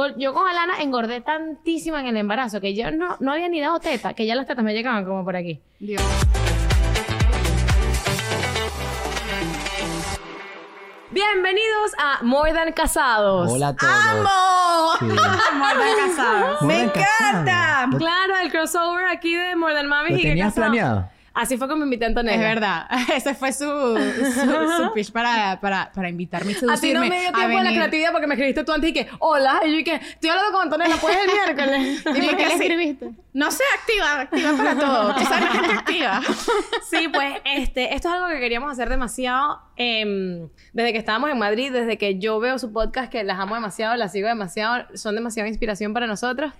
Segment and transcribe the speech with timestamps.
[0.00, 3.60] con- yo con Alana engordé tantísimo en el embarazo que yo no, no había ni
[3.60, 5.60] dado teta, que ya las tetas me llegaban como por aquí.
[5.78, 6.02] Dios.
[11.10, 13.50] Bienvenidos a More Than Casados.
[13.52, 13.92] Hola a todos.
[13.92, 14.92] ¡Amo!
[15.00, 15.04] Sí.
[15.58, 16.62] Mordan casados.
[16.62, 17.88] ¡Me encanta!
[17.98, 21.10] Claro, el crossover aquí de More Than Mami ¿Lo y tenías planeado?
[21.32, 22.36] Así fue como me invité a Antonella.
[22.36, 22.86] Es verdad.
[23.14, 27.08] Ese fue su, su, su pitch para, para, para invitarme y A ti no seducirme
[27.08, 29.78] me dio tiempo de la creatividad porque me escribiste tú antes y que, hola, y
[29.78, 32.04] yo que, estoy hablando con Antonella, ¿puedes el miércoles?
[32.04, 33.10] Y ¿Y por qué le escribiste?
[33.32, 35.14] No sé, activa, activa para todo.
[35.14, 36.20] Tú sabes gente activa.
[36.90, 41.38] Sí, pues este, esto es algo que queríamos hacer demasiado em, desde que estábamos en
[41.38, 45.14] Madrid, desde que yo veo su podcast, que las amo demasiado, las sigo demasiado, son
[45.14, 46.52] demasiada inspiración para nosotros.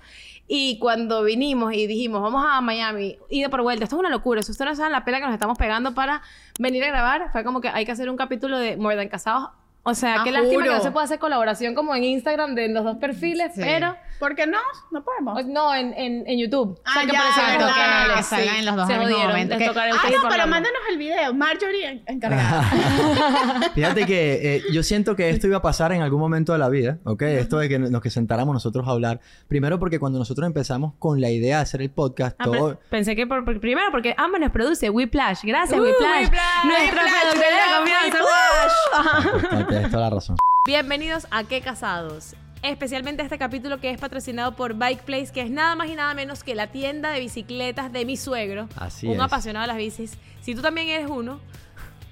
[0.53, 4.43] Y cuando vinimos y dijimos, vamos a Miami, ida por vuelta, esto es una locura,
[4.43, 6.23] si ustedes no saben la pela que nos estamos pegando para
[6.59, 9.51] venir a grabar, fue como que hay que hacer un capítulo de More Than Casados.
[9.85, 10.77] O sea, Ah, qué lástima que juro.
[10.79, 13.61] no se puede hacer colaboración como en Instagram de los dos perfiles, Sí.
[13.63, 13.97] pero...
[14.21, 14.59] ¿Por qué no?
[14.91, 15.47] No podemos.
[15.47, 16.79] No, en, en, en YouTube.
[16.85, 19.57] Ah, ya, que salgan en los dos Se al mismo momento.
[19.57, 21.33] que- ah, no, pero mándanos el video.
[21.35, 22.63] Marjorie en- encargada.
[23.75, 26.69] Fíjate que eh, yo siento que esto iba a pasar en algún momento de la
[26.69, 27.23] vida, ¿ok?
[27.23, 29.21] Esto de que nos que sentáramos nosotros a hablar.
[29.49, 32.75] Primero porque cuando nosotros empezamos con la idea de hacer el podcast, Ah, todo...
[32.77, 35.41] pe- pensé que por, por- primero porque ambos nos produce Whiplash.
[35.45, 36.25] Gracias, Uh, Whiplash.
[36.25, 38.19] Whiplash, Nuestra productora de confianza.
[38.23, 39.69] Whiplash.
[39.69, 40.37] Tienes toda la razón.
[40.67, 42.35] Bienvenidos a ¿Qué Casados?
[42.63, 46.13] Especialmente este capítulo que es patrocinado por Bike Place, que es nada más y nada
[46.13, 48.69] menos que la tienda de bicicletas de mi suegro.
[48.77, 49.21] Así un es.
[49.21, 50.19] apasionado de las bicis.
[50.43, 51.41] Si tú también eres uno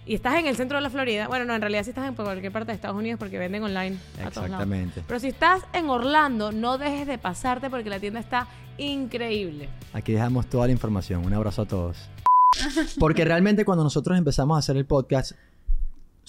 [0.06, 2.14] y estás en el centro de la Florida, bueno, no, en realidad si estás en
[2.14, 4.64] cualquier parte de Estados Unidos porque venden online a todos lados.
[4.64, 5.04] Exactamente.
[5.06, 9.68] Pero si estás en Orlando, no dejes de pasarte porque la tienda está increíble.
[9.92, 11.26] Aquí dejamos toda la información.
[11.26, 12.08] Un abrazo a todos.
[12.98, 15.32] Porque realmente cuando nosotros empezamos a hacer el podcast,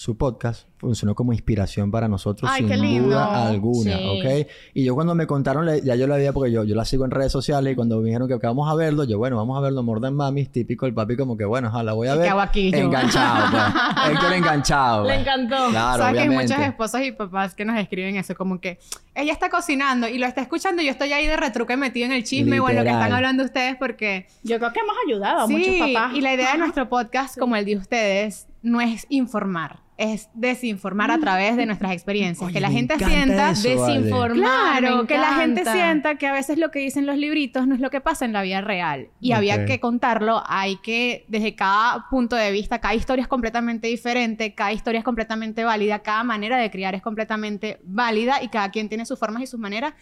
[0.00, 4.02] su podcast funcionó como inspiración para nosotros Ay, sin duda alguna, Sí.
[4.06, 4.46] ¿ok?
[4.72, 7.10] Y yo cuando me contaron, ya yo la veía porque yo, yo la sigo en
[7.10, 9.82] redes sociales y cuando me dijeron que vamos a verlo, yo, bueno, vamos a verlo
[9.82, 12.30] More Than Mami, típico el papi como que, bueno, la voy a ¿Y ver.
[12.40, 12.70] aquí?
[12.74, 13.62] Enganchado, pues.
[14.14, 15.02] Héctor enganchado.
[15.04, 15.20] Le pues.
[15.20, 15.68] encantó.
[15.68, 16.54] Claro, ¿Sabes que hay obviamente.
[16.54, 18.34] muchos esposos y papás que nos escriben eso?
[18.34, 18.78] Como que
[19.14, 22.12] ella está cocinando y lo está escuchando y yo estoy ahí de retruque metido en
[22.12, 23.02] el chisme o en lo que Literal.
[23.02, 24.28] están hablando ustedes porque...
[24.44, 26.14] Yo creo que hemos ayudado a Sí, muchos papás.
[26.16, 31.10] y la idea de nuestro podcast, como el de ustedes, no es informar, es desinformar
[31.10, 32.46] a través de nuestras experiencias.
[32.46, 33.50] Oye, que la gente sienta...
[33.50, 33.68] eso.
[33.68, 34.78] Desinformar.
[34.80, 37.80] Claro, que la gente sienta que a veces lo que dicen los libritos no es
[37.80, 39.08] lo que pasa en la vida real.
[39.20, 43.88] Y había que contarlo, hay que, desde cada punto de vista, cada historia es completamente
[43.88, 48.70] diferente, cada historia es completamente válida, cada manera de criar es completamente válida y cada
[48.70, 49.94] quien tiene sus formas y sus maneras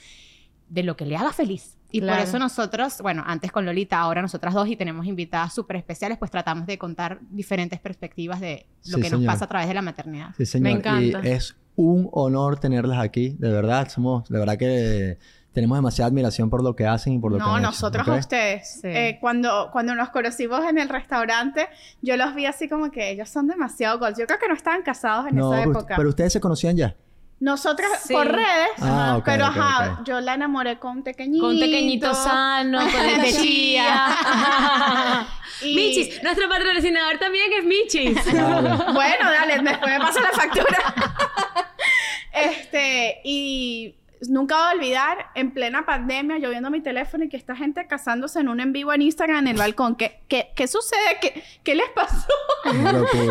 [0.69, 1.77] de lo que le haga feliz.
[1.91, 2.19] Y Claro.
[2.21, 6.19] por eso nosotros, bueno, antes con Lolita, ahora nosotras dos y tenemos invitadas súper especiales,
[6.19, 9.33] pues tratamos de contar diferentes perspectivas de lo Sí, que nos señor.
[9.33, 10.35] pasa a través de la maternidad.
[10.37, 10.69] Sí, señor.
[10.79, 11.21] encanta.
[11.27, 13.89] Y es un honor tenerlas aquí, de verdad.
[13.89, 15.19] Somos, de verdad que
[15.55, 18.07] tenemos demasiada admiración por lo que hacen y por lo que No, han hecho, nosotros
[18.07, 18.15] ¿ok?
[18.15, 18.81] a ustedes.
[18.83, 18.89] Sí.
[18.89, 21.69] Eh, cuando, cuando nos conocimos en el restaurante,
[22.03, 24.19] yo los vi así como que ellos son demasiado goals.
[24.19, 25.95] Yo creo que no estaban casados en No, esa época.
[25.97, 26.95] pero ustedes se conocían ya.
[27.41, 28.13] Nosotras Sí.
[28.13, 31.45] por redes, Ah, pero ajá, yo la enamoré con tequeñito.
[31.47, 34.07] Con tequeñito sano, con el de chía.
[35.63, 38.17] Y- Michis, nuestro patrocinador también es Michis.
[38.35, 40.95] Bueno, dale, después me pasa la factura.
[42.33, 43.95] este, y
[44.29, 47.87] nunca voy a olvidar, en plena pandemia, yo viendo mi teléfono y que esta gente
[47.87, 49.97] casándose en un en vivo en Instagram en el balcón.
[49.97, 51.19] ¿Qué, qué, qué sucede?
[51.21, 52.27] ¿Qué, ¿Qué les pasó?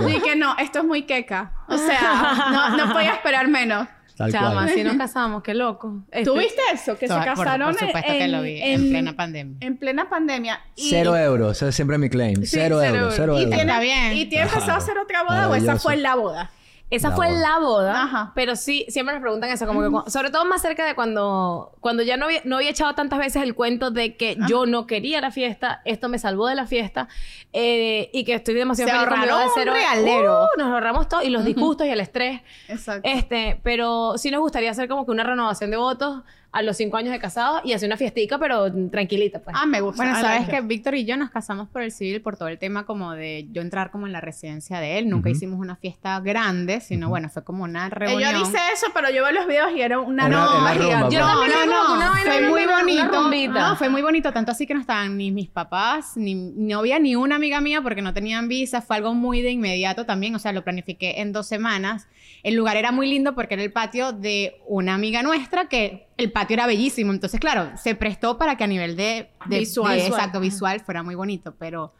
[0.10, 1.54] Y que no, esto es muy queca.
[1.68, 3.88] O sea, no, no podía esperar menos.
[4.18, 4.70] Tal Chama, cual.
[4.70, 6.04] si nos casamos, qué loco.
[6.12, 6.98] Este- ¿Tú viste eso?
[6.98, 9.58] Que se por- casaron por supuesto en, que lo vi, en plena pandemia.
[9.62, 10.60] En plena pandemia.
[10.76, 12.38] Y- Cero euros, ese es siempre mi claim.
[12.38, 13.56] Sí, cero, euros, cero Y euros.
[13.56, 14.14] tiene, Está bien.
[14.18, 14.74] ¿Y tiene Claro.
[14.74, 16.50] hacer otra boda o esa fue la boda?
[16.90, 17.40] Esa La fue boda.
[17.40, 18.32] la boda, Ajá.
[18.34, 22.02] pero sí, siempre nos preguntan eso, como que, sobre todo más cerca de cuando, cuando
[22.02, 25.20] ya no había, no había echado tantas veces el cuento de que yo no quería
[25.20, 27.10] la fiesta, esto me salvó de la fiesta,
[27.52, 29.74] eh, y que estoy demasiado Se feliz con mi boda de ahorraron un cero.
[29.74, 30.44] realero.
[30.44, 32.42] Uh, nos ahorramos todo, y los disgustos y el estrés.
[32.70, 33.02] Exacto.
[33.04, 36.98] Este, pero sí nos gustaría hacer como que una renovación de votos a los cinco
[36.98, 39.56] años de casados y hacer una fiestica, pero tranquilita, pues.
[39.60, 40.04] Ah, me gusta.
[40.04, 40.62] Bueno, I sabes like que.
[40.62, 43.62] Víctor y yo nos casamos por el civil por todo el tema como de yo
[43.62, 45.10] entrar como en la residencia de él.
[45.10, 45.38] Nunca Ujú.
[45.38, 48.20] hicimos una fiesta grande, sino bueno, fue como una reunión.
[48.20, 51.16] Ella dice eso, pero yo veo los videos y era una rumba, gigante.
[51.16, 53.60] Yo no, una no, vaina fue muy una bonito.
[53.60, 57.00] No, fue muy bonito, tanto así que no estaban ni mis papás, ni no había
[57.00, 60.40] ni una amiga mía porque no tenían visa, fue algo muy de inmediato también, o
[60.40, 62.08] sea, lo planifiqué en dos semanas.
[62.44, 66.32] El lugar era muy lindo porque era el patio de una amiga nuestra que el
[66.32, 69.92] patio era bellísimo, entonces claro, se prestó para que a nivel de, de- Visual.
[69.96, 70.20] de- Visual.
[70.20, 71.94] exacto, visual fuera muy bonito, pero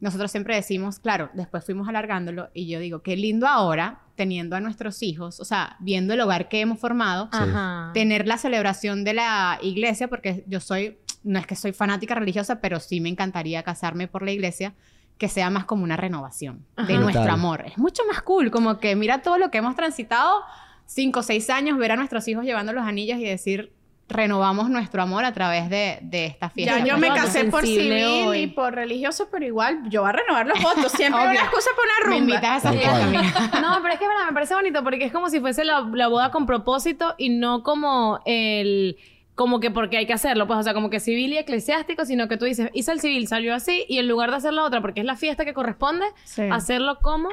[0.00, 4.60] nosotros siempre decimos, claro, después fuimos alargándolo y yo digo, qué lindo ahora, teniendo a
[4.60, 7.90] nuestros hijos, o sea, viendo el hogar que hemos formado, Ajá.
[7.94, 12.60] tener la celebración de la iglesia, porque yo soy, no es que soy fanática religiosa,
[12.60, 14.74] pero sí me encantaría casarme por la iglesia,
[15.18, 17.30] que sea más como una renovación de nuestro Total.
[17.34, 17.64] amor.
[17.66, 20.42] Es mucho más cool, como que mira todo lo que hemos transitado,
[20.88, 23.72] cinco o seis años, ver a nuestros hijos llevando los anillos y decir,
[24.08, 26.78] renovamos nuestro amor a través de, de esta fiesta.
[26.78, 28.38] Ya yo pues, me casé por civil hoy.
[28.38, 30.90] y por religioso, pero igual yo voy a renovar los votos.
[30.96, 32.34] Siempre una excusa para una Me rumba.
[32.36, 32.72] invitas a.
[33.60, 35.80] No, pero es que es verdad, me parece bonito porque es como si fuese la,
[35.92, 38.96] la boda con propósito y no como el
[39.34, 42.26] como que porque hay que hacerlo, pues, o sea, como que civil y eclesiástico, sino
[42.26, 44.80] que tú dices, hice el civil, salió así, y en lugar de hacer la otra,
[44.80, 46.42] porque es la fiesta que corresponde, Sí.
[46.50, 47.28] hacerlo como.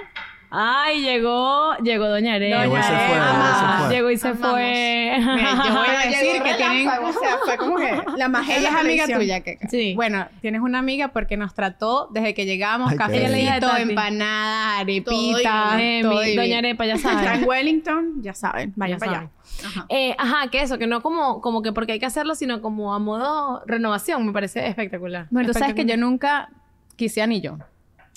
[0.58, 2.64] Ay, llegó, llegó Doña Arena.
[2.64, 3.90] Llegó y se fue.
[3.96, 4.50] Llegó y se Amamos.
[4.52, 5.18] fue.
[5.20, 6.88] Mira, yo voy a decir que tienen...
[6.88, 9.68] O sea, fue como que la magia Ella la es amiga tuya, Keka.
[9.70, 9.94] Sí.
[9.96, 13.54] Bueno, tienes una amiga porque nos trató desde que llegamos, Ay, cafecito, Ella le dijo
[13.54, 13.82] a Tati.
[13.82, 16.42] empanada, Todo arepita, todo mi divino.
[16.42, 17.44] Doña Arepa, ya Está en saben.
[17.48, 19.30] Wellington, ya saben, vayan Ya para saben.
[19.30, 19.68] allá.
[19.68, 19.86] Ajá.
[19.90, 22.94] Eh, ajá, que eso, que no como, como que porque hay que hacerlo, sino como
[22.94, 25.28] a modo renovación, me parece espectacular.
[25.32, 26.50] Bueno, tú sabes que yo nunca
[26.96, 27.58] quise anillo.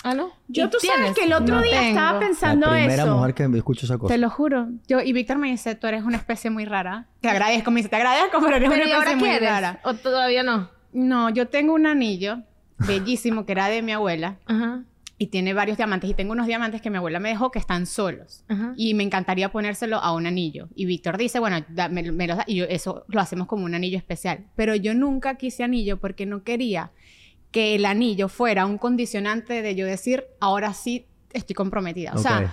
[0.04, 0.30] Ah, ¿no?
[0.46, 1.14] Yo ¿Y tú sabes tienes?
[1.18, 2.20] que el otro No día estaba tengo.
[2.20, 3.16] pensando la primera eso.
[3.16, 4.14] mujer que escucho esa cosa.
[4.14, 4.68] Te lo juro.
[4.86, 7.08] Yo, y Víctor me dice, tú eres una especie muy rara.
[7.20, 9.48] Te agradezco, me dice, te agradezco, pero eres Pero una ¿y ahora especie muy quieres?
[9.50, 9.80] rara.
[9.84, 10.70] ¿O todavía no?
[10.92, 12.42] No, yo tengo un anillo
[12.78, 14.84] bellísimo que era de mi abuela Ajá.
[15.18, 16.08] y tiene varios diamantes.
[16.08, 18.44] Y tengo unos diamantes que mi abuela me dejó que están solos.
[18.48, 18.72] Ajá.
[18.76, 20.68] Y me encantaría ponérselo a un anillo.
[20.76, 22.44] Y Víctor dice, bueno, da- me, me los da.
[22.46, 24.44] Y yo, eso lo hacemos como un anillo especial.
[24.54, 26.92] Pero yo nunca quise anillo porque no quería
[27.50, 32.12] que el anillo fuera un condicionante de yo decir, ahora sí estoy comprometida.
[32.14, 32.52] O sea,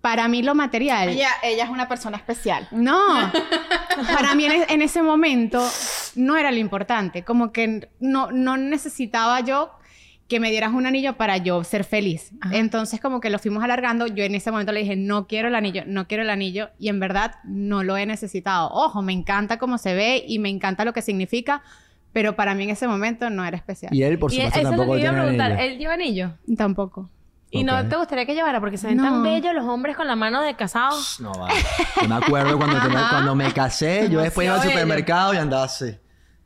[0.00, 1.08] para mí lo material...
[1.08, 2.68] Ella, ella es una persona especial.
[2.70, 2.98] No,
[4.14, 5.66] para mí en, e- en ese momento
[6.14, 9.72] no era lo importante, como que no, no necesitaba yo
[10.28, 12.32] que me dieras un anillo para yo ser feliz.
[12.52, 15.54] Entonces como que lo fuimos alargando, yo en ese momento le dije, no quiero el
[15.54, 18.68] anillo, no quiero el anillo y en verdad no lo he necesitado.
[18.70, 21.62] Ojo, me encanta cómo se ve y me encanta lo que significa,
[22.12, 23.94] pero para mí en ese momento no era especial.
[23.94, 25.52] Y él, por y supuesto, es lo tampoco que iba a tiene preguntar.
[25.52, 25.64] anillo.
[25.72, 26.30] ¿Él lleva anillo?
[26.56, 27.10] Tampoco.
[27.50, 28.60] ¿Y no te gustaría que llevara?
[28.60, 29.04] Porque se ven No.
[29.04, 31.18] tan bellos los hombres con la mano de casados.
[31.20, 31.54] No, vale.
[32.02, 35.64] Yo me acuerdo cuando, tenía- cuando me casé, yo después iba al supermercado y andaba
[35.64, 35.96] así.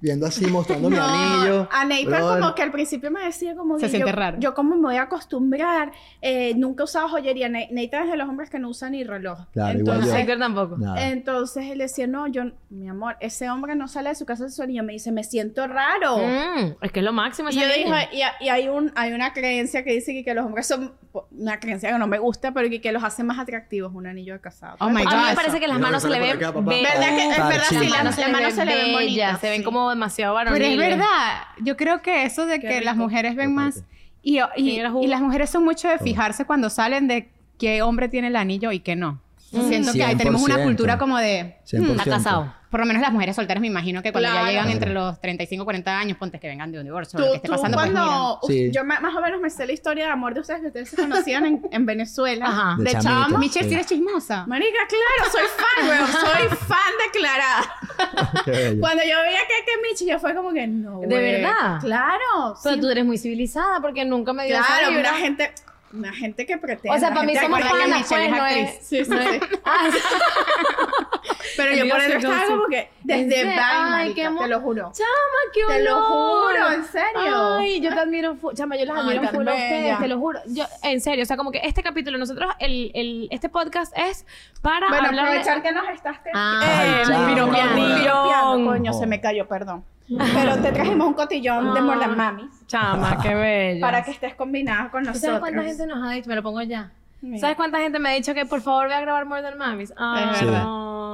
[0.03, 1.69] Viendo así, mostrando mi anillo.
[1.71, 2.41] A Brother.
[2.41, 4.37] como que al principio me decía como Se que siente yo, raro.
[4.41, 7.49] yo como me voy a acostumbrar, eh, nunca usaba joyería.
[7.49, 9.39] Ne- Nathan es de los hombres que no usa ni reloj.
[9.53, 10.19] Claro, igual entonces, yo.
[10.21, 10.77] Héctor tampoco.
[10.79, 11.09] Nada.
[11.09, 14.51] entonces él decía, no, yo, mi amor, ese hombre no sale de su casa de
[14.51, 14.83] su anillo.
[14.83, 16.19] Me dice, me siento raro.
[16.19, 19.33] Mm, es que es lo máximo Y yo dije, y, y hay, un, hay una
[19.33, 20.95] creencia que dice que, que los hombres son,
[21.31, 24.33] una creencia que no me gusta, pero que, que los hace más atractivos un anillo
[24.35, 24.77] de casado.
[24.81, 25.35] Oh my a mí me God.
[25.37, 26.39] parece que las manos se le ven.
[26.39, 27.91] ¿Verdad que- es verdad, sí, las-
[28.33, 30.73] manos se le ven bonitas, se ven como demasiado Pero varoniles.
[30.73, 33.85] es verdad, yo creo que eso de Qué que las mujeres ven más...
[34.25, 37.29] Y, y las mujeres son mucho de fijarse cuando salen de
[37.59, 39.21] qué hombre tiene el anillo y qué no.
[39.53, 40.63] Siento que ahí tenemos una 100%.
[40.65, 41.57] cultura como de...
[41.71, 41.91] 100%.
[41.91, 42.55] Está casado.
[42.71, 44.47] Por lo menos las mujeres solteras me imagino que cuando Claro.
[44.47, 47.27] ya llegan entre los 35 40 años, ponte que vengan de un divorcio o Tú,
[47.27, 48.39] lo que esté tú pasando, pues cuando...
[48.41, 48.51] pues.
[48.57, 48.71] Sí.
[48.73, 50.97] Yo más o menos me sé la historia de amor de ustedes que ustedes se
[50.97, 52.47] conocían en, en Venezuela.
[52.47, 52.77] Ajá.
[52.79, 53.37] De De, chamo.
[53.37, 53.75] Michelle, Sí.
[53.75, 54.47] eres chismosa.
[54.47, 56.07] Marica, claro, soy fan, weón.
[56.49, 58.81] Soy fan declarada.
[58.81, 61.01] Cuando yo veía que, que Michi, yo fue como que no.
[61.01, 61.79] ¿De verdad?
[61.81, 62.57] Claro.
[62.63, 62.81] Pero sí.
[62.81, 65.11] tú eres muy civilizada porque nunca me dio esa Claro, vibra.
[65.11, 65.53] una gente.
[65.93, 66.97] Una gente que pretende.
[66.97, 68.79] O sea, para mí somos panas, pues, no es...
[68.87, 69.49] Sí, sí, no es- sí.
[69.65, 69.89] Ah,
[71.57, 74.93] Pero yo por eso estaba como que ¿En desde Ay, marica, qué te lo juro.
[74.95, 76.55] Chama, qué Te lo honor.
[76.55, 77.57] juro, en serio.
[77.59, 80.41] Ay, yo te admiro, chama, yo las Ay, admiro full a ustedes, te lo juro.
[80.47, 84.25] Yo, en serio, o sea, como que este capítulo, nosotros, el, el, este podcast es
[84.63, 85.63] para Bueno, hablar aprovechar de...
[85.69, 88.65] que nos estás Ah, eh, piropeando.
[88.71, 89.85] Coño, se me cayó, perdón.
[90.35, 91.83] Pero te trajimos un cotillón de Ah.
[91.83, 93.81] More Than Mamis Chama, qué bello.
[93.81, 95.21] para que estés combinada con ¿Tú nosotros.
[95.23, 96.29] ¿Sabes cuánta gente nos ha dicho?
[96.29, 96.91] Me lo pongo ya.
[97.23, 97.39] Mira.
[97.39, 99.93] ¿Sabes cuánta gente me ha dicho que por favor voy a grabar More Than Mamis?
[99.97, 100.65] Ay, Es verdad.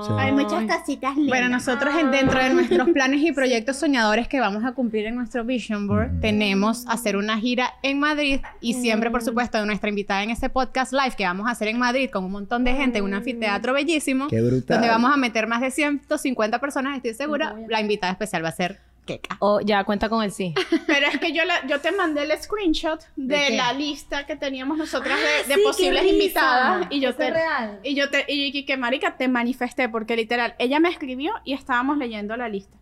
[0.07, 0.13] Sí.
[0.17, 1.29] Hay muchas casitas lindas.
[1.39, 5.17] Bueno, nosotros en- dentro de nuestros planes y proyectos soñadores que vamos a cumplir en
[5.17, 10.23] nuestro Vision Board, tenemos hacer una gira en Madrid y siempre, por supuesto, nuestra invitada
[10.23, 12.99] en este podcast live que vamos a hacer en Madrid con un montón de gente
[12.99, 14.77] en un anfiteatro bellísimo, Qué brutal.
[14.79, 17.55] donde vamos a meter más de 150 personas, estoy segura.
[17.69, 19.37] La invitada especial va a ser Keka.
[19.41, 20.55] Oh, ya, cuenta con el sí.
[20.87, 24.79] Pero es que yo, la- yo te mandé el screenshot de, la lista que teníamos
[24.79, 26.87] nosotras de, de sí, qué posibles invitadas.
[26.91, 27.31] Y yo te.
[27.31, 27.81] real.
[27.83, 28.25] Y yo te.
[28.29, 32.49] Y y que marica, te manifesté, porque literal, ella me escribió y estábamos leyendo la
[32.49, 32.77] lista.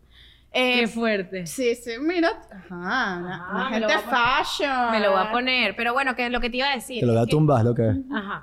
[0.52, 1.46] Eh, Qué fuerte.
[1.46, 2.30] Sí, sí, mira.
[2.50, 4.44] Ajá, Ajá, una me lo gente voy a poner.
[4.44, 4.90] fashion.
[4.92, 5.76] Me lo voy a poner.
[5.76, 7.00] Pero bueno, que es lo que te iba a decir.
[7.00, 7.96] Te lo voy a tumbar, lo que es.
[8.12, 8.42] Ajá.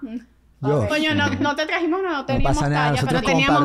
[0.63, 0.88] Yo.
[0.88, 3.60] Coño, no, no te trajimos, no, no No teníamos pasa nada, talla, nosotros pero teníamos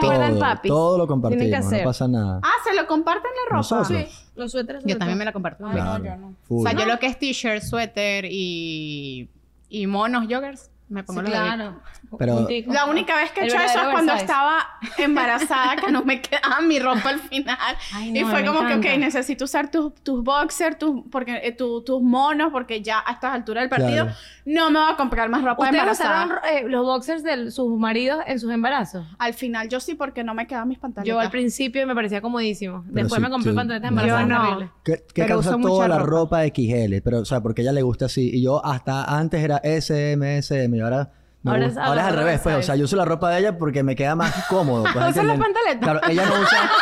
[0.00, 0.68] todo, Papi.
[0.68, 2.40] Todo lo Tienen que compartimos, no pasa nada.
[2.42, 3.56] Ah, se lo comparten la ropa.
[3.56, 3.88] Nosotros.
[3.88, 4.06] Sí.
[4.36, 4.82] Los suéteres.
[4.84, 5.64] Yo también me la comparto.
[5.66, 6.04] Ay, no, Claro.
[6.04, 6.34] yo no.
[6.48, 6.66] Full.
[6.66, 9.30] O sea, yo lo que es t-shirt, suéter y,
[9.68, 11.46] y monos, joggers, me pongo los de Vic.
[11.48, 11.80] claro.
[12.18, 12.46] Pero-.
[12.72, 14.58] La única vez que he hecho eso es cuando estaba
[14.98, 17.56] embarazada, que no me quedaba mi ropa al final.
[17.94, 21.82] Ay, y fue como que, ok, necesito usar tus, tus boxers, tus, porque, eh, tu-
[21.82, 24.16] tus monos, porque ya a estas alturas del partido Claro.
[24.44, 26.24] no me voy a comprar más ropa ¿Ustedes embarazada.
[26.26, 29.06] usaron eh, los boxers de sus maridos en sus embarazos?
[29.18, 31.08] Al final yo sí, porque no me quedaban mis pantalones.
[31.08, 32.82] Yo al principio me parecía comodísimo.
[32.84, 33.74] Pero Después sí, me compré tú- no.
[33.74, 34.40] embarazadas no.
[34.42, 34.70] horribles.
[35.14, 36.42] Pero causa toda la ropa.
[36.42, 38.30] ropa XL, pero o sea, porque a ella le gusta así.
[38.32, 41.10] Y yo hasta antes era S, M, S, M, y ahora...
[41.46, 42.56] Ahora gusta- es- ahora es al revés, es pues.
[42.56, 44.84] O sea, yo uso la ropa de ella porque me queda más cómodo.
[44.84, 45.40] Pues, ¿Usas las ¿entienden?
[45.40, 45.82] pantaletas?
[45.82, 46.70] Claro, ella no usa...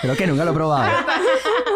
[0.00, 0.90] Creo que nunca lo he probado.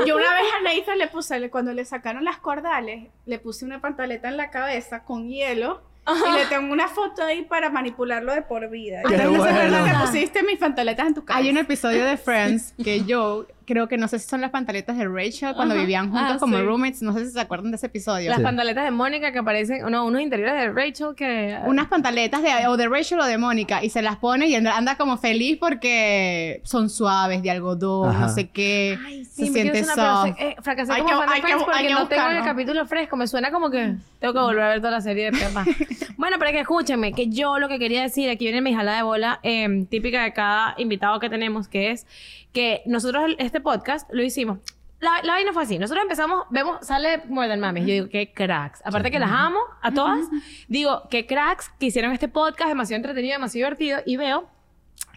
[0.06, 3.80] Yo una vez a Nathan le puse, cuando le sacaron las cordales, le puse una
[3.80, 5.82] pantaleta en la cabeza con hielo.
[6.04, 9.02] Y le tengo una foto ahí para manipularlo de por vida.
[9.06, 9.84] Qué Entonces, ¿no se bueno.
[9.84, 11.44] que pusiste mis pantaletas en tu cabeza?
[11.44, 14.96] Hay un episodio de Friends que yo creo que no sé si son las pantaletas
[14.98, 15.80] de Rachel cuando Ajá.
[15.82, 16.62] vivían juntos Ah, como sí.
[16.62, 17.02] roommates.
[17.02, 18.28] No sé si se acuerdan de ese episodio.
[18.28, 18.44] Las Sí.
[18.44, 21.58] pantaletas de Mónica que aparecen, no, unos interiores de Rachel que...
[21.66, 24.76] Unas pantaletas de, o de Rachel o de Mónica y se las pone y anda,
[24.76, 28.20] anda como feliz porque son suaves, de algodón, Ajá.
[28.20, 28.98] no sé qué.
[29.06, 30.36] Ay, se sí, quiero siente soft.
[30.36, 32.44] se- eh, fracasé Hay como que- fan de que- porque hay que no tengo el
[32.44, 33.16] capítulo fresco.
[33.16, 35.64] Me suena como que tengo que volver a ver toda la serie de Pepa.
[36.16, 39.02] bueno, pero que escúchenme, que yo lo que quería decir, aquí viene mi jalada de
[39.02, 42.06] bola eh, típica de cada invitado que tenemos, que es
[42.52, 44.58] que nosotros este podcast lo hicimos.
[45.00, 45.78] La, la vaina fue así.
[45.78, 47.76] Nosotros empezamos, vemos, sale More Than.
[47.76, 48.80] Yo digo, qué cracks.
[48.84, 50.26] Aparte que las amo a todas,
[50.68, 54.00] digo, qué cracks que hicieron este podcast demasiado entretenido, demasiado divertido.
[54.06, 54.48] Y veo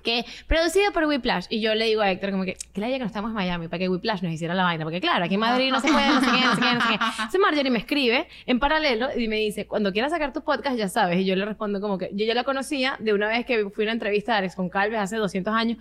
[0.05, 1.47] que producido por Whiplash.
[1.49, 3.35] Y yo le digo a Héctor como que, que la idea que no estamos en
[3.35, 4.85] Miami para que Whiplash nos hiciera la vaina.
[4.85, 6.81] Porque claro, aquí en Madrid no se puede, no sé qué, no sé qué, no
[6.81, 6.93] sé qué.
[7.17, 10.87] Entonces Marjorie me escribe en paralelo y me dice, cuando quieras sacar tu podcast ya
[10.87, 11.19] sabes.
[11.19, 13.83] Y yo le respondo como que yo ya la conocía de una vez que fui
[13.83, 15.77] a una entrevista de Alex Calves hace 200 años.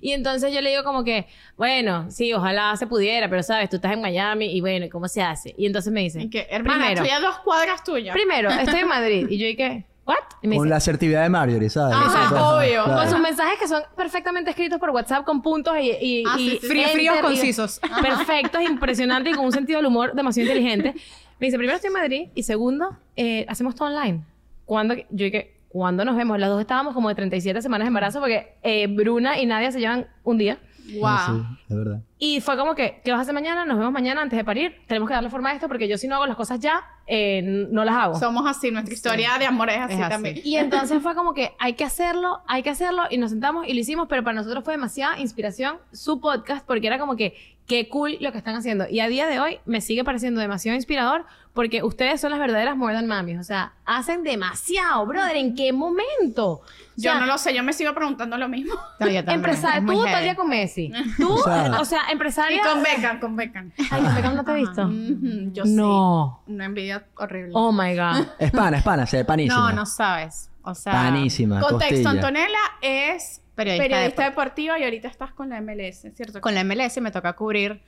[0.00, 3.76] Y entonces yo le digo como que, bueno, sí, ojalá se pudiera, pero sabes, tú
[3.76, 5.54] estás en Miami y bueno, ¿y ¿cómo se hace?
[5.56, 8.14] Y entonces me dice, Y que, primero, estoy a dos cuadras tuyas.
[8.14, 9.26] primero, estoy en Madrid.
[9.28, 10.16] Y yo dije, ¿what?
[10.42, 11.94] Y me Con dice, la asertividad de Marjorie, ¿sabes?
[11.96, 12.84] Ajá, Esa cosa, obvio.
[12.84, 13.00] claro.
[13.00, 16.50] con sus mensajes que son perfectamente escritos por WhatsApp con puntos y, y, Ah, y
[16.50, 17.80] sí, sí, fríos, y- concisos.
[18.02, 20.94] perfectos, impresionantes y con un sentido del humor demasiado inteligente.
[21.38, 24.22] Me dice, primero estoy en Madrid y segundo, eh, hacemos todo online.
[24.64, 24.94] ¿Cuándo?
[24.94, 26.38] Yo dije, ¿cuándo nos vemos?
[26.38, 29.80] Las dos estábamos como de 37 semanas de embarazo porque eh, Bruna y Nadia se
[29.80, 30.58] llevan un día.
[31.00, 31.18] Wow.
[31.26, 32.00] Sí, es verdad.
[32.18, 33.64] Y fue como que, ¿qué vas a hacer mañana?
[33.64, 34.76] Nos vemos mañana antes de parir.
[34.86, 37.42] Tenemos que darle forma a esto porque yo si no hago las cosas ya, eh,
[37.42, 38.18] no las hago.
[38.18, 40.10] Somos así, nuestra historia de amor es así, Es así.
[40.10, 40.40] también.
[40.42, 43.74] Y entonces fue como que hay que hacerlo, hay que hacerlo y nos sentamos y
[43.74, 47.34] lo hicimos, pero para nosotros fue demasiada inspiración su podcast porque era como que
[47.66, 48.86] qué cool lo que están haciendo.
[48.88, 52.76] Y a día de hoy me sigue pareciendo demasiado inspirador porque ustedes son las verdaderas
[52.76, 53.38] More Than Mamis.
[53.40, 55.36] O sea, hacen demasiado, brother.
[55.36, 56.46] ¿En qué momento?
[56.48, 56.62] O
[56.96, 58.74] Yo sea, no lo sé, yo me sigo preguntando lo mismo.
[59.00, 59.36] No, yo también.
[59.36, 60.24] Empresaria, tú todo el heavy.
[60.24, 60.92] día con Messi.
[61.16, 62.62] Tú, O sea- o sea, Y empresaria.
[62.62, 63.72] con Beckham, con Beckham.
[63.90, 64.82] Ay, con Beckham no te he visto.
[64.82, 66.42] Ujú, yo No.
[66.46, 66.52] sí.
[66.52, 67.50] Una envidia horrible.
[67.54, 68.26] Oh my God.
[68.38, 69.70] Es pana, es pana, se ve panísima.
[69.70, 70.50] No, no sabes.
[70.62, 72.10] O sea, Panísima, Contexto, costilla.
[72.10, 76.40] Antonella es Periodista periodista, de- deportiva y ahorita estás con la MLS, ¿cierto?
[76.40, 77.82] con la MLS me toca cubrir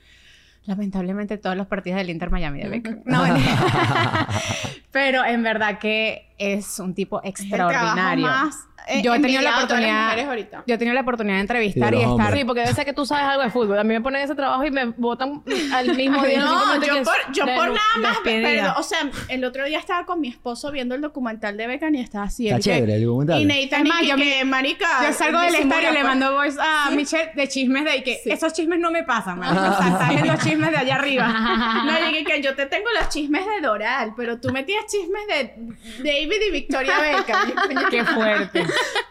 [0.65, 3.01] lamentablemente todos los partidos del Inter Miami de Beckham.
[3.05, 3.23] No.
[4.91, 8.25] Pero en verdad que es un tipo Es el trabajo extraordinario.
[8.25, 10.17] más, eh, Yo he tenido la oportunidad
[10.65, 13.05] yo he tenido la oportunidad de entrevistar y estar Sí, porque debe ser que tú
[13.05, 13.77] sabes algo de fútbol.
[13.79, 15.43] A mí me ponen ese trabajo y me botan
[15.73, 16.39] al mismo día.
[16.39, 20.05] No, yo por, yo de- por nada más, pero, o sea, el otro día estaba
[20.05, 22.47] con mi esposo viendo el documental de Beckham y estaba así.
[22.47, 23.41] Está que- chévere el documental.
[23.41, 24.87] Y Nathan, y yo que, me- que, marica...
[25.07, 28.31] yo salgo del estadio y le mando voice a Michelle de chismes de que Sí.
[28.31, 31.27] esos chismes no me pasan, sea, sabes los chismes de allá arriba.
[31.85, 35.21] No, yo dije que yo te tengo los chismes de Doral, pero tú metías chismes
[35.27, 35.53] de
[35.99, 37.53] David y Victoria Beckham.
[37.89, 38.63] Qué fuerte.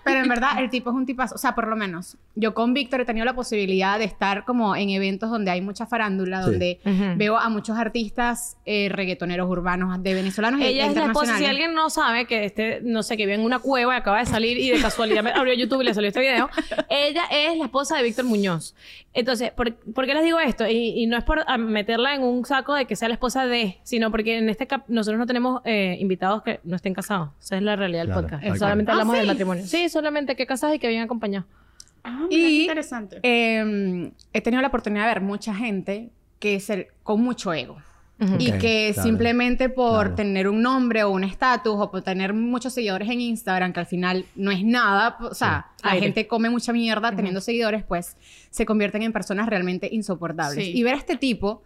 [0.05, 1.35] Pero en verdad, el tipo es un tipazo.
[1.35, 4.75] O sea, por lo menos, yo con Víctor he tenido la posibilidad de estar como
[4.75, 6.51] en eventos donde hay mucha farándula, Sí.
[6.51, 6.81] donde
[7.17, 11.45] veo a muchos artistas eh, reggaetoneros urbanos, de venezolanos y Ella es la esposa, si
[11.45, 14.27] alguien no sabe que este, no sé, que vive en una cueva y acaba de
[14.27, 16.49] salir y de casualidad me abrió YouTube y le salió este video,
[16.89, 18.75] ella es la esposa de Víctor Muñoz.
[19.19, 20.67] Entonces, ¿por, por qué les digo esto?
[20.67, 23.47] Y, y no es por ah, meterla en un saco de que sea la esposa
[23.47, 27.31] de, sino porque en este cap nosotros no tenemos eh, invitados que no estén casados.
[27.41, 28.59] Esa es la realidad del Claro, podcast.
[28.59, 29.33] Solamente hablamos Ah, del ¿sí?
[29.33, 29.65] matrimonio.
[29.67, 31.47] Sí, solamente que casados y que bien acompañados.
[32.05, 33.21] Ah, mira, qué Y- interesante.
[33.23, 37.77] Eh, he tenido la oportunidad de ver mucha gente que es el- con mucho ego.
[38.39, 39.09] Y que claro.
[39.09, 40.15] simplemente por Claro.
[40.17, 43.87] tener un nombre o un estatus o por tener muchos seguidores en Instagram, que al
[43.87, 46.07] final no es nada, o sea, la Aire.
[46.07, 48.17] gente come mucha mierda teniendo seguidores, pues
[48.51, 50.65] se convierten en personas realmente insoportables.
[50.65, 50.73] Sí.
[50.77, 51.63] Y ver a este tipo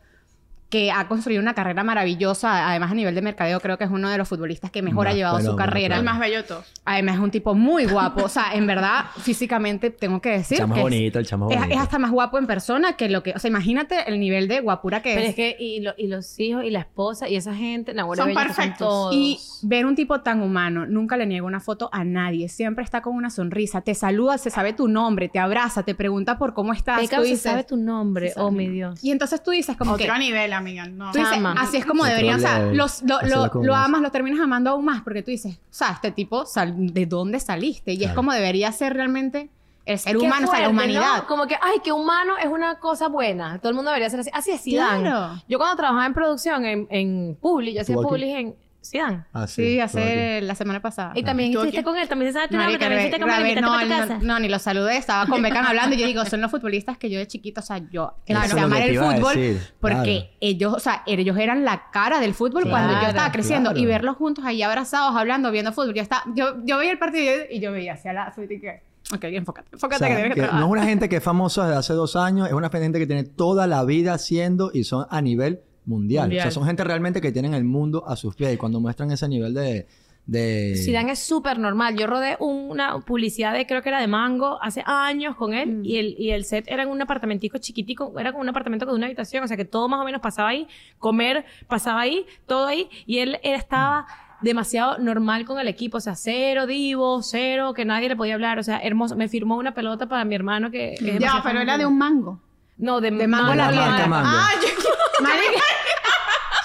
[0.73, 4.09] que ha construido una carrera maravillosa, además a nivel de mercadeo creo que es uno
[4.09, 5.99] de los futbolistas que mejor ha llevado su carrera.
[5.99, 6.64] El más bello de todos.
[6.87, 10.62] Además es un tipo muy guapo, o sea, en verdad físicamente tengo que decir El
[10.62, 11.76] chamo que es es- bonito, el chamo es es, bonito.
[11.76, 14.61] es hasta más guapo en persona que lo que, o sea, imagínate el nivel de
[14.61, 15.29] guapura que Pero es.
[15.31, 18.33] es que, y, lo- y los hijos, y la esposa, y esa gente, la Son
[18.33, 18.79] perfectos.
[18.88, 19.14] todos.
[19.14, 23.02] Y ver un tipo tan humano, nunca le niega una foto a nadie, siempre está
[23.02, 26.73] con una sonrisa, te saluda, se sabe tu nombre, te abraza, te pregunta por cómo
[26.73, 28.69] estás, Pecado tú se dices- sabe tu nombre, sabe oh mi.
[28.69, 29.05] Dios.
[29.05, 30.87] Y entonces tú dices como que Otro nivel, amiga.
[30.87, 31.12] No.
[31.12, 31.52] Tú dices, Chama.
[31.59, 35.23] así es como deberían, o sea, los- lo, amas, lo terminas amando aún más, porque
[35.23, 37.92] tú dices, o sea, este tipo, sal- ¿de dónde saliste?
[37.92, 39.50] Y es como debería ser realmente
[39.85, 41.16] el ser Qué humano, o sea, la humanidad.
[41.19, 41.26] ¿no?
[41.26, 43.59] Como que, ay, que humano es una cosa buena.
[43.59, 44.31] Todo el mundo debería ser así.
[44.33, 45.02] Así es Zidane.
[45.02, 45.42] Claro.
[45.49, 47.97] Yo cuando trabajaba en producción, en, en Publi, yo hacía.
[47.97, 49.24] Publi en Zidane.
[49.32, 49.80] Ah, Sí, aquí.
[49.80, 51.12] hace la semana pasada.
[51.14, 51.84] Y también ¿Estuvo estuviste aquí?
[51.84, 53.96] con él, también se sabe tu nombre, también fuiste con él, no, para tu no,
[53.98, 54.18] casa.
[54.22, 57.08] no, ni lo saludé, estaba con Becan hablando y yo digo, son los futbolistas que
[57.10, 58.44] yo de chiquito, o sea, yo Claro.
[58.44, 60.36] empecé a amar el fútbol decir, porque claro.
[60.40, 64.16] ellos, o sea, ellos eran la cara del fútbol cuando yo estaba creciendo y verlos
[64.16, 65.94] juntos ahí abrazados, hablando, viendo fútbol.
[65.94, 68.32] Yo, estaba, yo, yo veía el partido y yo veía hacia la...
[68.36, 71.08] y que, Ok, enfócate, O enfócate sea, que tienes que que no es una gente
[71.08, 74.14] que es famosa desde hace dos años, es una gente que tiene toda la vida
[74.14, 76.24] haciendo y son a nivel mundial.
[76.24, 76.40] Mundial.
[76.40, 79.10] O sea, son gente realmente que tienen el mundo a sus pies y cuando muestran
[79.10, 79.86] ese nivel de...
[80.26, 80.74] de...
[80.76, 81.96] Zidane es súper normal.
[81.96, 85.78] Yo rodé una publicidad de, creo que era de Mango, hace años con él.
[85.78, 85.84] Mm.
[85.84, 88.12] Y, el, y el set era en un apartamentico chiquitico.
[88.18, 89.42] Era como un apartamento con una habitación.
[89.42, 90.68] O sea, que todo más o menos pasaba ahí.
[90.98, 92.26] Comer pasaba ahí.
[92.46, 92.88] Todo ahí.
[93.06, 94.06] Y él, él estaba
[94.40, 95.98] demasiado normal con el equipo.
[95.98, 98.58] O sea, cero divo, cero, que nadie le podía hablar.
[98.58, 99.16] O sea, hermoso.
[99.16, 100.94] Me firmó una pelota para mi hermano que...
[100.94, 102.40] es Ya, pero era de un mango.
[102.82, 104.28] No, de, de Mango la Mango, marca Mango.
[104.30, 105.22] Ah, yo...
[105.22, 105.62] Marica,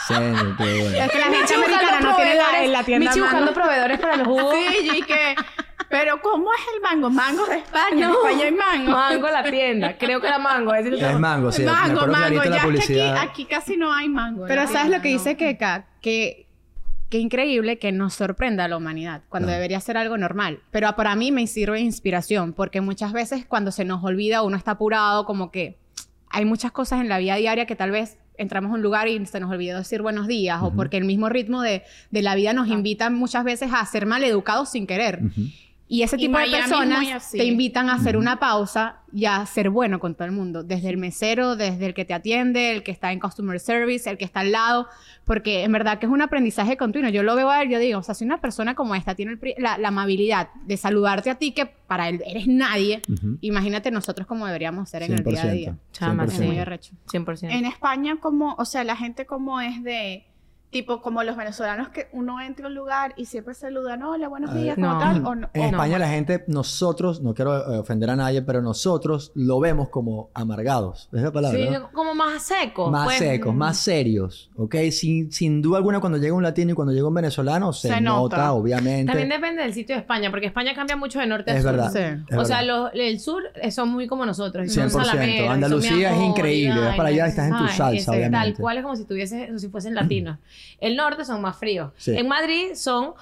[0.08, 0.14] Sí,
[0.58, 0.98] qué bueno.
[1.04, 3.62] es que la gente americana no tiene la, en la tienda Michi buscando Mango.
[3.62, 4.56] proveedores para los jugos.
[4.80, 5.36] Sí, y que...
[5.90, 7.10] Pero ¿cómo es el mango?
[7.10, 7.92] Mango de España.
[7.92, 8.28] En No.
[8.28, 8.92] España hay mango.
[8.92, 9.98] Mango la tienda.
[9.98, 10.74] Creo que era Mango.
[10.74, 11.64] Es mango, sí.
[11.64, 12.44] mango, mango.
[12.44, 14.42] Ya la es que aquí, aquí casi no hay mango.
[14.44, 15.18] en Pero la ¿sabes tienda, lo que no.
[15.18, 15.86] dice Keka?
[16.02, 16.48] Que
[17.10, 20.60] qué increíble que nos sorprenda a la humanidad cuando debería ser algo normal.
[20.72, 24.58] Pero para mí me sirve de inspiración porque muchas veces cuando se nos olvida uno
[24.58, 25.78] está apurado como que
[26.30, 29.26] hay muchas cosas en la vida diaria que tal vez entramos a un lugar y
[29.26, 32.54] se nos olvidó decir buenos días o porque el mismo ritmo de, de la vida
[32.54, 35.22] nos invita muchas veces a ser maleducados sin querer.
[35.90, 39.24] Y ese Y tipo de Miami es personas te invitan a hacer una pausa y
[39.24, 40.64] a ser bueno con todo el mundo.
[40.64, 44.18] Desde el mesero, desde el que te atiende, el que está en customer service, el
[44.18, 44.88] que está al lado.
[45.24, 47.10] Porque en verdad que es un aprendizaje continuo.
[47.10, 49.32] Yo lo veo a él, yo digo, o sea, si una persona como esta tiene
[49.34, 53.02] el la, la amabilidad de saludarte a ti, que para él eres nadie,
[53.40, 55.72] imagínate nosotros como deberíamos ser en el día a día.
[55.72, 55.78] 100%.
[55.94, 56.46] Chama, Es 100%.
[56.46, 56.94] muy arrecho.
[57.12, 57.50] 100%.
[57.50, 60.26] En España, como, o sea, la gente como es de,
[60.70, 64.52] tipo, como los venezolanos que uno entra a un lugar y siempre saludan, hola, buenos
[64.52, 64.64] A ver.
[64.64, 65.00] días, ¿cómo No.
[65.00, 65.26] tal?
[65.26, 65.78] O no, En o no.
[65.78, 70.30] España la gente, nosotros, no quiero eh, ofender a nadie, pero nosotros lo vemos como
[70.34, 71.08] amargados.
[71.14, 71.90] Es la palabra, Sí, ¿no?
[71.94, 72.92] como más seco.
[72.92, 73.18] Más pues.
[73.18, 74.76] secos, más serios, ¿ok?
[74.92, 78.02] Sin, sin duda alguna, cuando llega un latino y cuando llega un venezolano, se, Se
[78.02, 78.52] nota, nota.
[78.54, 79.06] obviamente.
[79.12, 81.72] También depende del sitio de España, porque España cambia mucho de norte a es sur.
[81.72, 81.92] verdad.
[81.94, 82.24] Sí.
[82.28, 82.82] es o sea, verdad.
[82.84, 84.66] los- el sur eh, son muy como nosotros.
[84.66, 85.06] y son 100%.
[85.06, 86.82] salameros, y son Andalucía es increíble.
[86.82, 88.62] Vas para allá y estás en tu ay, salsa, ese, Tal obviamente.
[88.62, 90.38] cual es como si tuviese, o si fuesen latinos.
[90.80, 91.92] El norte son más fríos.
[91.98, 92.16] Sí.
[92.18, 93.14] En Madrid son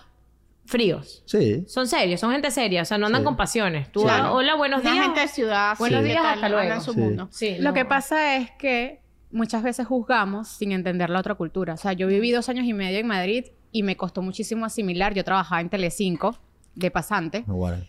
[0.65, 1.21] fríos.
[1.26, 1.63] Sí.
[1.67, 3.26] Son serios, son gente seria, o sea, no andan Sí.
[3.26, 3.91] con pasiones.
[3.91, 4.08] Tú, Sí.
[4.10, 5.06] ah, hola, buenos Una días.
[5.06, 6.82] gente de ciudad, Buenos sí, días, hasta luego.
[6.82, 7.00] Su Sí.
[7.00, 7.28] mundo.
[7.32, 7.74] Sí, Lo no.
[7.74, 9.00] que pasa es que
[9.32, 11.74] muchas veces juzgamos sin entender la otra cultura.
[11.76, 15.13] O sea, yo viví dos años y medio en Madrid y me costó muchísimo asimilar.
[15.13, 16.38] Yo trabajaba en Telecinco
[16.74, 17.84] de pasante No, bueno.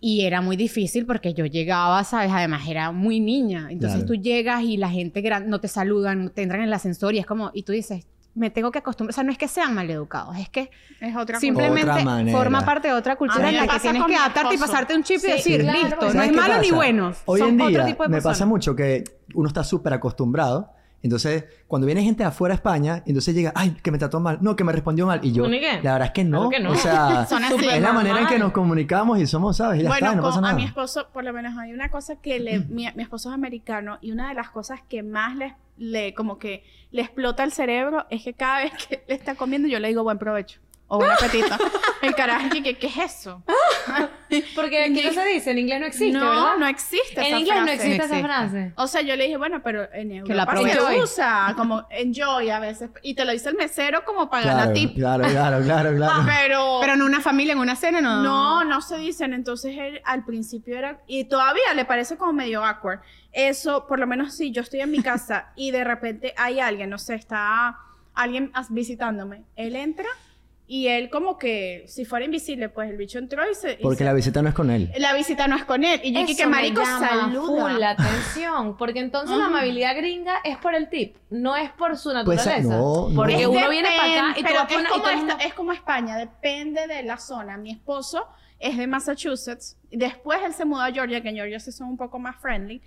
[0.00, 2.30] y era muy difícil porque yo llegaba, ¿sabes?
[2.32, 3.68] Además era muy niña.
[3.70, 4.14] Entonces Claro.
[4.14, 7.18] tú llegas y la gente gran- no te saludan, te entran en el ascensor y
[7.18, 9.12] es como, y tú dices, me tengo que acostumbrar.
[9.12, 10.70] O sea, no es que sean maleducados, es que
[11.00, 14.54] Es otra simplemente Otra forma parte de otra cultura en la que tienes que adaptarte
[14.54, 17.12] y pasarte un chip y decir, claro, listo, no ¿Sabes es malo ni bueno.
[17.26, 18.34] Hoy son en otro día tipo de me personas.
[18.38, 20.72] pasa mucho que uno está súper acostumbrado.
[21.04, 24.38] Entonces, cuando viene gente de afuera de España, entonces llega, ay, que me trató mal,
[24.40, 25.20] no, que me respondió mal.
[25.22, 25.80] Y yo, ¿Ni qué?
[25.82, 26.48] la verdad es que no.
[26.48, 26.70] Claro que no.
[26.70, 27.62] O sea, Son así.
[27.62, 29.80] es la manera en que nos comunicamos y somos, ¿sabes?
[29.80, 32.40] Y ya bueno, está, no a mi esposo, por lo menos hay una cosa que
[32.40, 36.14] le, mi, mi esposo es americano y una de las cosas que más le, le
[36.14, 39.80] como que le explota el cerebro es que cada vez que le está comiendo yo
[39.80, 41.56] le digo buen provecho o buen apetito.
[42.02, 43.42] el carajo, ¿qué, qué, es eso?
[44.54, 46.56] Porque aquí no se dice, en inglés no existe, no, ¿verdad?
[46.58, 48.72] no existe en esa inglés no existe esa frase.
[48.76, 51.86] O sea, yo le dije, bueno, pero en Europa Que la sí se usa como
[51.90, 52.90] enjoy a veces.
[53.02, 54.94] Y te lo dice el mesero como para claro, ganar tip.
[54.94, 56.22] claro, claro, claro, claro.
[56.26, 58.22] Pero, Pero en una familia, en una cena, no.
[58.22, 59.32] no, no se dicen.
[59.32, 63.00] Entonces él al principio era, y todavía le parece como medio awkward.
[63.32, 66.90] Eso, por lo menos si yo estoy en mi casa y de repente hay alguien,
[66.90, 67.78] no sé, está
[68.14, 69.42] alguien visitándome.
[69.56, 70.08] Él entra
[70.66, 73.72] Y él como que, si fuera invisible, pues el bicho entró y se...
[73.72, 74.90] y Porque se- la visita no es con él.
[74.98, 76.00] la visita no es con él.
[76.02, 77.46] Y yo dije que marico saluda.
[77.46, 81.98] full la atención, porque entonces la amabilidad gringa es por el tip, no es por
[81.98, 82.76] su Pues, naturaleza.
[82.76, 83.14] no, no.
[83.14, 85.18] Porque Es uno viene para acá y tú pero por es una- como, todo el
[85.18, 87.58] esta- mundo- es como España, depende de la zona.
[87.58, 88.26] Mi esposo
[88.58, 89.76] es de Massachusetts.
[89.90, 92.80] Después él se mudó a Georgia, que en Georgia sí son un poco más friendly.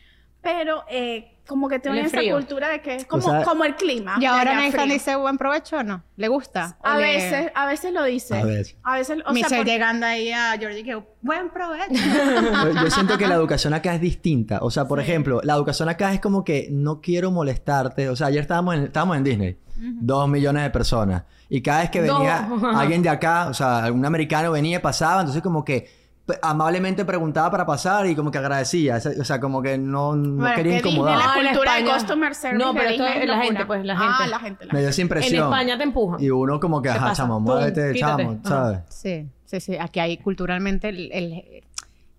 [0.47, 3.75] Pero eh, como que tienen es esa cultura de que es como, sea- como el
[3.75, 4.15] clima.
[4.19, 6.03] Y ahora Nathan dice buen provecho o no?
[6.15, 6.77] ¿Le gusta?
[6.81, 8.37] ¿O A le- veces, a veces lo dice.
[8.37, 8.77] A veces.
[8.83, 11.93] A veces, o sea, Michelle por- llegando ahí a Georgie que buen provecho.
[12.73, 14.59] Yo, yo siento que la educación acá es distinta.
[14.61, 18.07] O sea, por ejemplo, la educación acá es como que no quiero molestarte.
[18.09, 19.57] O sea, ayer estábamos en, estábamos en Disney.
[19.75, 21.23] Dos millones de personas.
[21.49, 25.19] Y cada vez que venía alguien de acá, o sea, algún americano venía y pasaba,
[25.21, 26.06] entonces como que
[26.41, 28.97] amablemente preguntaba para pasar y como que agradecía.
[29.19, 31.17] O sea, como que no, no Bueno, quería que Disney, incomodar.
[31.17, 33.45] la No, en cultura de customer service No, pero esto Disney es la locura.
[33.47, 34.29] gente, pues, la Ah, gente.
[34.31, 34.65] la gente.
[34.65, 34.89] la Me dio gente.
[34.89, 35.43] esa En impresión.
[35.45, 36.21] España te empujan.
[36.23, 38.39] Y uno como que, ¿Qué ajá, chamo, muévete, chamo.
[38.43, 38.79] ¿sabes?
[38.89, 39.77] Sí, sí, sí.
[39.77, 41.63] Aquí hay culturalmente el, el-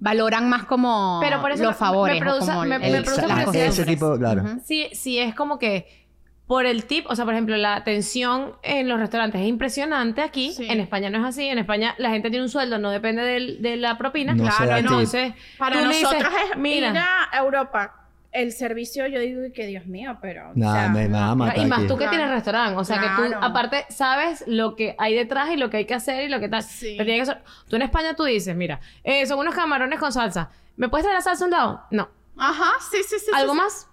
[0.01, 2.21] valoran más como Pero por eso los favores.
[2.21, 4.42] me o produce- como me- el- me produce ese tipo, claro.
[4.64, 6.08] Sí, sí, es como que
[6.49, 10.53] por el tip, o sea, por ejemplo, la atención en los restaurantes es impresionante aquí.
[10.53, 10.67] Sí.
[10.69, 11.47] En España no es así.
[11.47, 14.35] En España la gente tiene un sueldo, no depende del- de la propina.
[14.35, 14.53] No tip.
[14.77, 17.95] entonces, Para tú le dices, nosotros es mira, ir a Europa.
[18.33, 20.51] El servicio, yo digo que Dios mío, pero...
[20.51, 21.89] o Nada, sea, me, me va a matar y más aquí.
[21.89, 22.11] tú que Claro.
[22.17, 23.39] tienes restaurante, o sea que tú Claro.
[23.43, 26.49] aparte sabes lo que hay detrás y lo que hay que hacer y lo que
[26.51, 26.63] tal.
[26.63, 26.95] Sí.
[26.99, 30.13] Pero tiene que ser- tú en España tú dices, mira, eh, son unos camarones con
[30.13, 30.51] salsa.
[30.77, 31.83] ¿Me puedes traer la salsa a un lado?
[31.91, 32.09] No.
[32.37, 33.31] Ajá, sí, sí, sí.
[33.35, 33.89] ¿Algo sí, más?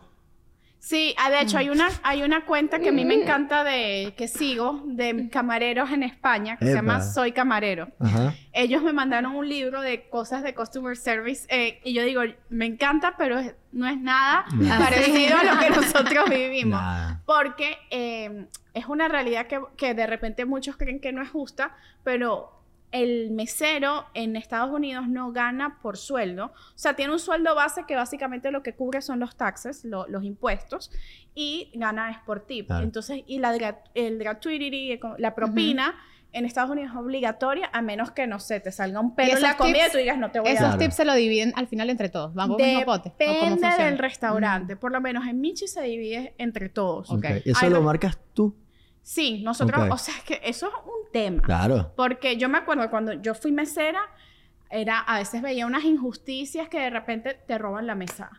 [0.86, 3.08] Sí, ah, de hecho hay una, hay una cuenta que a mí Mm.
[3.08, 7.88] me encanta de que sigo de camareros en España que se llama Soy Camarero.
[8.00, 8.36] Ajá.
[8.54, 12.68] Ellos me mandaron un libro de cosas de customer service eh, y yo digo, me
[12.68, 14.78] encanta, pero es- no es nada Nah.
[14.78, 16.80] parecido a lo que nosotros vivimos.
[16.80, 17.16] Nah.
[17.26, 18.46] Porque eh,
[18.76, 22.52] es una realidad que, que de repente muchos creen que no es justa, pero
[22.92, 26.46] el mesero en Estados Unidos no gana por sueldo.
[26.48, 30.08] O sea, tiene un sueldo base que básicamente lo que cubre son los taxes, lo-
[30.08, 30.92] los impuestos,
[31.34, 32.68] y gana es por tip.
[32.68, 32.84] Claro.
[32.86, 33.54] Entonces, y la,
[33.96, 35.96] el gratuity, eh, la propina,
[36.32, 39.42] en Estados Unidos es obligatoria, a menos que, no sé, te salga un pelo en
[39.42, 40.70] la esos comida y tips- tú digas, no te voy a Esos dar.
[40.72, 40.80] Claro.
[40.86, 42.34] tips se lo dividen al final entre todos.
[42.34, 43.10] ¿Van por el mismo pote?
[43.10, 44.76] ¿O cómo Depende del restaurante.
[44.76, 47.10] Por lo menos en Michi se divide entre todos.
[47.46, 47.84] ¿Eso Ay, lo no.
[47.84, 48.54] marcas tú?
[49.08, 51.44] Sí, nosotros, o sea, es que eso es un tema.
[51.44, 51.94] Claro.
[51.96, 54.02] Porque yo me acuerdo cuando yo fui mesera,
[54.72, 58.32] era, a veces veía unas injusticias que de repente te roban la mesa.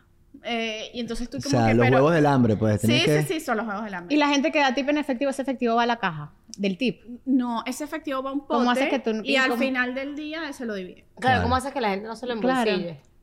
[0.43, 1.95] Eh, y entonces tú O como sea, que, los pero...
[1.97, 2.81] huevos del hambre, pues.
[2.81, 3.21] Sí, que...
[3.23, 4.13] sí, sí, son los juegos del hambre.
[4.13, 6.77] Y la gente que da tip en efectivo, ese efectivo va a la caja del
[6.77, 7.01] tip.
[7.25, 9.95] No, ese efectivo va a un pote ¿Cómo hace que tú- y y al final
[9.95, 11.05] del día se lo divide.
[11.15, 11.43] Claro, Claro.
[11.43, 12.71] ¿cómo haces que la gente no se lo Claro.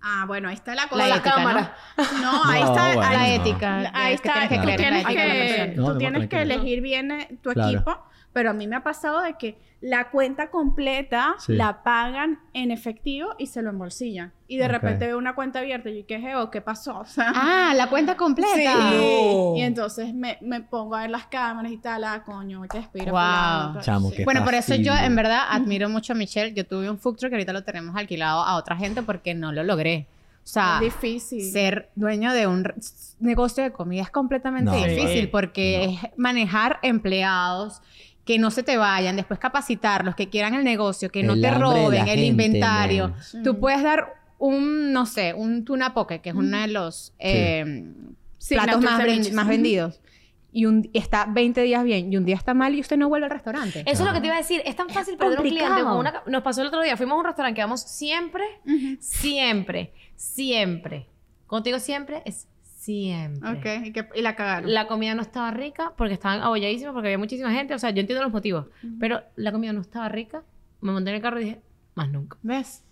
[0.07, 1.03] Ah, bueno, ahí está la cosa.
[1.03, 1.75] La la ética, cámara.
[2.21, 2.95] No, ahí No, está.
[2.95, 3.25] bueno, la no.
[3.25, 3.90] ética.
[3.95, 5.67] Ahí está, que tienes que tú tienes que, persona.
[5.77, 6.55] No, tú no, tienes que tranquilo.
[6.55, 7.71] elegir bien eh, tu Claro.
[7.71, 8.03] equipo,
[8.35, 11.55] pero a mí me ha pasado de que la cuenta completa Sí.
[11.55, 14.33] la pagan en efectivo y se lo embolsillan.
[14.49, 16.51] Y de repente veo una cuenta abierta y yo, ¿qué geo?
[16.51, 16.99] ¿Qué pasó?
[17.01, 18.55] O sea, Ah, la cuenta completa.
[18.55, 18.64] sí.
[18.64, 19.57] No.
[19.57, 23.12] Y entonces me, me pongo a ver las cámaras y tal, ah, coño, te espero.
[23.12, 23.81] Wow.
[23.83, 24.16] Chamo, Sí.
[24.16, 26.53] qué Bueno, por eso yo en verdad admiro mucho a Michelle.
[26.55, 29.53] Yo tuve un food truck que ahorita lo tenemos alquilado a otra gente porque no
[29.53, 30.07] lo logré.
[30.42, 31.40] O sea, Es difícil.
[31.53, 32.70] ser dueño de un
[33.18, 34.77] negocio de comida es completamente No.
[34.77, 35.27] difícil Sí.
[35.27, 37.81] porque es manejar empleados
[38.25, 41.47] que no se te vayan, después capacitarlos, que quieran el negocio, que no El te
[41.49, 43.09] de la roben, el gente, inventario.
[43.11, 43.43] man.
[43.43, 47.85] Tú puedes dar un, no sé, un tuna poke, que es uno de los eh,
[48.39, 50.01] Sí, platos más, ven- más vendidos.
[50.53, 53.25] Y un, está 20 días bien y un día está mal y usted no vuelve
[53.27, 53.81] al restaurante.
[53.87, 54.63] Eso es lo que te iba a decir.
[54.65, 55.83] Es tan fácil perder un cliente.
[55.83, 56.97] con una Nos pasó el otro día.
[56.97, 58.97] Fuimos a un restaurante que vamos siempre, Ujú.
[59.01, 61.07] siempre, siempre.
[61.49, 62.47] Contigo siempre es
[62.85, 63.51] siempre.
[63.51, 64.73] Ok, y, que- y la cagaron.
[64.73, 67.75] La comida no estaba rica porque estaban abolladísimos, porque había muchísima gente.
[67.75, 68.66] O sea, yo entiendo los motivos.
[69.01, 70.42] Pero la comida no estaba rica.
[70.81, 71.61] Me monté en el carro y dije,
[71.94, 72.37] más nunca.
[72.42, 72.83] ¿Ves?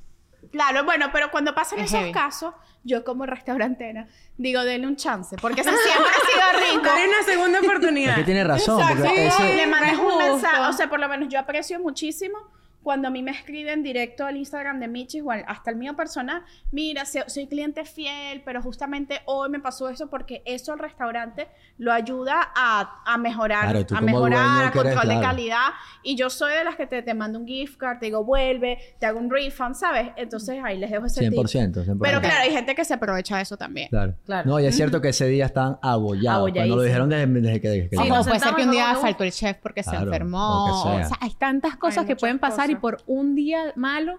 [0.50, 2.12] Claro, bueno, pero cuando pasan Es esos heavy.
[2.12, 2.52] casos,
[2.82, 6.90] yo como restaurantera digo, denle un chance, porque si siempre ha sido rico.
[7.08, 8.10] una segunda oportunidad.
[8.14, 8.80] Es que tiene razón.
[8.82, 12.38] Ese- Le mandas un mensaje, o sea, por lo menos yo aprecio muchísimo
[12.82, 15.94] cuando a mí me escriben directo al Instagram de Michis o al- hasta el mío
[15.96, 20.78] personal, mira, se- soy cliente fiel, pero justamente hoy me pasó eso porque eso el
[20.78, 25.20] restaurante lo ayuda a, a mejorar, Claro, a mejorar, a que eres, control de claro.
[25.36, 25.66] calidad.
[26.02, 28.78] Y yo soy de las que te, te mando un gift card, te digo, vuelve,
[28.98, 30.10] te hago un refund, ¿sabes?
[30.16, 31.32] Entonces ahí les dejo ese tip.
[31.38, 31.98] 100%, 100%.
[32.02, 33.88] Pero claro, hay gente que se aprovecha de eso también.
[33.88, 34.14] Claro.
[34.26, 34.48] Claro.
[34.50, 36.50] No, y es cierto que ese día estaban abollados.
[36.52, 37.68] nos lo dijeron desde, desde que...
[37.68, 39.90] desde que Sí, o nos puede ser que un día faltó el chef porque se
[39.90, 40.82] Claro, enfermó.
[40.82, 44.18] O sea, hay tantas cosas Hay que pueden pasar y por un día malo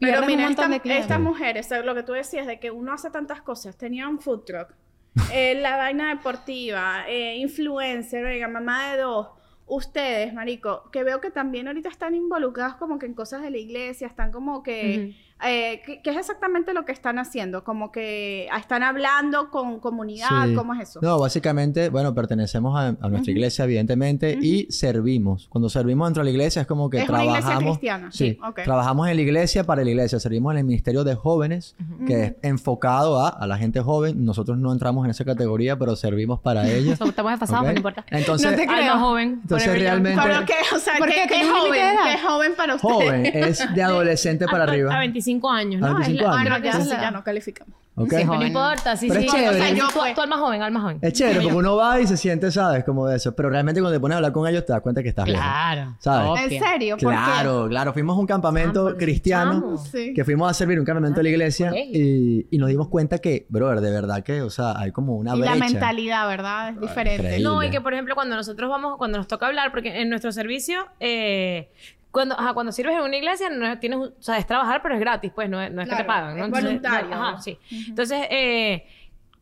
[0.00, 1.04] Pero mira, un montón esta- de clientes.
[1.06, 4.08] estas mujeres, o sea, lo que tú decías de que uno hace tantas cosas, tenía
[4.08, 4.68] un food truck,
[5.32, 9.28] eh, la vaina deportiva, eh, influencer, oiga, mamá de dos,
[9.66, 13.58] ustedes, marico, que veo que también ahorita están involucrados como que en cosas de la
[13.58, 15.14] iglesia, están como que...
[15.42, 17.64] eh, ¿qué, qué es exactamente lo que están haciendo?
[17.64, 20.54] Como que ah, están hablando con comunidad, Sí.
[20.54, 21.00] ¿cómo es eso?
[21.02, 25.48] No, básicamente, bueno, pertenecemos a, a nuestra iglesia, evidentemente, y servimos.
[25.48, 27.42] Cuando servimos dentro de la iglesia es como que Es una trabajamos.
[27.50, 28.60] iglesia cristiana, sí, ok.
[28.64, 30.18] Trabajamos en la iglesia para la iglesia.
[30.20, 34.24] Servimos en el ministerio de jóvenes, que es enfocado a, a la gente joven.
[34.24, 36.98] Nosotros no entramos en esa categoría, pero servimos para ellos.
[37.00, 37.66] Estamos desfasados, ¿ok?
[37.66, 38.04] pero no importa.
[38.10, 38.92] Entonces, No te creo.
[38.92, 39.40] Alma joven.
[39.42, 41.82] entonces whatever you- realmente, Pero que, o sea, ¿Por ¿qué, de joven?
[42.04, 42.94] ¿Qué joven para ustedes?
[42.94, 44.94] joven es de adolescente para arriba.
[44.94, 45.94] A 25 años, A ¿no?
[45.98, 46.58] 25 Es la- años.
[46.60, 47.74] creo que ya, ya no calificamos.
[47.96, 48.12] ¿ok?
[48.12, 49.26] Sí, No importa, sí, Pero sí.
[49.26, 49.48] es chévere.
[49.50, 50.14] O sea, Yo, tú, pues.
[50.16, 50.98] tú alma joven, alma joven.
[51.00, 52.82] Es chévere porque uno va y se siente, ¿sabes?
[52.82, 53.36] Como de eso.
[53.36, 55.26] Pero realmente cuando te pones a hablar con ellos te das cuenta que estás.
[55.26, 55.94] Claro.
[56.00, 56.28] ¿Sabes?
[56.28, 56.42] obvio.
[56.58, 56.96] ¿En serio?
[56.96, 57.16] ¿Por qué?
[57.16, 57.92] Claro, claro.
[57.92, 59.76] Fuimos a un campamento cristiano.
[59.78, 60.12] Sí.
[60.12, 63.46] que fuimos a servir un campamento de la iglesia y, y nos dimos cuenta que,
[63.48, 66.70] brother, de verdad que, o sea, hay como una Y la mentalidad, ¿verdad?
[66.70, 67.22] Es diferente.
[67.22, 67.44] increíble.
[67.44, 70.32] No, y que por ejemplo, cuando nosotros vamos, cuando nos toca hablar, porque en nuestro
[70.32, 71.70] servicio, eh,
[72.14, 74.94] cuando, ajá, cuando sirves en una iglesia, no es- tienes, o sea, es trabajar, pero
[74.94, 76.44] es gratis, pues, no es, no es que te pagan, ¿no?
[76.46, 77.58] es voluntario, ajá, sí.
[77.88, 78.86] Entonces, eh,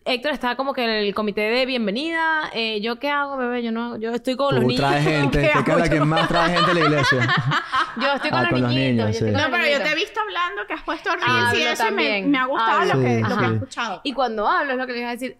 [0.04, 2.50] Héctor está como que en el comité de bienvenida.
[2.52, 3.62] eh, ¿Yo qué hago, bebé?
[3.62, 4.80] Yo no, yo estoy con los niños.
[4.80, 6.02] traes gente, ¿Qué tú que hago es la yo?
[6.02, 7.34] que más trae gente a la iglesia.
[8.00, 8.88] Yo estoy con, Ah, los, con los niñitos.
[8.90, 9.32] niños, yo estoy sí.
[9.34, 11.62] con No, los pero yo te he visto hablando que has puesto reels Hablo y
[11.62, 13.02] eso y me, ha gustado lo Hablo.
[13.04, 14.00] que, Sí, lo que he escuchado.
[14.02, 15.36] Y cuando hablo, es lo que les iba a decir,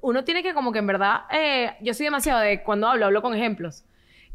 [0.00, 3.20] uno tiene que como que en verdad, eh, yo soy demasiado de cuando hablo, hablo
[3.22, 3.84] con ejemplos.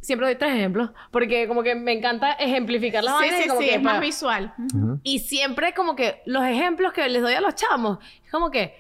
[0.06, 3.50] Siempre doy tres ejemplos, porque como que me encanta ejemplificar las Sí, vainas y sí,
[3.50, 4.54] como sí, que es más visual.
[4.74, 5.00] Ujú.
[5.04, 8.76] Y siempre como que los ejemplos que les doy a los chamos, es como que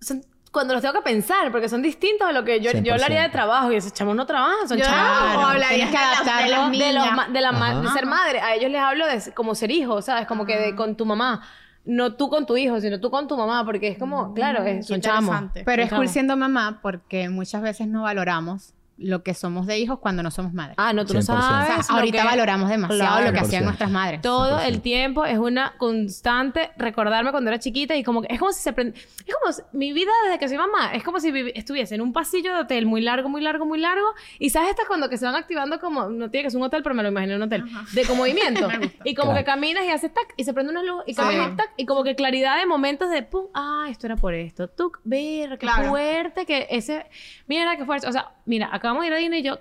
[0.00, 3.20] son cuando los tengo que pensar, porque son distintos a lo que yo, yo hablaría
[3.22, 3.32] de 100%.
[3.32, 5.36] trabajo y esos chamos no trabajan, son Yo chamos.
[5.36, 7.80] o hablarías tienes que de las- de las adaptarlo de, los de, la ma- Ajá.
[7.82, 8.40] de ser madre.
[8.40, 10.26] A ellos les hablo de como ser hijo, ¿sabes?
[10.26, 11.42] Como que de con tu mamá.
[11.84, 14.78] No tú con tu hijo, sino tú con tu mamá, porque es como, claro, es-
[14.78, 15.24] qué son chamos.
[15.24, 15.62] interesante.
[15.64, 16.12] Pero es cool Chamo.
[16.12, 20.52] siendo mamá porque muchas veces no valoramos lo que somos de hijos cuando no somos
[20.54, 20.74] madres.
[20.78, 21.22] Ah, no, tú no 100%.
[21.22, 21.90] O sea, sabes.
[21.90, 23.26] ahorita que- valoramos demasiado Claro.
[23.26, 23.64] lo que hacían 100%.
[23.64, 24.20] nuestras madres.
[24.22, 24.68] Todo 100%.
[24.68, 28.62] el tiempo es una constante recordarme cuando era chiquita y como que es como si
[28.62, 31.52] se aprend- es como si- mi vida desde que soy mamá es como si vivi-
[31.54, 34.06] estuviese en un pasillo de hotel muy largo muy largo muy largo
[34.38, 36.82] y sabes estas cuando que se van activando como no tiene que ser un hotel
[36.82, 38.68] pero me lo imagino un hotel de como movimiento
[39.04, 39.38] y como Claro.
[39.38, 41.20] que caminas y haces tac y se prende una luz y Sí.
[41.20, 44.68] caminas tac y como que claridad de momentos de pum ah esto era por esto
[44.68, 45.90] tú ver qué Claro.
[45.90, 47.06] fuerte que ese
[47.46, 49.58] mira qué fuerte o sea mira acabamos de ir a Disney y yo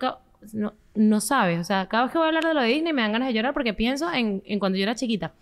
[0.54, 2.94] no, no sabes, o sea, cada vez que voy a hablar de lo de Disney
[2.94, 5.34] me dan ganas de llorar porque pienso en, en cuando yo era chiquita.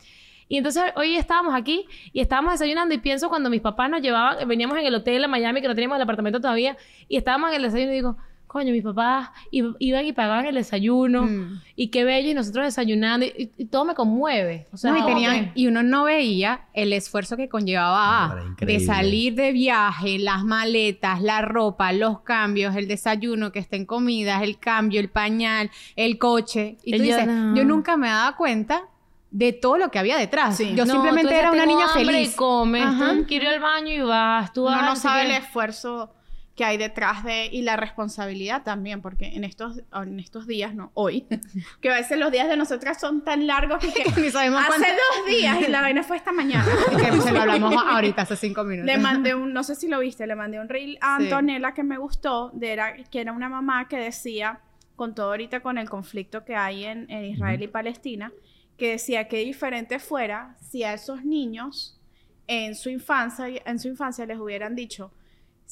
[0.48, 4.48] Y entonces hoy estábamos aquí y estábamos desayunando y pienso cuando mis papás nos llevaban,
[4.48, 7.56] veníamos en el hotel en Miami que no teníamos el apartamento todavía y estábamos en
[7.56, 8.18] el desayuno y digo,
[8.54, 11.62] coño, mis papás i- iban y pagaban el desayuno Mm.
[11.76, 14.68] y qué bello y nosotros desayunando y, y- y todo me conmueve.
[14.72, 18.36] O sea, No, y, como tenían- que- y uno no veía el esfuerzo que conllevaba
[18.60, 24.42] de salir de viaje, las maletas, la ropa, los cambios, el desayuno, que estén comidas,
[24.44, 26.78] el cambio, el pañal, el coche.
[26.84, 27.56] Y tú Ella dices, no.
[27.56, 28.84] yo nunca me daba cuenta
[29.32, 30.58] de todo lo que había detrás.
[30.58, 30.74] Sí.
[30.76, 32.34] Yo No, simplemente era una "Tengo niña feliz.
[32.34, 34.78] Y comes, tú quieres ir al baño y vas, tú vas.
[34.78, 36.14] Uno no sé sabe el esfuerzo
[36.56, 40.92] que hay detrás de y la responsabilidad también, porque en estos, en estos días, no,
[40.94, 41.26] hoy,
[41.82, 44.88] que a veces los días de nosotras son tan largos que, Ni sabemos hace cuánto-
[44.88, 46.66] dos días y la vaina fue esta mañana.
[47.12, 48.86] que se lo hablamos ahorita, hace cinco minutos.
[48.86, 51.24] Le mandé un, no sé si lo viste, le mandé un reel a Sí.
[51.26, 54.60] Antonella que me gustó, de era, que era una mamá que decía,
[54.96, 58.32] con todo ahorita con el conflicto que hay en, en Israel y Palestina,
[58.78, 62.00] que decía que diferente fuera si a esos niños
[62.46, 65.12] en su infancia, en su infancia les hubieran dicho,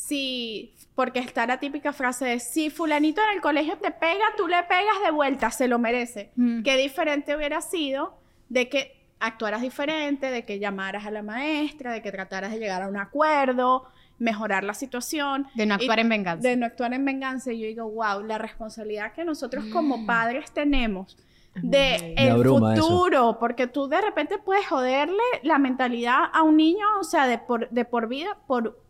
[0.06, 4.48] si, porque está la típica frase de, si fulanito en el colegio te pega, tú
[4.48, 6.32] le pegas de vuelta, se lo merece.
[6.36, 6.64] Mm.
[6.64, 8.18] Qué diferente hubiera sido
[8.50, 12.82] de que actuaras diferente, de que llamaras a la maestra, de que trataras de llegar
[12.82, 13.86] a un acuerdo,
[14.18, 15.48] mejorar la situación.
[15.54, 16.48] De no actuar Y- en venganza.
[16.50, 17.54] De no actuar en venganza.
[17.54, 19.72] Y yo digo, wow, la responsabilidad que nosotros Mm.
[19.72, 21.16] como padres tenemos
[21.54, 22.60] de Me el eso.
[22.60, 27.38] futuro, porque tú de repente puedes joderle la mentalidad a un niño, o sea, de
[27.38, 28.81] por, de por vida, por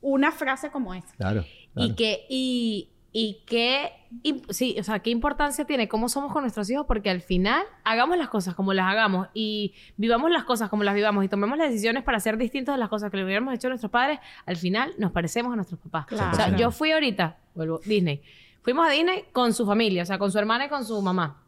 [0.00, 1.14] una frase como esa.
[1.16, 1.44] Claro.
[1.76, 6.42] Y que, y, y qué, y- sí, o sea, qué importancia tiene cómo somos con
[6.42, 10.68] nuestros hijos, porque al final hagamos las cosas como las hagamos y vivamos las cosas
[10.68, 13.24] como las vivamos y tomemos las decisiones para ser distintos de las cosas que le
[13.24, 16.06] hubiéramos hecho a nuestros padres, al final nos parecemos a nuestros papás.
[16.06, 16.32] Claro.
[16.32, 16.56] O sea, 100%.
[16.58, 18.22] yo fui ahorita, vuelvo, Disney.
[18.62, 21.42] Fuimos a Disney con su familia, o sea, con su hermana y con su mamá.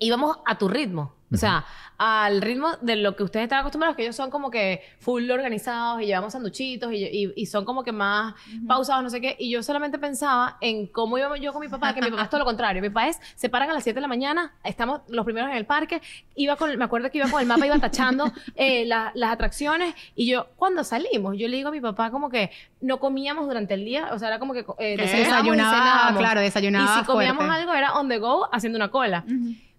[0.00, 1.14] Íbamos a tu ritmo.
[1.32, 1.64] O sea,
[1.96, 6.02] al ritmo de lo que ustedes están acostumbrados, que ellos son como que full organizados
[6.02, 8.34] y llevamos sanduchitos y, y- y son como que más
[8.66, 9.36] pausados, no sé qué.
[9.38, 12.30] Y yo solamente pensaba en cómo iba yo con mi papá, que mi papá es
[12.30, 12.82] todo lo contrario.
[12.82, 15.56] Mi papá es, se paran a las 7 de la mañana, estamos los primeros en
[15.56, 16.02] el parque,
[16.34, 18.24] iba con, me acuerdo que iba con el mapa, iba tachando
[18.56, 22.28] eh, la- las atracciones y yo, cuando salimos, yo le digo a mi papá como
[22.28, 26.18] que no comíamos durante el día, o sea, era como que eh, y desayunaba, cenábamos.
[26.18, 27.60] claro, desayunaba Y si comíamos fuerte.
[27.60, 29.24] algo era on the go, haciendo una cola.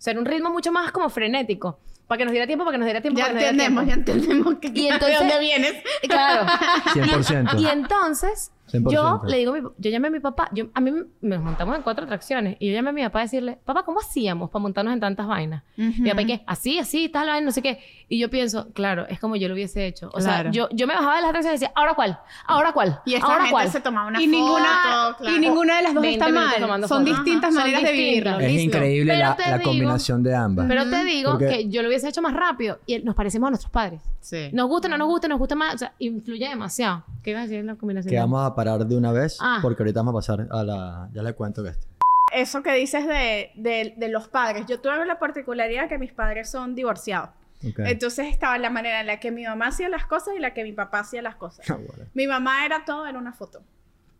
[0.01, 1.79] Sea, era un ritmo mucho más como frenético.
[2.07, 3.63] Para que nos diera tiempo, para que nos diera tiempo, Ya para que nos diera
[3.73, 5.73] entendemos, ya entendemos que, Y entonces- de dónde vienes.
[6.01, 6.45] Claro.
[6.93, 7.57] 100%.
[7.61, 8.91] Y entonces, 100%.
[8.91, 11.41] yo le digo, a mi- yo llamé a mi papá, yo, a mí me nos
[11.43, 14.49] montamos en cuatro atracciones, y yo llamé a mi papá a decirle, papá, ¿cómo hacíamos
[14.49, 15.63] para montarnos en tantas vainas?
[15.77, 16.43] Mi papá, ¿y qué?
[16.47, 17.79] Así, así, tal vaina, no sé qué.
[18.13, 20.07] Y yo pienso, claro, es como yo lo hubiese hecho.
[20.09, 20.51] O Claro.
[20.51, 22.19] sea, yo, yo me bajaba de las atracciones y decía, ¿ahora cuál?
[22.45, 22.99] ¿Ahora cuál?
[23.05, 23.69] Y esta ¿Ahora gente cuál?
[23.71, 25.35] se tomaba una y foto, ninguna, claro.
[25.35, 26.55] y ninguna de las dos 20 está mal.
[26.59, 28.39] tomando Son distintas Ajá, son maneras de vivirlo.
[28.41, 28.61] Es listo.
[28.77, 30.65] increíble la, te la digo- combinación de ambas.
[30.67, 33.51] Pero te digo Porque- que yo lo hubiese hecho más rápido y nos parecemos a
[33.51, 34.01] nuestros padres.
[34.19, 34.49] Sí.
[34.51, 35.75] Nos gusta, no nos gusta, nos gusta más.
[35.75, 37.05] O sea, influye demasiado.
[37.23, 38.11] ¿Qué ibas a decir en la combinación?
[38.11, 39.59] que vamos a parar de una vez Ah.
[39.61, 41.09] porque ahorita vamos a pasar a la...
[41.13, 41.87] Ya le cuento que esto.
[42.33, 44.65] Eso que dices de, de, de los padres.
[44.67, 47.29] Yo tuve la particularidad que mis padres son divorciados.
[47.63, 50.63] Entonces estaba la manera en la que mi mamá hacía las cosas y la que
[50.63, 51.69] mi papá hacía las cosas.
[51.69, 52.05] Ah, bueno.
[52.13, 53.61] Mi mamá era todo, era una foto.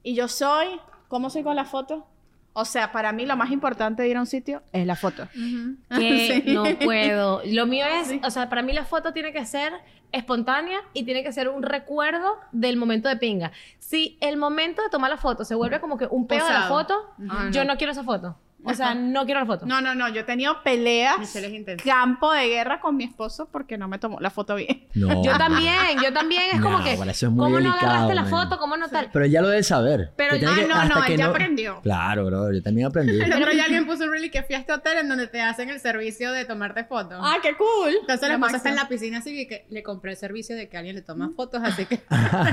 [0.04, 0.68] Y yo soy,
[1.08, 2.08] ¿cómo soy con la foto?
[2.54, 5.28] O sea, para mí lo más importante de ir a un sitio es la foto.
[5.90, 6.54] que Sí.
[6.54, 7.42] no puedo.
[7.46, 9.72] Lo mío es, o sea, para mí la foto tiene que ser
[10.12, 13.52] espontánea y tiene que ser un recuerdo del momento de pinga.
[13.80, 16.64] Si el momento de tomar la foto se vuelve como que un peo de la
[16.68, 17.72] foto, Ah, yo no.
[17.74, 18.38] no quiero esa foto.
[18.64, 19.66] O sea, no quiero la foto.
[19.66, 21.16] No, no, no, yo he tenido peleas,
[21.84, 24.88] campo de guerra con mi esposo porque no me tomó la foto bien.
[24.94, 25.24] No.
[25.24, 27.88] Yo también, yo también es como No, que, bueno, eso es muy ¿cómo no delicado,
[27.92, 28.30] agarraste la man.
[28.30, 28.58] foto?
[28.60, 29.10] ¿Cómo no tal?
[29.12, 30.12] Pero ya lo debe saber.
[30.16, 31.82] Pero- ah, que- no, no, él ya aprendió.
[31.82, 32.52] Claro, bro.
[32.54, 33.20] Yo también aprendí.
[33.22, 35.70] Otro día alguien puso un reel que fui a este hotel en donde te hacen
[35.70, 37.20] el servicio de tomarte fotos.
[37.22, 37.96] Ah, qué cool.
[38.02, 40.56] Entonces la Lo esposa está en la piscina así y que le compré el servicio
[40.56, 42.02] de que alguien le toma fotos, así que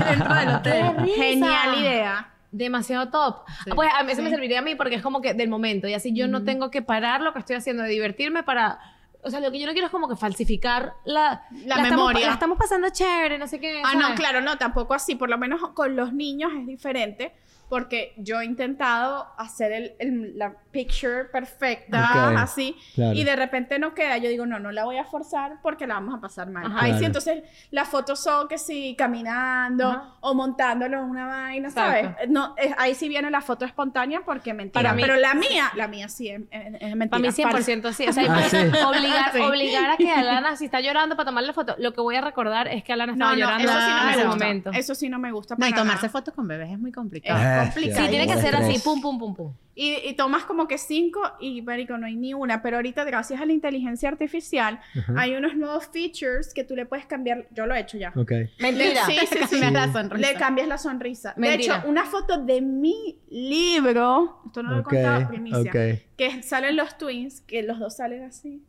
[0.09, 0.85] dentro del hotel.
[0.95, 1.15] ¡Qué risa!
[1.23, 2.33] Genial idea.
[2.51, 3.43] Demasiado top.
[3.63, 3.71] Sí.
[3.75, 5.93] Pues a mí eso me serviría a mí porque es como que del momento y
[5.93, 8.79] así yo no tengo que parar lo que estoy haciendo de divertirme para...
[9.21, 11.43] O sea, lo que yo no quiero es como que falsificar la...
[11.65, 12.27] La estamos- memoria.
[12.27, 13.81] la estamos pasando chévere, no sé qué.
[13.85, 15.15] Ah, no, claro, no, tampoco así.
[15.15, 17.33] Por lo menos con los niños es diferente.
[17.69, 23.13] Porque yo he intentado hacer el, el- la picture perfecta, así, claro.
[23.13, 24.17] y de repente no queda.
[24.17, 26.65] Yo digo, no, no la voy a forzar porque la vamos a pasar mal.
[26.65, 26.85] Ajá.
[26.85, 30.13] Ahí sí, entonces las fotos son que sí, caminando Ajá.
[30.21, 32.05] o montándolo en una vaina, ¿sabes?
[32.05, 32.23] Exacto.
[32.29, 34.73] No, eh, ahí sí viene la foto espontánea porque mentira.
[34.73, 37.09] Para mí- Pero la mía, la mía sí es, es- es mentira.
[37.09, 38.07] Para mí 100% sí.
[38.07, 38.57] O sea, Ah, sí.
[38.57, 39.39] obligar, Sí.
[39.41, 42.21] obligar a que Alana, si está llorando para tomarle la foto, lo que voy a
[42.21, 44.71] recordar es que Alana No, estaba no, llorando eso sí no en me ese momento.
[44.73, 45.55] Eso sí no me gusta.
[45.57, 46.11] No, y para tomarse nada.
[46.11, 47.39] fotos con bebés es muy complicado.
[47.65, 48.05] Complicado.
[48.05, 49.53] Sí, tiene que ser así, pum, pum, pum, pum.
[49.75, 52.61] Y, y tomas como que cinco y, marico, no hay ni una.
[52.61, 55.13] Pero ahorita, gracias a la inteligencia artificial, Ajá.
[55.15, 57.47] hay unos nuevos features que tú le puedes cambiar.
[57.51, 58.11] Yo lo he hecho ya.
[58.15, 58.31] Ok.
[58.59, 59.05] Mentira.
[59.05, 59.59] Sí, sí, sí.
[59.61, 60.31] Cambiar la sonrisa.
[60.31, 61.33] Le cambias la sonrisa.
[61.37, 61.75] Mentira.
[61.75, 66.01] De hecho, una foto de mi libro, esto no lo he contado, primicia, ok.
[66.17, 68.61] que salen los twins, que los dos salen así.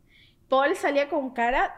[0.47, 1.73] Paul salía con cara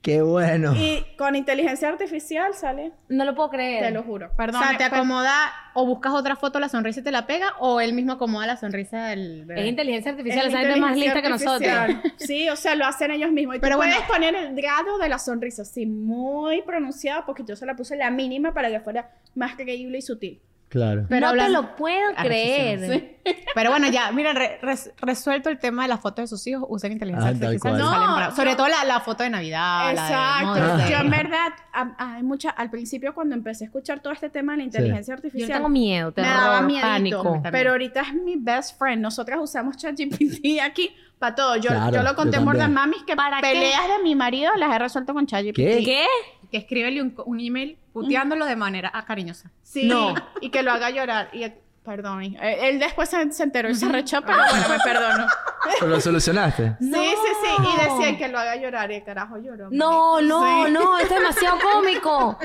[0.00, 0.74] Qué bueno.
[0.76, 3.84] y con inteligencia artificial sale, No lo puedo creer.
[3.84, 4.28] te lo juro.
[4.32, 4.62] O Perdón.
[4.62, 7.92] sea, te acomoda o buscas otra foto, la sonrisa y te la pega, o él
[7.92, 9.62] mismo acomoda la sonrisa del bebé.
[9.62, 11.72] Es inteligencia artificial, esa gente es más lista que nosotros.
[12.16, 13.56] Sí, o sea, lo hacen ellos mismos.
[13.56, 13.94] Y Pero tú bueno.
[13.94, 17.96] puedes poner el grado de la sonrisa, así, muy pronunciado, porque yo se la puse
[17.96, 20.40] la mínima para que fuera más creíble y sutil.
[20.68, 21.06] Claro.
[21.08, 22.92] Pero no te lo puedo Ah, creer.
[22.92, 23.14] sí.
[23.54, 26.92] Pero bueno, ya, re- res- resuelto el tema de las fotos de sus hijos, usen
[26.92, 27.78] inteligencia Ah, artificial.
[27.78, 28.36] No.
[28.36, 29.94] Sobre yo- todo la, la foto de Navidad.
[29.94, 30.76] la de Exacto.
[30.78, 30.90] Day.
[30.92, 34.58] Yo en verdad, a- mucha, al principio cuando empecé a escuchar todo este tema de
[34.58, 36.86] la inteligencia Yo artificial, le tengo miedo, me terror, daba miedito.
[37.22, 37.42] pánico.
[37.50, 39.00] Pero ahorita es mi best friend.
[39.02, 41.56] Nosotras usamos ChatGPT aquí para todo.
[41.56, 43.48] Yo, Claro, yo lo conté yo en Mamis que ¿Para qué?
[43.52, 45.56] peleas de mi marido las he resuelto con ChatGPT.
[45.56, 45.82] ¿Qué?
[45.84, 46.06] ¿Qué?
[46.50, 49.50] Que escríbele un, un email puteándolo de manera ah, cariñosa.
[49.62, 50.14] Sí, No.
[50.40, 51.28] y que lo haga llorar.
[51.32, 51.44] Y,
[51.88, 55.26] perdón, eh, él después se, se enteró y se rechó, pero bueno, me perdonó.
[55.80, 56.76] ¿Pero lo solucionaste?
[56.80, 57.62] Sí, sí, sí.
[57.62, 59.68] Y decía que lo haga llorar y el carajo lloró.
[59.70, 60.72] No, no, Sí.
[60.72, 62.38] no, esto es demasiado cómico.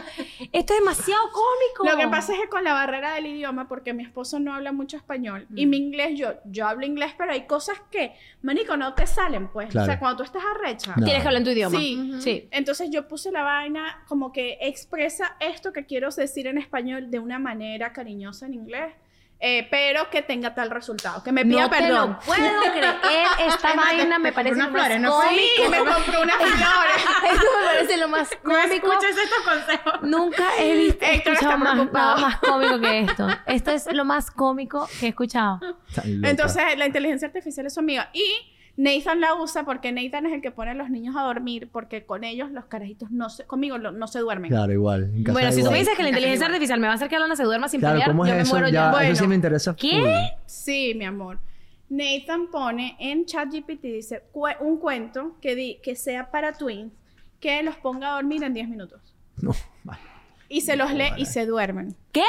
[0.52, 1.90] Esto es demasiado cómico.
[1.90, 4.72] Lo que pasa es que con la barrera del idioma, porque mi esposo no habla
[4.72, 8.94] mucho español y mi inglés, yo, yo hablo inglés, pero hay cosas que, manico, no
[8.94, 9.70] te salen, pues.
[9.70, 9.84] Claro.
[9.84, 10.94] O sea, cuando tú estás arrecha.
[10.98, 11.06] No.
[11.06, 11.80] Tienes que hablar en tu idioma.
[11.80, 12.14] Sí.
[12.20, 12.48] sí.
[12.52, 17.20] Entonces yo puse la vaina como que expresa esto que quiero decir en español de
[17.20, 18.94] una manera cariñosa en inglés,
[19.46, 22.12] eh, pero que tenga tal resultado, que me pida No te perdón.
[22.12, 22.96] lo puedo creer.
[23.46, 25.22] Esta te- vaina me te parece unas flores, ¿no.
[25.24, 26.96] Sí, me compró unas flores.
[27.34, 28.88] Esto me parece lo más No cómico.
[28.94, 29.94] escuches estos consejos.
[30.04, 32.16] Nunca he visto Héctor escuchado está más, preocupado.
[32.16, 33.28] nada más cómico que esto.
[33.46, 35.60] Esto es lo más cómico que he escuchado.
[36.24, 40.42] Entonces la inteligencia artificial es su amiga y Nathan la usa porque Nathan es el
[40.42, 43.78] que pone a los niños a dormir porque con ellos los carajitos no se, conmigo
[43.78, 44.50] lo- no se duermen.
[44.50, 45.04] Claro, igual.
[45.16, 47.08] en casa Bueno, si tú me dices que la inteligencia artificial me va a hacer
[47.08, 48.54] que Alana se duerma sin Claro, pelear, ¿cómo yo es me eso?
[48.54, 49.04] muero Ya, ya.
[49.04, 49.30] Eso sí Bueno.
[49.30, 49.76] me interesa.
[49.76, 50.30] ¿Qué?
[50.48, 51.40] Sí, mi amor.
[51.90, 56.92] Nathan pone en ChatGPT dice "Cue- un cuento que di que sea para twins
[57.40, 59.14] que los ponga a dormir en 10 minutos.
[59.40, 59.52] No,
[59.84, 60.00] vale.
[60.50, 61.96] Y se los lee y se duermen.
[62.12, 62.24] ¿Qué?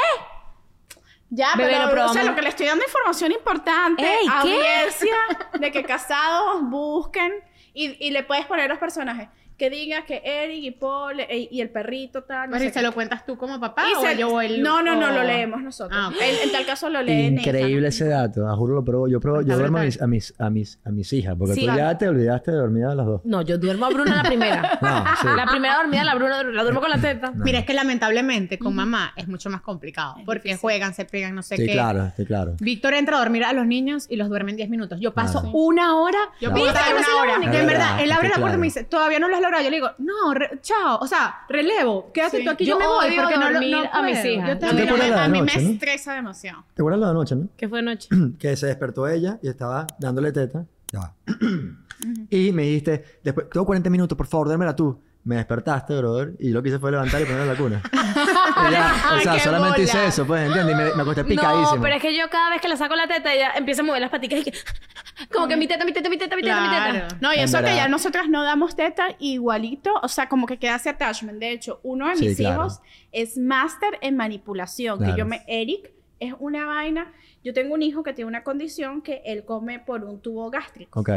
[1.29, 2.25] Ya, Bebé, pero lo o sea, probamos.
[2.25, 4.31] lo que le estoy dando información importante, Ey, ¿qué?
[4.51, 5.15] audiencia,
[5.59, 7.33] de que casados busquen
[7.73, 9.27] y, y le puedes poner los personajes.
[9.57, 12.49] Que diga que Eric y Paul e- y el perrito tal.
[12.49, 12.85] no Pero sé ¿y se qué.
[12.85, 14.61] lo cuentas tú como papá Y o se- yo o él?
[14.61, 15.97] No, no, no, lo leemos nosotros.
[15.99, 16.11] Ah.
[16.21, 18.47] En, en tal caso lo lee Increíble ese dato.
[18.49, 19.07] A juro lo pruebo.
[19.07, 21.35] Yo pruebo, yo duermo a mis, a mis, a mis, a mis hijas.
[21.37, 23.21] Porque Sí, tú ya te olvidaste de dormir a las dos.
[23.23, 24.77] No, yo duermo a Bruna la primera.
[24.81, 25.27] No, sí.
[25.35, 27.31] La primera dormida, la Bruna la duermo con la teta.
[27.35, 30.15] Mira, es que lamentablemente con mamá es mucho más complicado.
[30.19, 30.59] Es porque difícil.
[30.61, 31.71] juegan, se pegan, no sé Sí, qué.
[31.73, 32.55] claro, sí, claro.
[32.59, 34.99] Víctor entra a dormir a los niños y los duerme en 10 minutos.
[34.99, 35.57] Yo paso Claro.
[35.57, 36.17] una hora.
[36.41, 36.53] Yo Claro.
[36.55, 37.59] puedo ¿Viste estar que no una hora.
[37.59, 39.63] En verdad, él abre la puerta y me dice, todavía no lo logrado.
[39.63, 40.97] Yo le digo, no, re- chao.
[40.99, 42.11] O sea, relevo.
[42.11, 42.43] Quédate Sí.
[42.43, 44.49] tú aquí, Yo yo, me voy porque no, no a mis hijas.
[44.49, 44.87] Yo también.
[44.89, 45.69] acuerdas la de a mí me ¿no?
[45.71, 46.63] estresa demasiado.
[46.73, 47.47] ¿Te acuerdas lo de anoche, no?
[47.55, 48.09] ¿Qué fue anoche?
[48.39, 50.65] que se despertó ella y estaba dándole teta.
[50.91, 51.13] Ya va.
[52.29, 54.99] y me dijiste, después, tengo 40 minutos, por favor, dármela tú.
[55.25, 57.81] Me despertaste, brother, y lo que hice fue levantar y ponerla en la cuna.
[58.71, 60.07] Ya, o sea, solamente hice bola.
[60.07, 60.73] eso, pues, ¿entiendes?
[60.73, 61.75] Y me, me acosté picadísimo.
[61.75, 63.85] No, pero es que yo cada vez que le saco la teta, ella empieza a
[63.85, 64.53] mover las patitas y que...
[65.33, 66.93] Como que mi teta, mi teta, mi teta, mi teta, mi Claro.
[66.93, 67.17] teta.
[67.21, 67.77] No, y En eso que verdad.
[67.77, 71.39] ya nosotras no damos teta igualito, o sea, como que queda ese attachment.
[71.39, 72.61] De hecho, uno de Sí, mis claro.
[72.61, 72.79] hijos
[73.11, 75.17] es máster en manipulación, que Claro.
[75.17, 75.43] yo me...
[75.47, 77.11] Eric es una vaina...
[77.43, 80.99] Yo tengo un hijo que tiene una condición que él come por un tubo gástrico.
[80.99, 81.09] Ok.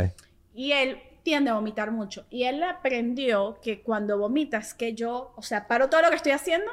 [0.55, 0.99] Y él
[1.29, 2.24] tiende a vomitar mucho.
[2.31, 6.33] Y él aprendió que cuando vomitas, que yo, o sea, paro todo lo que estoy
[6.33, 6.70] haciendo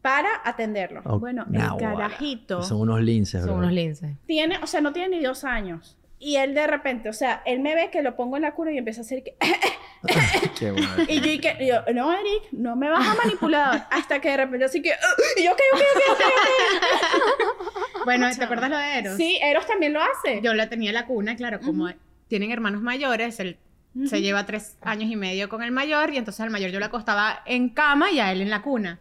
[0.00, 1.00] para atenderlo.
[1.04, 1.18] Ok.
[1.18, 3.58] Bueno, Nah, el carajito Son unos linces, Son bro.
[3.58, 4.12] unos linces.
[4.26, 5.96] tiene, o sea, no tiene ni dos años.
[6.20, 8.70] Y él de repente, o sea, él me ve que lo pongo en la cuna
[8.70, 9.34] y empieza a hacer que...
[10.58, 10.86] Qué bueno.
[11.08, 13.88] Y yo, y que, y yo, no, Eric, no me vas a manipular.
[13.90, 14.90] Hasta que de repente así que...
[14.90, 15.84] "Uh", y yo, ¿qué, qué,
[16.18, 16.24] qué,
[18.04, 19.16] Bueno, ¿te acuerdas lo de Eros?
[19.16, 20.40] Sí, Eros también lo hace.
[20.42, 21.88] Yo la tenía en la cuna, claro, como
[22.28, 23.58] tienen hermanos mayores, él
[24.06, 26.86] se lleva tres años y medio con el mayor y entonces al mayor yo lo
[26.86, 29.00] acostaba en cama y a él en la cuna.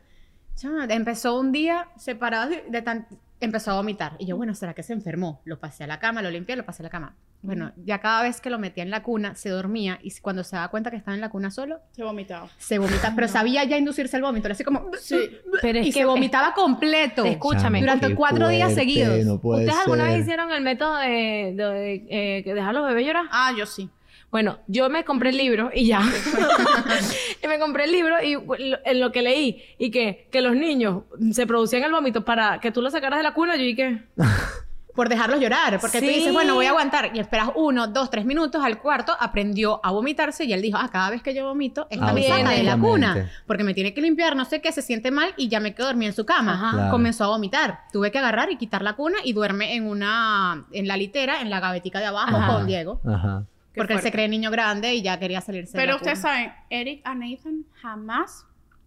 [0.55, 3.07] Chama, empezó un día separado de, de tan...
[3.41, 4.17] Empezó a vomitar.
[4.19, 5.39] Y yo, bueno, ¿será que se enfermó?
[5.45, 7.15] Lo pasé a la cama, lo limpié, lo pasé a la cama.
[7.41, 10.57] Bueno, ya cada vez que lo metía en la cuna, se dormía y cuando se
[10.57, 12.49] daba cuenta que estaba en la cuna solo, Se vomitaba.
[12.57, 14.91] se vomita, pero sabía ya inducirse el vómito, era así como...
[14.99, 15.15] Sí.
[15.61, 17.23] Pero es y que se vomitaba completo.
[17.23, 17.79] Escúchame.
[17.79, 19.25] Durante cuatro días fuerte, seguidos.
[19.25, 20.11] No puede ¿Ustedes alguna ser.
[20.13, 23.25] vez hicieron el método de, de, eh, que dejar a los bebés llorar?
[23.31, 23.89] Ah, yo sí.
[24.31, 26.01] Bueno, yo me compré el libro y ya.
[27.43, 30.55] y me compré el libro y lo- en lo que leí y que, que los
[30.55, 34.03] niños se producían el vómito para que tú lo sacaras de la cuna, yo dije,
[34.95, 35.79] por dejarlos llorar.
[35.79, 36.13] Porque tú Sí.
[36.13, 37.11] dices, bueno, voy a aguantar.
[37.15, 38.61] Y esperas uno, dos, tres minutos.
[38.63, 42.11] Al cuarto aprendió a vomitarse y él dijo, ah, cada vez que yo vomito, esta
[42.13, 43.29] me saca de la cuna.
[43.47, 45.87] Porque me tiene que limpiar, no sé qué, se siente mal y ya me quedo
[45.87, 46.53] dormida en su cama.
[46.53, 46.71] Ajá.
[46.73, 46.91] Claro.
[46.91, 47.79] Comenzó a vomitar.
[47.93, 51.49] Tuve que agarrar y quitar la cuna y duerme en una, en la litera, en
[51.49, 52.53] la gavetica de abajo Ajá.
[52.53, 52.99] con Diego.
[53.07, 53.45] Ajá.
[53.73, 57.01] Qué Porque él se cree niño grande y ya quería salirse Pero ustedes saben, Eric
[57.05, 58.45] a Nathan jamás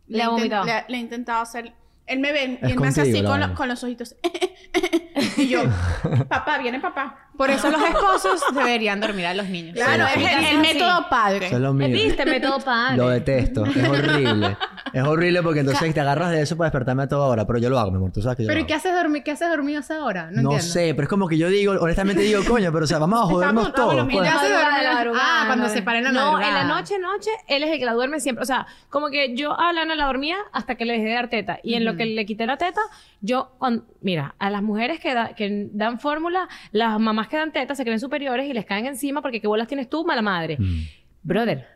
[0.09, 0.65] Le ha inten- vomitado.
[0.67, 1.73] Le, le ha intentado hacer.
[2.07, 4.17] Él me ve y él me hace así lo- con los ojitos.
[5.37, 5.63] y yo,
[6.29, 7.19] papá, viene papá.
[7.37, 9.75] Por eso los esposos deberían dormir a los niños.
[9.75, 10.55] Claro, Sí, es sí.
[10.55, 11.47] el, método padre.
[11.47, 11.89] Eso es lo mío.
[11.89, 12.27] ¿viste?
[12.27, 12.97] Método padre.
[12.99, 13.65] Lo detesto.
[13.65, 14.57] Es horrible.
[14.93, 17.47] es horrible porque entonces te agarras de eso para despertarme a toda hora.
[17.47, 18.13] Pero yo lo hago, mi amor.
[18.13, 18.81] Tú sabes que yo Pero lo ¿y qué hago.
[18.81, 20.27] haces, dormir, qué haces dormido a esa hora?
[20.31, 20.73] No, No entiendo.
[20.75, 23.23] sé, pero es como que yo digo, honestamente digo, coño, pero o sea, vamos a
[23.25, 24.07] jodernos Estamos- todos.
[24.07, 24.31] mira, pues.
[24.31, 25.19] ya se duerme.
[25.19, 27.87] Ah, cuando se para en la No, en la noche, noche, él es el que
[27.87, 28.43] la duerme siempre.
[28.43, 31.29] O sea, como que yo a Lana la dormía hasta que le dejé de dar
[31.31, 31.59] teta.
[31.63, 32.83] Y en lo que le quité la teta,
[33.23, 37.53] yo, cuando- mira, a las mujeres que, da- que dan fórmula, las mamás que dan
[37.53, 40.57] teta se creen superiores y les caen encima porque qué bolas tienes tú, mala madre.
[40.59, 40.81] Mm.
[41.23, 41.67] Brother,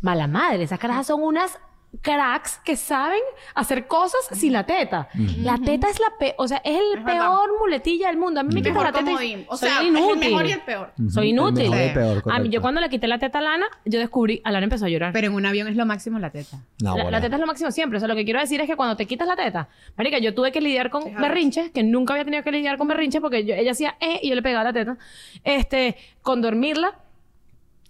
[0.00, 1.58] mala madre, esas carajas son unas
[2.02, 3.20] cracks que saben
[3.54, 5.08] hacer cosas sin la teta.
[5.38, 7.20] La teta es la pe o sea, es el Es verdad.
[7.28, 8.40] peor muletilla del mundo.
[8.40, 9.24] A mí me quita la teta.
[9.24, 9.44] y-.
[9.48, 10.10] O soy sea, es inútil.
[10.12, 10.92] el mejor y el peor.
[11.08, 11.70] Soy El inútil.
[11.70, 11.94] mejor y Sí.
[11.94, 12.50] peor, A mí, correcto.
[12.50, 15.12] yo cuando le quité la teta a Lana, yo descubrí, a Lana empezó a llorar.
[15.12, 16.58] Pero en un avión es lo máximo la teta.
[16.82, 17.96] No, la, teta es lo máximo siempre.
[17.96, 20.34] O sea, lo que quiero decir es que cuando te quitas la teta, marica, yo
[20.34, 23.44] tuve que lidiar con Es berrinches, que nunca había tenido que lidiar con berrinches porque
[23.44, 24.96] yo- ella hacía eh y yo le pegaba la teta.
[25.44, 26.94] Este, con dormirla,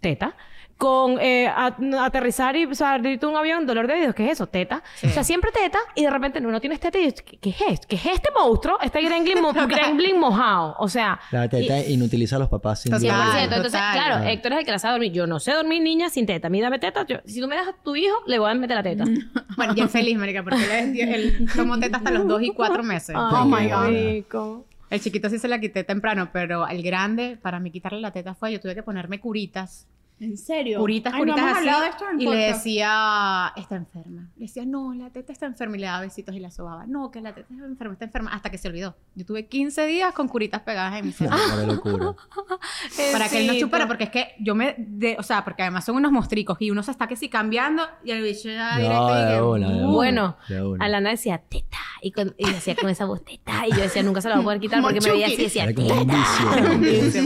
[0.00, 0.34] teta.
[0.76, 4.48] Con eh, a- aterrizar y salir de un avión, dolor de oídos, ¿qué es eso?
[4.48, 4.82] Teta.
[5.04, 7.60] O sea, siempre teta y de repente no, no tienes teta y ¿qué, qué es
[7.68, 7.86] esto?
[7.88, 8.78] ¿Qué es este monstruo?
[8.82, 10.74] Este gremlin, mo- gremlin mojado.
[10.78, 13.02] O sea, La teta inutiliza a los papás sin Total.
[13.08, 13.40] duda.
[13.40, 13.42] 100%.
[13.44, 13.92] Entonces, total.
[13.94, 14.30] claro, Ajá.
[14.32, 15.12] Héctor es el que la sabe dormir.
[15.12, 16.48] Yo no sé dormir niña sin teta.
[16.48, 17.06] A mí dame teta.
[17.06, 19.04] Yo- si tú me das a tu hijo, le voy a meter la teta.
[19.56, 22.82] Bueno, y es feliz, marica, porque él, él tomó teta hasta los dos y cuatro
[22.82, 23.14] meses.
[23.16, 23.86] Ay, Oh my God.
[23.86, 24.64] rico.
[24.90, 28.34] El chiquito sí se la quité temprano, pero el grande, para mí quitarle la teta
[28.34, 29.86] fue, yo tuve que ponerme curitas.
[30.20, 30.78] ¿En serio?
[30.78, 31.58] Curitas, Ay, no curitas hemos así.
[31.68, 34.30] hablado de esto en y le decía, está enferma.
[34.36, 35.76] Le decía, no, la teta está enferma.
[35.76, 36.86] Y le daba besitos y la sobaba.
[36.86, 38.30] No, que la teta está enferma, está enferma.
[38.32, 38.96] Hasta que se olvidó.
[39.16, 41.14] Yo tuve 15 días con curitas pegadas en mi
[41.66, 42.14] locura.
[43.12, 44.74] para que él no chupara, porque es que yo me.
[44.78, 47.82] de- o sea, porque además son unos mostricos y uno se está que sí cambiando
[48.04, 49.78] y el bicho ya directo No, y de que, una, de "Uh".
[49.78, 49.86] una.
[49.92, 50.84] Bueno, De una.
[50.84, 51.78] Alana decía teta.
[52.02, 53.66] Y, con- y decía con esa voz teta.
[53.66, 55.44] Y yo decía, nunca se la voy a poder quitar porque me veía así y
[55.44, 56.70] decía Era como teta.
[56.70, 57.22] un vicio.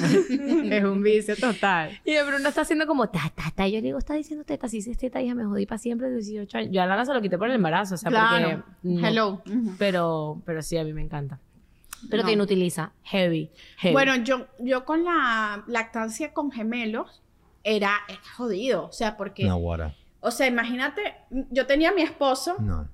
[0.73, 2.01] es un vicio total.
[2.05, 3.67] Y de Bruno está haciendo como ta, ta, ta.
[3.69, 4.69] Y yo le digo, está diciendo teta.
[4.69, 6.71] Si dices teta, hija, me jodí para siempre de 18 años.
[6.73, 8.65] Yo a Alana se lo quité por el embarazo, o sea, Claro.
[8.65, 8.73] porque...
[8.83, 9.07] no.
[9.07, 9.43] Hello.
[9.79, 11.41] Pero, pero sí, a mí me encanta.
[12.11, 12.27] Pero No.
[12.29, 12.93] te inutiliza.
[13.03, 13.51] Heavy.
[13.79, 13.93] heavy.
[13.93, 17.23] Bueno, yo, yo con la lactancia con gemelos
[17.65, 18.87] era, era jodido.
[18.87, 19.45] O sea, porque...
[19.45, 19.59] No.
[20.21, 21.15] O sea, imagínate,
[21.51, 22.89] yo tenía a mi esposo No.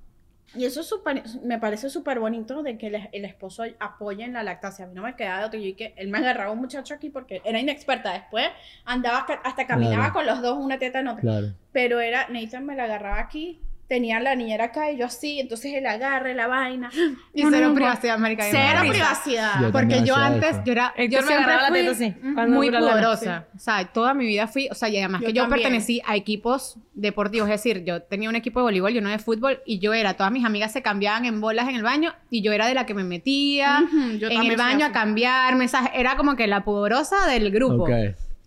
[0.57, 4.33] Y eso es súper- me parece súper bonito de que el, el esposo apoye en
[4.33, 4.85] la lactancia.
[4.85, 5.59] A mí no me quedaba de otro.
[5.59, 8.13] Yo que él me agarraba un muchacho aquí porque era inexperta.
[8.13, 8.47] Después
[8.85, 10.13] andaba hasta caminaba Claro.
[10.13, 11.21] con los dos, una teta en otra.
[11.21, 11.47] Claro.
[11.71, 15.73] Pero era, Nathan me la agarraba aquí, tenía la niñera acá y yo así, entonces
[15.75, 16.89] el agarre, la vaina.
[17.33, 18.43] Y No, no, cero no, privacidad, marica.
[18.49, 18.93] Cero risa.
[18.93, 19.61] privacidad.
[19.61, 20.61] Yo Porque yo antes, eso.
[20.65, 23.47] yo era, El yo siempre la fui teta cuando muy la- pudorosa.
[23.55, 25.61] O sea, toda mi vida fui, o sea, y además Yo que yo también.
[25.63, 29.19] pertenecí a equipos deportivos, es decir, yo tenía un equipo de voleibol y uno de
[29.19, 32.41] fútbol, y yo era, todas mis amigas se cambiaban en bolas en el baño, y
[32.41, 35.67] yo era de la que me metía Ujú, yo en el baño a cambiarme, o
[35.67, 37.83] sea, era como que la pudorosa del grupo.
[37.83, 37.91] Ok.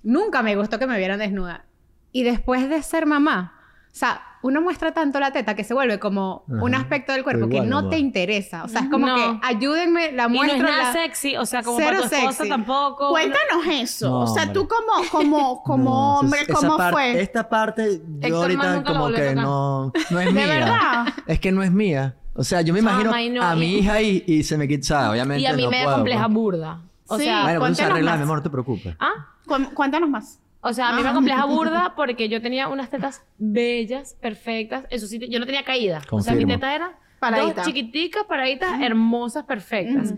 [0.02, 1.64] Nunca me gustó que me vieran desnuda.
[2.12, 3.52] Y después de ser mamá,
[3.86, 7.48] o sea, uno muestra tanto la teta que se vuelve como un aspecto del cuerpo
[7.48, 8.64] que no te interesa.
[8.64, 9.14] O sea, es como No.
[9.16, 10.56] que ayúdenme, la y no muestro.
[10.58, 11.36] es nada la- sexy.
[11.36, 12.48] O sea, como Cero para tu esposa sexy.
[12.48, 13.10] tampoco.
[13.10, 14.08] Cuéntanos eso.
[14.08, 14.54] No, o sea, hombre.
[14.60, 17.20] tú como, como, como No, hombre, esa- ¿cómo parte- fue?
[17.20, 20.46] Esta parte, yo Héctor ahorita como que no, no es ¿De mía.
[20.46, 21.06] verdad?
[21.26, 22.14] Es que no es mía.
[22.34, 24.68] O sea, yo me imagino Ay, no, a mi y- hija y, y se me
[24.68, 25.10] quita, ¿sabes?
[25.10, 26.34] obviamente Y a mí no me da puedo, compleja pues.
[26.34, 26.80] burda.
[27.08, 27.24] O Sí.
[27.24, 28.94] sea, Bueno, pues arregla, mi amor, no te preocupes.
[29.00, 29.10] ¿ah?
[29.46, 30.38] Cu- Cuéntanos más.
[30.60, 34.84] O sea, a mí me compleja burda porque yo tenía unas tetas bellas, perfectas.
[34.90, 36.02] Eso sí, yo no tenía caída.
[36.10, 37.54] O sea, mi teta era Paradita.
[37.62, 40.14] dos chiquiticas, paraditas, hermosas, perfectas.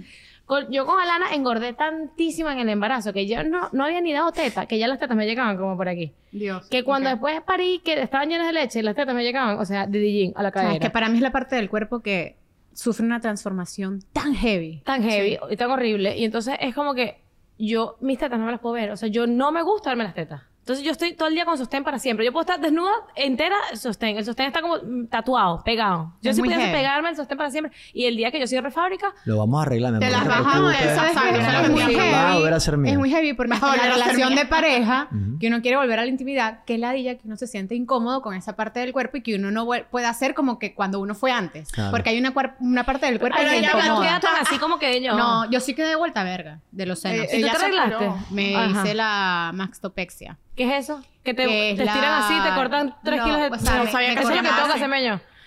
[0.47, 4.13] Con- yo con Alana engordé tantísimo en el embarazo que yo no, no había ni
[4.13, 6.13] dado teta, que ya las tetas me llegaban como por aquí.
[6.33, 6.67] Dios.
[6.69, 9.65] Que cuando después parí, que estaban llenas de leche y las tetas me llegaban, o
[9.65, 10.75] sea, de DJ a la O sea, cadera.
[10.75, 12.37] es que para mí es la parte del cuerpo que
[12.73, 14.83] sufre una transformación tan heavy.
[14.85, 16.17] tan heavy y tan horrible.
[16.17, 17.21] Y entonces es como que
[17.69, 18.91] yo, mis tetas no me las puedo ver.
[18.91, 20.50] O sea, yo no me gusta verme las tetas.
[20.71, 22.25] Entonces yo estoy todo el día con sostén para siempre.
[22.25, 24.17] Yo puedo estar desnuda entera sostén.
[24.17, 24.79] El sostén está como
[25.11, 26.13] tatuado, pegado.
[26.23, 26.79] Yo Es sí muy pudiese heavy.
[26.79, 27.73] pegarme el sostén para siempre.
[27.93, 30.07] Y el día que yo cierre fábrica, Lo vamos a arreglar, amor.
[30.07, 32.89] Te las bajamos es, la es muy heavy.
[32.89, 35.09] Es muy heavy porque la relación de pareja,
[35.41, 38.35] que uno quiere volver a la intimidad, que ladilla que uno se siente incómodo con
[38.35, 41.33] esa parte del cuerpo y que uno no puede hacer como que cuando uno fue
[41.33, 41.73] antes.
[41.73, 41.91] Claro.
[41.91, 45.03] Porque hay una, parte del cuerpo ay, que ella no queda tan así como que
[45.03, 45.17] yo.
[45.17, 47.27] No, yo sí quedé de vuelta verga de los senos.
[47.27, 48.13] Eh, ¿Y tú te arreglaste?
[48.31, 50.39] Me hice la maxtopexia.
[50.61, 51.03] ¿Qué es eso?
[51.25, 53.47] Que te, es te estiran la- así, te cortan 3 No, kilos de...
[53.49, 54.73] o sea, No sabía que eso es lo que así.
[54.79, 55.03] hacerme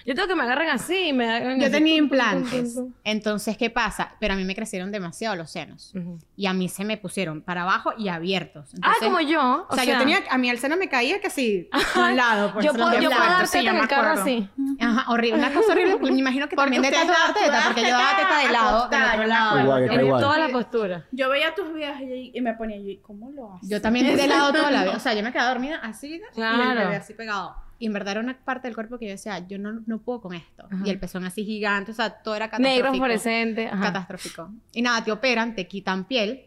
[0.06, 0.14] yo.
[0.14, 1.72] Yo tengo que me agarren así y me hagan Yo así.
[1.74, 2.76] tenía Tum, implantes.
[2.76, 2.94] tum, tum.
[3.04, 4.16] Entonces, ¿qué pasa?
[4.20, 5.94] Pero a mí me crecieron demasiado los senos.
[5.96, 6.20] Ujú.
[6.36, 8.70] Y a mí se me pusieron para abajo y abiertos.
[8.74, 9.66] Ah, Entonces, como yo.
[9.70, 12.54] O sea, yo tenía, a mí el seno me caía que sí, a un lado.
[12.54, 13.38] Por Yo eso lo puedo, yo puedo hablaba.
[13.40, 14.50] dar sí, teta yo en me el carro así.
[14.80, 15.40] Ajá, horrible.
[15.40, 15.98] Una cosa horrible.
[16.12, 18.90] Me imagino que Porque también de tatuar daban- teta, porque yo daba teta de lado,
[18.90, 19.78] del otro yo me lado.
[19.78, 20.22] En igual.
[20.22, 21.06] toda la postura.
[21.12, 23.70] Yo veía tus videos y, y me ponía yo, ¿cómo lo haces?
[23.70, 24.96] Yo también de lado toda la vida.
[24.96, 26.80] O sea, yo me quedaba dormida así y Claro.
[26.82, 27.56] bebé así pegado.
[27.80, 30.22] Y en verdad era una parte del cuerpo que yo decía, yo no, no puedo
[30.22, 30.66] con esto.
[30.72, 30.84] Ajá.
[30.86, 32.84] Y el pezón así gigante, o sea, todo era catastrófico.
[32.84, 33.68] Negro fluorescente.
[33.68, 33.82] Ajá.
[33.82, 34.52] Catastrófico.
[34.74, 36.46] Y nada, te operan, te quitan piel,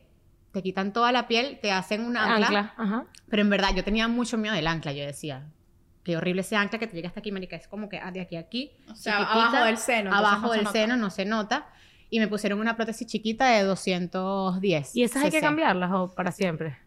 [0.53, 2.47] te quitan toda la piel, te hacen un ancla.
[2.47, 2.75] Ancla.
[2.77, 3.05] Ajá.
[3.29, 4.93] Pero en verdad, yo tenía mucho miedo del ancla.
[4.93, 5.47] Yo decía,
[6.03, 7.57] qué horrible ese ancla que te llega hasta aquí, marica.
[7.57, 8.73] Es como que ah, de aquí a aquí.
[8.91, 10.15] O sea, abajo del seno.
[10.15, 10.73] Abajo no del nota.
[10.73, 11.67] seno no se nota.
[12.09, 14.95] Y me pusieron una prótesis chiquita de 210.
[14.95, 15.45] ¿Y esas hay que cc.
[15.45, 16.79] cambiarlas o para siempre?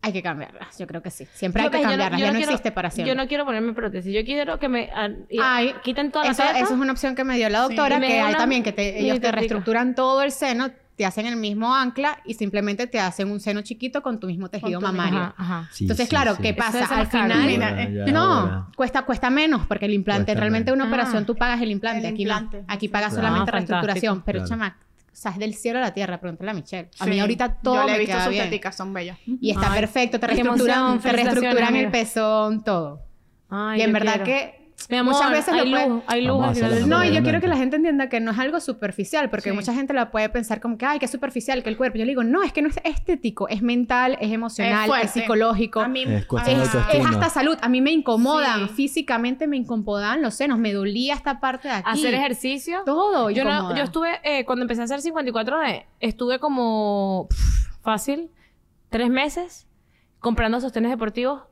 [0.00, 1.26] Hay que cambiarlas, yo creo que sí.
[1.34, 3.12] Siempre hay que yo no- cambiarlas, yo ya no, quiero- existe para siempre.
[3.14, 4.14] Yo no quiero ponerme prótesis.
[4.14, 5.08] Yo quiero que me ah,
[5.42, 6.58] Ay, quiten toda la eso, teta.
[6.60, 9.00] eso es una opción que me dio la doctora, que hay una también que te-
[9.00, 13.30] ellos te reestructuran todo el seno, te hacen el mismo ancla y simplemente te hacen
[13.30, 15.18] un seno chiquito con tu mismo tejido tu mamario.
[15.18, 15.68] Ajá, ajá.
[15.72, 16.36] Sí, Entonces, sí, claro.
[16.40, 16.84] ¿qué pasa?
[16.86, 18.66] Al final, Ya, ya, no, ahora.
[18.76, 20.86] cuesta, cuesta menos porque el implante, Cuesta realmente menos.
[20.86, 21.26] una operación Ah.
[21.26, 22.58] tú pagas el implante, El aquí implante.
[22.58, 22.64] no.
[22.68, 24.48] Aquí pagas solamente Ah, reestructuración, pero Claro.
[24.48, 24.76] chama,
[25.18, 26.88] o sea, es del cielo a la tierra, pregúntale a Michelle.
[27.00, 27.18] A mí Sí.
[27.18, 28.44] ahorita todo Yo le he visto queda sus bien.
[28.44, 29.18] teticas, son bellas.
[29.26, 33.02] Y está Ay, perfecto, te reestructuran, te reestructuran el pezón, todo.
[33.50, 34.24] Ay, y en verdad quiero.
[34.26, 34.57] que
[34.88, 37.12] Mi amor, muchas veces hay lo puede- luz, hay luz al final del No, y
[37.12, 39.54] yo quiero que la gente entienda que no es algo superficial, porque Sí.
[39.54, 41.98] mucha gente la puede pensar como que, ay, que es superficial, que el cuerpo.
[41.98, 45.80] Yo le digo, no, es que no es estético, es mental, es emocional, es, psicológico.
[45.80, 47.58] A mí, Es ah, Es, es hasta salud.
[47.60, 48.74] A mí me incomodan, Sí.
[48.74, 51.90] físicamente me incomodan los senos, me dolía esta parte de aquí.
[51.90, 52.82] Hacer ejercicio.
[52.86, 53.30] Todo.
[53.30, 53.76] Yo, no, incomoda.
[53.76, 58.30] yo estuve, eh, cuando empecé a hacer 54D, estuve como pff, fácil,
[58.90, 59.66] tres meses
[60.20, 61.42] comprando sostenes deportivos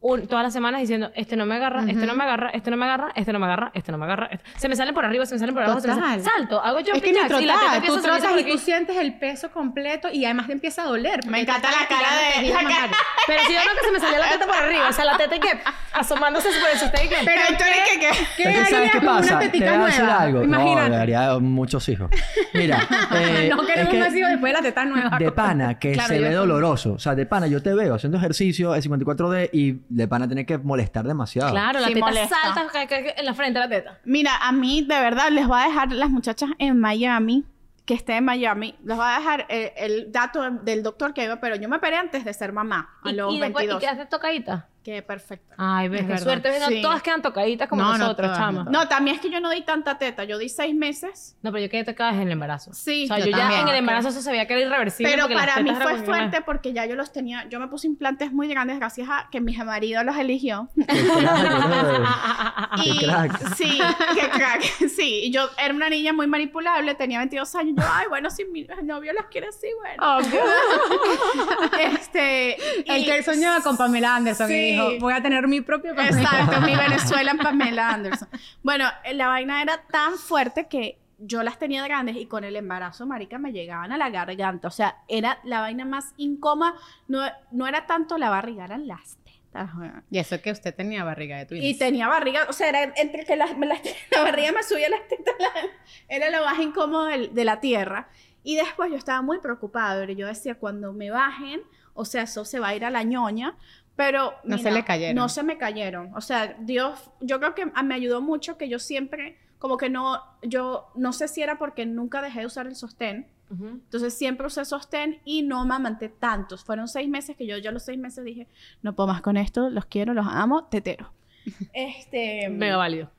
[0.00, 2.76] un- todas las semanas diciendo, este no me agarra, este no me agarra, este no
[2.76, 4.26] me agarra, este no me agarra, este no me agarra.
[4.30, 6.22] este- Se me salen por arriba, se me salen por abajo, se me salen...
[6.22, 8.96] Salto, hago yo Es que ni y la trotar, empieza tú trotas y tú sientes
[8.96, 11.26] el peso completo y además te empieza a doler.
[11.26, 12.08] Me encanta te la cara
[12.40, 12.96] de- la cara-.
[13.26, 15.16] Pero si yo creo que se me salía la teta por arriba, o sea, la
[15.16, 15.48] teta y que
[15.92, 17.16] asomándose por el sostén que...
[17.24, 18.08] Pero tú eres que- ¿qué
[18.50, 19.38] Es ¿Sabes harías qué una pasa?
[19.38, 20.20] Te tetica decir nueva?
[20.22, 20.44] algo.
[20.44, 20.90] Imagínate.
[20.90, 22.10] No, haría muchos hijos.
[22.54, 22.78] Mira,
[23.14, 25.18] eh, no es queremos que más hijos después de la teta nueva.
[25.18, 26.92] de pana que Claro, se ve doloroso.
[26.94, 30.46] O sea, de pana yo te veo haciendo ejercicio de 54D y de pana tener
[30.46, 31.50] que molestar demasiado.
[31.50, 32.36] Claro, la Sí, teta molesta.
[32.42, 33.98] salta ca- ca- ca- en la frente de la teta.
[34.04, 37.44] Mira, a mí de verdad les voy a dejar las muchachas en Miami,
[37.84, 41.36] que esté en Miami, les voy a dejar eh, el, dato del doctor que iba,
[41.40, 43.80] pero yo me operé antes de ser mamá, a Y, los y después, ¿y 22.
[43.80, 44.68] quedaste tocadita?
[44.86, 45.52] Qué perfecto.
[45.58, 46.60] Ay, ves, Es qué suerte.
[46.60, 46.80] no Sí.
[46.80, 48.62] Todas quedan tocaditas como No, no nosotros, todas, chama.
[48.62, 48.70] no.
[48.70, 48.82] No.
[48.82, 51.36] No, también es que yo no di tanta teta, yo di seis meses.
[51.42, 52.72] pero yo quedé tocada en el embarazo.
[52.72, 55.10] Sí, O sea, yo yo, ya en el embarazo eso se veía que era irreversible.
[55.12, 58.46] Pero para mí fue fuerte porque ya yo los tenía, yo me puse implantes muy
[58.46, 60.68] grandes gracias a que mi marido los eligió.
[60.76, 62.76] Qué crack.
[62.84, 63.54] Qué Y- crack.
[63.56, 63.78] Sí,
[64.14, 64.62] qué crack.
[64.88, 67.74] Sí, y yo era una niña muy manipulable, tenía 22 años.
[67.76, 70.20] Yo, ay, bueno, si mi novio los quiere así, bueno.
[71.80, 72.56] este.
[72.92, 74.54] El y- que soñaba con Pamela Anderson Sí.
[74.54, 76.20] y dijo, voy a tener mi propio Pamela.
[76.22, 78.28] Exacto, mi Venezuela en Pamela Anderson.
[78.62, 82.56] Bueno, eh, la vaina era tan fuerte que yo las tenía grandes y con el
[82.56, 84.68] embarazo, marica, me llegaban a la garganta.
[84.68, 86.74] O sea, era la vaina más incómoda.
[87.08, 87.20] No,
[87.52, 89.70] no era tanto la barriga, eran las tetas.
[90.10, 91.64] Y eso que usted tenía barriga de twins.
[91.64, 94.90] Y tenía barriga, o sea, era entre que la, me las- la barriga me subía
[94.90, 98.08] las tetas, la- era lo más incómodo del- de, la tierra.
[98.42, 101.62] Y después yo estaba muy preocupada, pero yo decía, cuando me bajen,
[101.94, 103.56] o sea, eso se va a ir a la ñoña,
[103.96, 104.34] pero...
[104.44, 105.16] No se le cayeron.
[105.16, 106.14] No se me cayeron.
[106.14, 110.22] O sea, Dios, yo creo que me ayudó mucho que yo siempre, como que no,
[110.42, 114.64] yo no sé si era porque nunca dejé de usar el sostén, entonces siempre usé
[114.64, 116.64] sostén y no me amanté tantos.
[116.64, 118.48] Fueron seis meses que yo ya los seis meses dije,
[118.82, 121.12] no puedo más con esto, los quiero, los amo, tetero.
[121.72, 123.10] Este, Mega válido.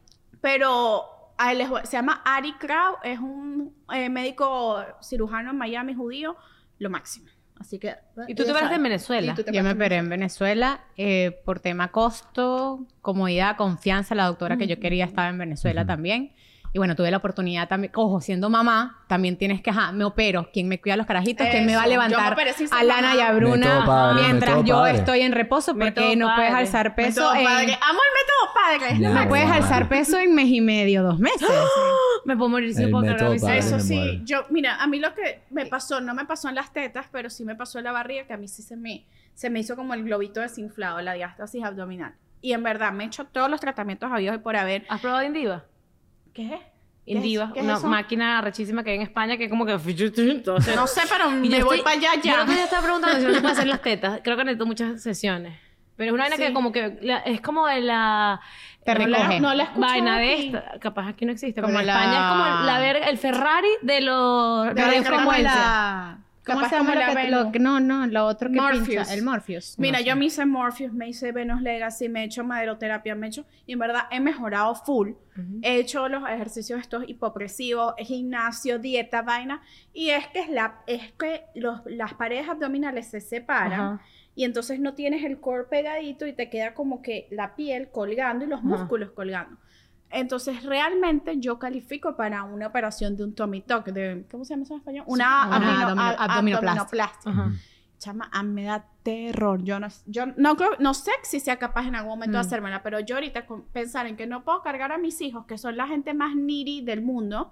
[0.42, 1.06] pero
[1.50, 6.36] él se llama Ari Krau, es un eh, médico cirujano en Miami judío,
[6.78, 7.30] lo máximo.
[7.60, 7.96] Así que...
[8.28, 8.84] ¿Y tú te ya operaste en.
[8.84, 9.36] Venezuela?
[9.52, 14.16] Yo me operé en Venezuela eh, por tema costo, comodidad, confianza.
[14.16, 16.34] La doctora que yo quería estaba en Venezuela también.
[16.74, 20.50] Y bueno, tuve la oportunidad también, ojo, siendo mamá, también tienes que, ajá, me opero.
[20.54, 21.48] ¿Quién me cuida a los carajitos?
[21.50, 23.32] ¿Quién me va a levantar sin a Lana y a.
[23.32, 24.98] Bruna padre, mientras yo padre.
[24.98, 25.72] estoy en reposo?
[25.74, 26.66] Porque Método no puedes padre.
[26.66, 27.48] alzar peso en...
[27.48, 29.00] Amo el método padre.
[29.00, 29.10] Ya.
[29.10, 29.64] No puedes Madre.
[29.64, 31.48] alzar peso en mes y medio, dos meses.
[32.26, 33.62] Me puedo morir si El no puedo método cargar mi padre.
[33.62, 33.78] seno.
[33.78, 36.56] Eso me sí, yo, mira, a mí lo que me pasó, no me pasó en
[36.56, 39.06] las tetas, pero sí me pasó en la barriga, que a mí sí se me,
[39.34, 42.14] se me hizo como el globito desinflado, la diástasis abdominal.
[42.42, 44.86] Y en verdad, me he hecho todos los tratamientos habidos y por haber.
[44.90, 45.64] ¿Has probado Indiva?
[46.38, 46.60] ¿Qué?
[47.06, 47.88] ¿Qué Indiva, es- qué es una eso?
[47.88, 49.72] máquina rechísima que hay en España que es como que...
[49.88, 52.64] Entonces, No sé, pero me yo voy estoy- para allá Yo el otro día ya.
[52.66, 54.20] estaba preguntando si no se puede hacer las tetas.
[54.24, 55.58] Creo que necesito muchas sesiones.
[55.96, 56.44] Pero es una vaina Sí.
[56.44, 57.00] que como que...
[57.02, 58.40] la- es como de la...
[58.86, 59.40] Te No la- recoge.
[59.40, 60.46] no la escucho vaina de aquí.
[60.48, 60.80] esta.
[60.80, 61.60] Capaz aquí no existe.
[61.62, 64.68] Como Como en la- España es como la verga, el Ferrari de los...
[64.76, 66.18] Pero de es la como la...
[66.48, 68.88] ¿Cómo Capaz se llama la que- lo No, no, lo otro que Morpheus.
[68.88, 69.14] pincha.
[69.14, 69.78] El Morpheus.
[69.78, 70.06] No Mira, sé.
[70.06, 73.46] yo me hice Morpheus, me hice Venus Legacy, me he hecho maderoterapia, me he hecho...
[73.66, 75.12] Y en verdad he mejorado full.
[75.62, 79.62] He hecho los ejercicios estos hipopresivos, gimnasio, dieta, vaina.
[79.94, 84.00] Y es que, es la, es que los, las paredes abdominales se separan.
[84.36, 88.46] Y entonces no tienes el core pegadito y te queda como que la piel colgando
[88.46, 89.58] y los músculos colgando.
[90.10, 94.64] Entonces, realmente yo califico para una operación de un tummy tuck, de, ¿cómo se llama
[94.64, 95.04] eso en español?
[95.08, 97.32] Una, una abdomino- abdomino- a- abdominoplastia.
[97.32, 97.52] Ajá.
[98.00, 99.64] Chama, a mí me da terror.
[99.64, 102.48] Yo no, yo no, creo- no sé si sea capaz en algún momento de Mm.
[102.48, 105.58] hacérmela, pero yo ahorita con pensar en que no puedo cargar a mis hijos, que
[105.58, 107.52] son la gente más needy del mundo,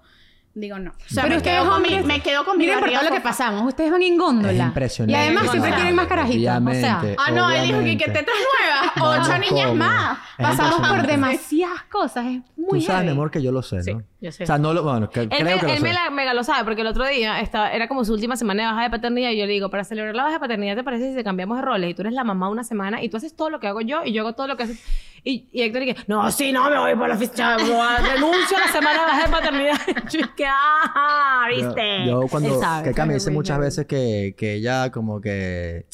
[0.56, 0.91] digo no.
[0.91, 2.89] O sea, Pero me, ustedes, quedo con mi, hombres, me quedo con mi Miren por
[2.89, 3.68] todo lo que pasamos.
[3.68, 4.53] Ustedes van en góndola.
[4.53, 5.12] Es impresionante.
[5.12, 5.76] Y además siempre sí.
[5.76, 6.62] tienen más carajitos.
[6.66, 8.36] O sea, Ah, no, él dijo que, que tetas
[8.95, 10.18] nuevas, ocho niñas más.
[10.38, 12.26] Pasamos por demasiadas cosas.
[12.26, 13.18] Es muy Tú sabes, mi heavy.
[13.18, 14.03] amor, que yo lo sé, Sí, ¿no?
[14.22, 14.43] yo sé.
[14.43, 14.84] O sea, no lo...
[14.84, 15.84] Bueno, que- Él, creo me, que lo él sé.
[15.84, 18.63] me la mega lo sabe, porque el otro día estaba, era como su última semana
[18.63, 20.84] de baja de paternidad y yo le digo, para celebrar la baja de paternidad, ¿te
[20.84, 21.89] parece si te cambiamos de roles?
[21.89, 24.03] Y tú eres la mamá una semana y tú haces todo lo que hago yo
[24.03, 24.84] y yo hago todo lo que haces.
[25.24, 28.68] Y, y Héctor dice, no, sí, no, me voy por la oficina, renuncio a la
[28.72, 29.78] semana de baja de paternidad.
[30.11, 32.05] yo es que, ah, Yo- ¿viste?
[32.07, 32.53] Yo, cuando...
[32.55, 32.84] Él sabe.
[32.89, 35.86] que Cami dice muchas veces que, que ella como que...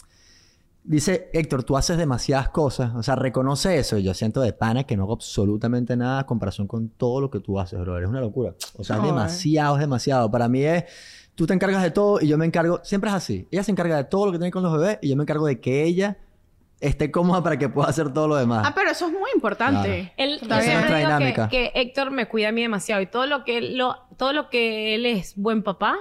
[0.83, 2.93] dice, Héctor, tú haces demasiadas cosas.
[2.95, 3.97] O sea, reconoce eso.
[3.97, 7.29] Y yo siento de pana que no hago absolutamente nada en comparación con todo lo
[7.29, 7.99] que tú haces, bro.
[7.99, 8.53] Es una locura.
[8.77, 9.15] O sea, es Joder.
[9.15, 10.31] demasiado, es demasiado.
[10.31, 10.85] Para mí es,
[11.35, 13.47] tú te encargas de todo y yo me encargo, siempre es así.
[13.51, 15.45] Ella se encarga de todo lo que tiene con los bebés y yo me encargo
[15.45, 16.17] de que ella
[16.79, 18.65] esté cómoda para que pueda hacer todo lo demás.
[18.67, 20.13] Ah, pero eso es muy importante.
[20.17, 21.49] Él, Esa yo es siempre digo que, dinámica.
[21.49, 24.49] que Héctor me cuida a mí demasiado y todo lo que él, lo, todo lo
[24.49, 25.95] que él es buen papá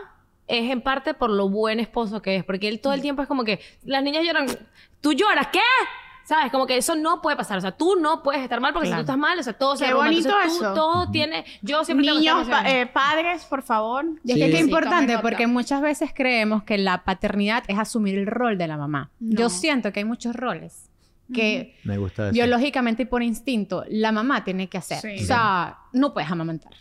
[0.50, 3.28] es en parte por lo buen esposo que es, porque él todo el tiempo es
[3.28, 4.46] como que las niñas lloran,
[5.00, 5.60] tú lloras, ¿qué?
[6.24, 6.52] ¿Sabes?
[6.52, 7.58] Como que eso no puede pasar.
[7.58, 9.00] O sea, tú no puedes estar mal porque Claro.
[9.02, 10.74] si tú estás mal, o sea, todo se Qué bonito Entonces, tú eso.
[10.74, 11.44] todo tiene...
[11.62, 14.04] Yo siempre tengo Niños, pa- eh, padres, por favor.
[14.22, 14.40] Y es Sí.
[14.44, 18.58] que qué Sí, importante, porque muchas veces creemos que la paternidad es asumir el rol
[18.58, 19.10] de la mamá.
[19.18, 19.40] No.
[19.40, 20.88] Yo siento que hay muchos roles
[21.34, 22.32] que Me gusta eso.
[22.32, 25.00] biológicamente y por instinto la mamá tiene que hacer.
[25.00, 25.24] Sí.
[25.24, 26.72] O sea, no puedes amamantar.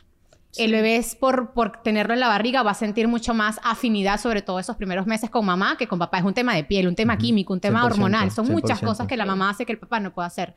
[0.57, 4.19] El bebé es por, por tenerlo en la barriga, va a sentir mucho más afinidad,
[4.19, 6.17] sobre todo esos primeros meses con mamá, que con papá.
[6.17, 8.31] Es un tema de piel, un tema químico, un tema 100%, hormonal.
[8.31, 8.85] Son muchas 100%.
[8.85, 10.55] cosas que la mamá hace que el papá no puede hacer.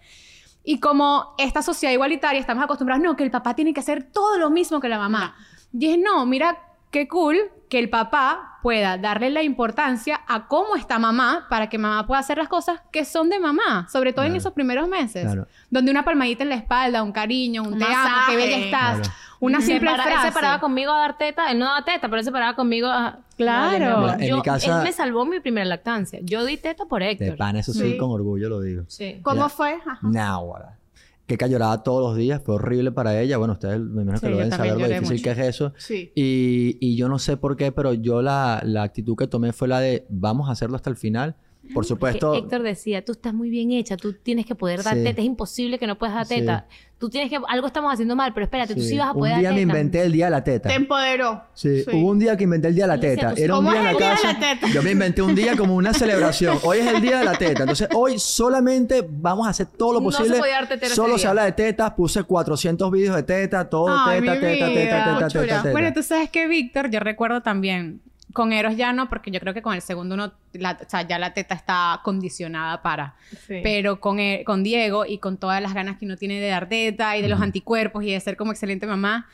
[0.65, 4.39] Y como esta sociedad igualitaria, estamos acostumbrados, no, que el papá tiene que hacer todo
[4.39, 5.35] lo mismo que la mamá.
[5.73, 6.59] Dije, no, mira
[6.91, 7.37] qué cool
[7.69, 12.21] que el papá pueda darle la importancia a cómo está mamá para que mamá pueda
[12.21, 15.25] hacer las cosas que son de mamá, sobre todo en esos primeros meses.
[15.25, 15.49] Claro.
[15.71, 19.01] Donde una palmadita en la espalda, un cariño, un, Un te amo, qué bella estás,
[19.01, 19.15] Claro.
[19.43, 20.29] Una Se simple para- Él frase.
[20.29, 21.51] se paraba conmigo a dar teta.
[21.51, 23.19] Él no daba teta, pero él se paraba conmigo a...
[23.37, 23.73] Claro.
[23.73, 24.03] Dale, mi amor.
[24.13, 26.21] Mira, en Yo- mi casa- Él me salvó mi primera lactancia.
[26.23, 27.37] Yo di teta por De Héctor.
[27.37, 27.97] pan, eso sí, Sí.
[27.99, 28.85] con orgullo lo digo.
[28.89, 29.19] Sí.
[29.23, 29.49] ¿Cómo Ya.
[29.49, 29.79] fue?
[30.03, 30.79] Náhuara.
[31.27, 33.39] Que lloraba todos los días, fue horrible para ella.
[33.39, 35.23] Bueno, ustedes me imagino que Sí, lo deben saber lo difícil mucho.
[35.25, 35.73] que es eso.
[35.79, 36.13] Sí.
[36.15, 39.67] Y, y yo no sé por qué, pero yo la, la actitud que tomé fue
[39.67, 41.37] la de vamos a hacerlo hasta el final.
[41.73, 45.05] Por supuesto, Héctor decía, tú estás muy bien hecha, tú tienes que poder dar Sí.
[45.05, 46.37] teta, es imposible que no puedas dar Sí.
[46.37, 46.67] teta.
[46.99, 49.41] Tú tienes que, algo estamos haciendo mal, pero espérate, tú sí, vas a poder un
[49.41, 49.73] día dar me teta.
[49.73, 50.69] inventé el día de la teta.
[50.69, 51.43] Te empoderó.
[51.53, 53.35] Sí, hubo un día que inventé el día de la teta.
[53.37, 54.33] Era un ¿cómo día en la casa.
[54.35, 54.69] la teta?
[54.73, 56.59] Yo me inventé un día como una celebración.
[56.63, 57.63] Hoy es el día de la teta.
[57.63, 60.39] Entonces, hoy solamente vamos a hacer todo lo No se posible.
[60.39, 61.91] podía dar ese Solo se habla de tetas.
[61.95, 64.79] Puse 400 vídeos de teta, todo Ay, teta, mi teta, teta, vida.
[64.79, 65.73] teta, teta, teta, teta.
[65.73, 68.01] Bueno, tú sabes que Víctor, yo recuerdo también,
[68.33, 71.03] con Eros ya no, porque yo creo que con el segundo uno, la- o sea,
[71.07, 73.15] ya la teta está condicionada para.
[73.47, 73.61] Sí.
[73.63, 76.69] Pero con, E- con Diego y con todas las ganas que uno tiene de dar
[76.69, 79.27] teta y de los anticuerpos y de ser como excelente mamá,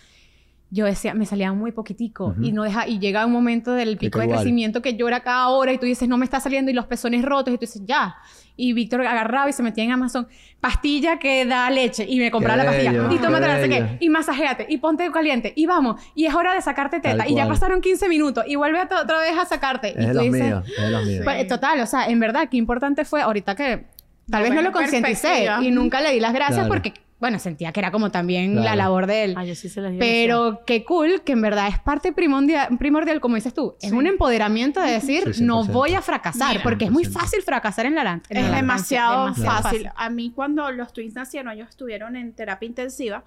[0.70, 4.18] yo decía, me salía muy poquitico y no deja y llega un momento del pico
[4.18, 4.40] de igual.
[4.40, 7.24] crecimiento que llora cada hora y tú dices, no me está saliendo y los pezones
[7.24, 8.16] rotos y tú dices, ya.
[8.54, 10.28] Y Víctor agarraba y se metía en Amazon,
[10.60, 12.92] pastilla que da leche y me compraba Qué la pastilla.
[12.92, 16.34] bello, y tómate no sé qué y masajéate y ponte caliente y vamos y es
[16.34, 19.46] hora de sacarte Tal teta y ya pasaron 15 minutos y vuelve otra vez a
[19.46, 19.94] sacarte.
[19.98, 20.64] Es y tú dices, míos,
[21.08, 23.86] es pues, total, o sea, en verdad, qué importante fue ahorita que
[24.30, 26.68] tal vez no lo concienticé y nunca le di las gracias Claro.
[26.68, 28.76] porque, bueno, sentía que era como también la Claro.
[28.76, 29.34] labor de él.
[29.36, 33.20] Ah, yo sí se las Pero qué cool que en verdad es parte primordial, primordial
[33.20, 33.76] como dices tú.
[33.80, 33.96] Es Sí.
[33.96, 35.72] un empoderamiento de decir, Sí, no 100%.
[35.72, 36.62] voy a fracasar, Mira.
[36.62, 37.20] porque es muy 100%.
[37.20, 39.90] fácil fracasar en la, lan- la Es lactancia, demasiado, demasiado fácil.
[39.96, 43.24] A mí cuando los twins nacieron, ellos estuvieron en terapia intensiva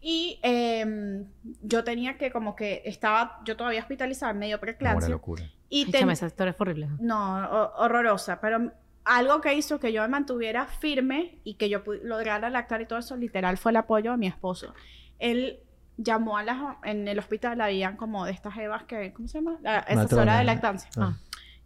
[0.00, 1.24] y em,
[1.62, 5.10] yo tenía que como que estaba, yo todavía hospitalizada, medio Una preeclampsia.
[5.10, 5.44] locura.
[5.68, 6.88] Y chama, esa historia fue horrible.
[6.98, 8.72] no, ho- horrorosa, pero
[9.08, 12.98] algo que hizo que yo me mantuviera firme y que yo lograra lactar y todo
[12.98, 14.74] eso, literal, fue el apoyo de mi esposo.
[15.18, 15.60] Él
[15.96, 19.58] llamó a las, en el hospital, habían como de estas evas que, ¿cómo se llama?
[19.62, 20.90] La asesora de lactancia.
[20.96, 21.16] Ah.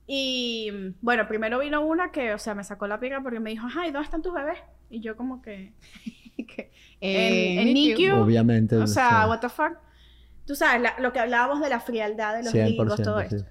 [0.07, 3.51] Y mm, bueno, primero vino una que, o sea, me sacó la piedra porque me
[3.51, 4.59] dijo, ay, ¿dónde están tus bebés?
[4.89, 5.73] Y yo como que,
[7.05, 8.01] Eh, en, en NICU.
[8.01, 8.77] NICU, Obviamente.
[8.77, 9.29] o sea, sí.
[9.29, 9.73] what the fuck.
[10.47, 13.27] Tú sabes, la- lo que hablábamos de la frialdad de los 100%, gringos, todo sí.
[13.37, 13.51] esto.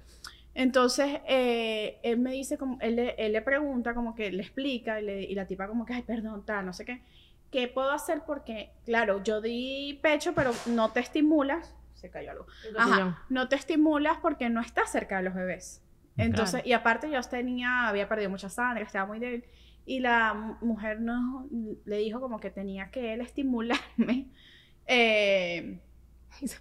[0.54, 5.00] Entonces, eh, él me dice, como, él, le- él le pregunta, como que le explica,
[5.00, 7.02] y, le- y la tipa como que, ay, perdón, tal, no sé qué.
[7.50, 8.22] ¿Qué puedo hacer?
[8.26, 11.74] Porque, claro, yo di pecho, pero no te estimulas.
[11.94, 12.46] Se cayó algo.
[12.78, 15.82] Ajá, no te estimulas porque no estás cerca de los bebés.
[16.18, 19.44] Entonces, y aparte yo tenía, había perdido mucha sangre, estaba muy débil.
[19.86, 21.48] Y la mu- mujer no,
[21.84, 24.28] le dijo como que tenía que él estimularme.
[24.86, 25.78] Eh,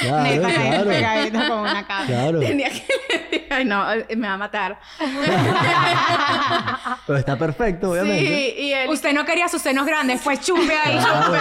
[0.00, 0.88] Claro, claro.
[0.88, 2.06] pegadito como una cabra.
[2.06, 2.40] Claro.
[2.40, 3.46] tenía que...
[3.50, 4.78] Ay, no, eh, me va a matar.
[7.06, 8.26] Pero está perfecto, obviamente.
[8.26, 8.88] Sí, y él...
[8.90, 10.98] Usted no quería sus senos grandes, fue chumbe ahí.
[10.98, 11.32] Claro.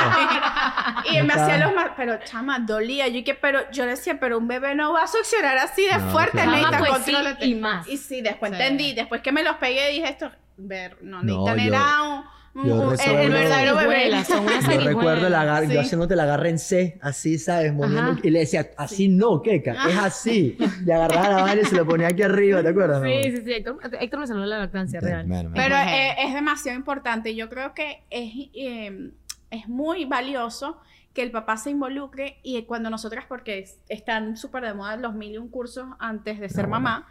[1.11, 1.45] Y él me Está.
[1.45, 1.89] hacía los más...
[1.97, 3.07] Pero, chama, dolía.
[3.07, 6.11] Yo que, pero yo decía, pero un bebé no va a succionar así de No,
[6.11, 6.31] fuerte.
[6.43, 6.51] claro.
[6.51, 7.87] necesita pues sí, y más.
[7.87, 8.55] Y sí, después Sí.
[8.61, 8.93] entendí.
[8.93, 10.31] Después que me los pegué, dije esto...
[10.57, 12.23] Ver, no, No, necesitan yo- era un...
[12.55, 14.11] un- yo el, recuerdo- el verdadero bebé.
[14.11, 15.73] Yo recuerdo agarre, Sí.
[15.73, 17.73] yo haciéndote el agarre en C, así, ¿sabes?
[17.73, 20.57] Moviendo- y le decía, así no, Keka, es así.
[20.85, 23.03] Le agarraba la vaina y se lo ponía aquí arriba, ¿te acuerdas?
[23.03, 23.53] Sí, sí, sí.
[23.53, 25.51] Héctor, Héctor me salvó la lactancia Sí, real.
[25.53, 27.35] Pero eh, es demasiado importante.
[27.35, 29.11] Yo creo que es, eh,
[29.51, 30.79] es muy valioso
[31.13, 35.13] que el papá se involucre y cuando nosotras, porque es- están súper de moda los
[35.13, 37.05] mil y un cursos antes de ser bueno.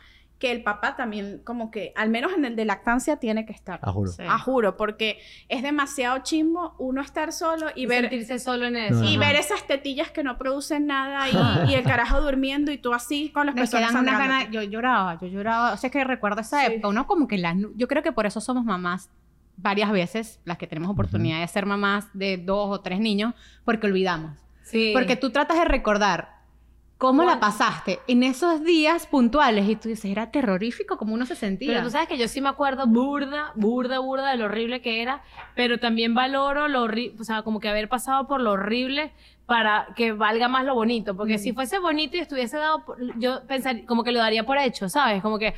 [0.44, 3.80] Que el papá también, como que, al menos en el de lactancia, tiene que estar.
[3.82, 4.10] A juro.
[4.12, 4.22] Sí.
[4.28, 5.18] A juro, porque
[5.48, 8.96] es demasiado chimbo uno estar solo y, Y ver sentirse solo en eso.
[8.96, 9.26] No, y Ajá.
[9.26, 11.32] ver esas tetillas que no producen nada y,
[11.72, 14.28] y el carajo durmiendo y tú así con las Me personas sangrándote.
[14.28, 16.72] ganas, yo lloraba, yo lloraba, o sea, es que recuerdo esa Sí.
[16.74, 19.08] época, uno como que las, yo creo que por eso somos mamás
[19.56, 23.32] varias veces, las que tenemos oportunidad de ser mamás de dos o tres niños,
[23.64, 24.36] porque olvidamos.
[24.62, 24.90] Sí.
[24.92, 26.33] Porque tú tratas de recordar
[26.98, 31.36] cómo la pasaste en esos días puntuales y tú dices, era terrorífico como uno se
[31.36, 31.68] sentía.
[31.68, 35.02] Pero tú sabes que yo sí me acuerdo burda, burda, burda de lo horrible que
[35.02, 35.22] era,
[35.54, 39.12] pero también valoro lo horrible, o sea, como que haber pasado por lo horrible
[39.46, 42.84] para que valga más lo bonito, porque si fuese bonito y estuviese dado,
[43.18, 45.20] yo pensaría, como que lo daría por hecho, ¿sabes?
[45.20, 45.54] Como que,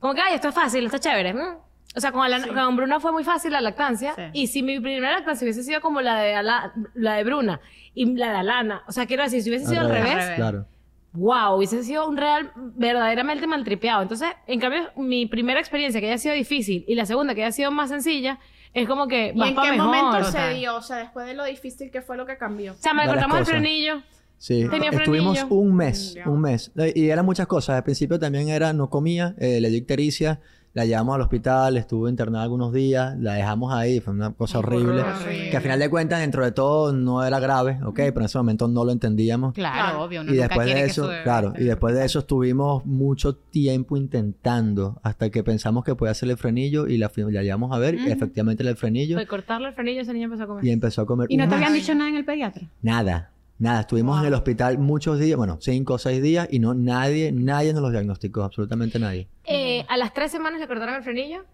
[0.00, 1.34] como que, ay, esto es fácil, esto es chévere.
[1.34, 1.71] mm.
[1.94, 4.22] O sea, con, la, con Bruna fue muy fácil la lactancia, Sí.
[4.32, 7.60] y si mi primera lactancia hubiese sido como la de, Ala- la de Bruna
[7.94, 10.36] y la de Alana, o sea, quiero decir, si hubiese sido al revés, revés.
[10.36, 10.66] Claro.
[11.12, 14.00] wow, hubiese sido un real verdaderamente maltripeado.
[14.02, 17.52] Entonces, en cambio, mi primera experiencia que haya sido difícil y la segunda que haya
[17.52, 18.38] sido más sencilla,
[18.72, 19.76] es como que ¿Y en qué mejor.
[19.76, 20.56] momento se Total.
[20.56, 20.76] dio?
[20.76, 22.72] O sea, después de lo difícil que fue lo que cambió.
[22.72, 24.00] O sea, me cortamos el frenillo.
[24.38, 25.54] Sí, Tenía estuvimos frenillo.
[25.60, 26.72] un mes, Mm, un mes.
[26.94, 27.76] Y eran muchas cosas.
[27.76, 30.40] Al principio también era, no comía, eh, le dio ictericia,
[30.74, 35.02] la llevamos al hospital, estuvo internada algunos días, la dejamos ahí, fue una cosa horrible.
[35.02, 35.50] horrible.
[35.50, 37.94] Que al final de cuentas, dentro de todo, no era grave, ¿ok?
[37.96, 39.52] Pero en ese momento no lo entendíamos.
[39.52, 40.02] Claro, Claro.
[40.04, 43.96] obvio, uno Y nunca después de eso, claro, y después de eso estuvimos mucho tiempo
[43.96, 47.94] intentando hasta que pensamos que podía hacerle el frenillo y la, la llevamos a ver
[47.96, 50.64] y efectivamente el frenillo Fue cortarle el frenillo, ese niño empezó a comer.
[50.64, 51.26] y empezó a comer.
[51.30, 52.62] ¿Y no te habían dicho nada en el pediatra?
[52.80, 53.31] Nada,
[53.62, 53.80] nada.
[53.80, 57.72] Estuvimos en el hospital muchos días, bueno, cinco o seis días y no nadie, nadie
[57.72, 59.28] nos los diagnosticó, absolutamente nadie.
[59.44, 61.44] Eh, a las tres semanas le cortaron el frenillo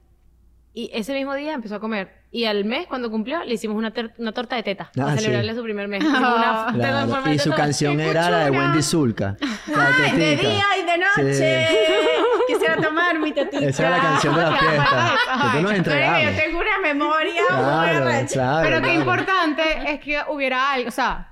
[0.75, 2.19] y ese mismo día empezó a comer.
[2.31, 5.19] Y al mes, cuando cumplió, le hicimos una, una torta de teta Ah, para sí.
[5.25, 6.03] celebrarle su primer mes.
[6.03, 8.51] Hicimos una en Claro, de Y su canción era la de!
[8.51, 9.37] Wendy Zulka.
[9.67, 10.49] la ¡Ay, de tetica.
[10.51, 11.67] día y de noche!
[12.49, 13.65] Quisiera tomar mi tetita.
[13.65, 15.15] Esa era la canción de la fiesta.
[15.43, 16.23] Después nos entregamos.
[16.23, 18.63] yo tengo una memoria Claro, claro.
[18.63, 18.99] Pero qué claro.
[19.01, 21.28] importante es que hubiera algo, o sea,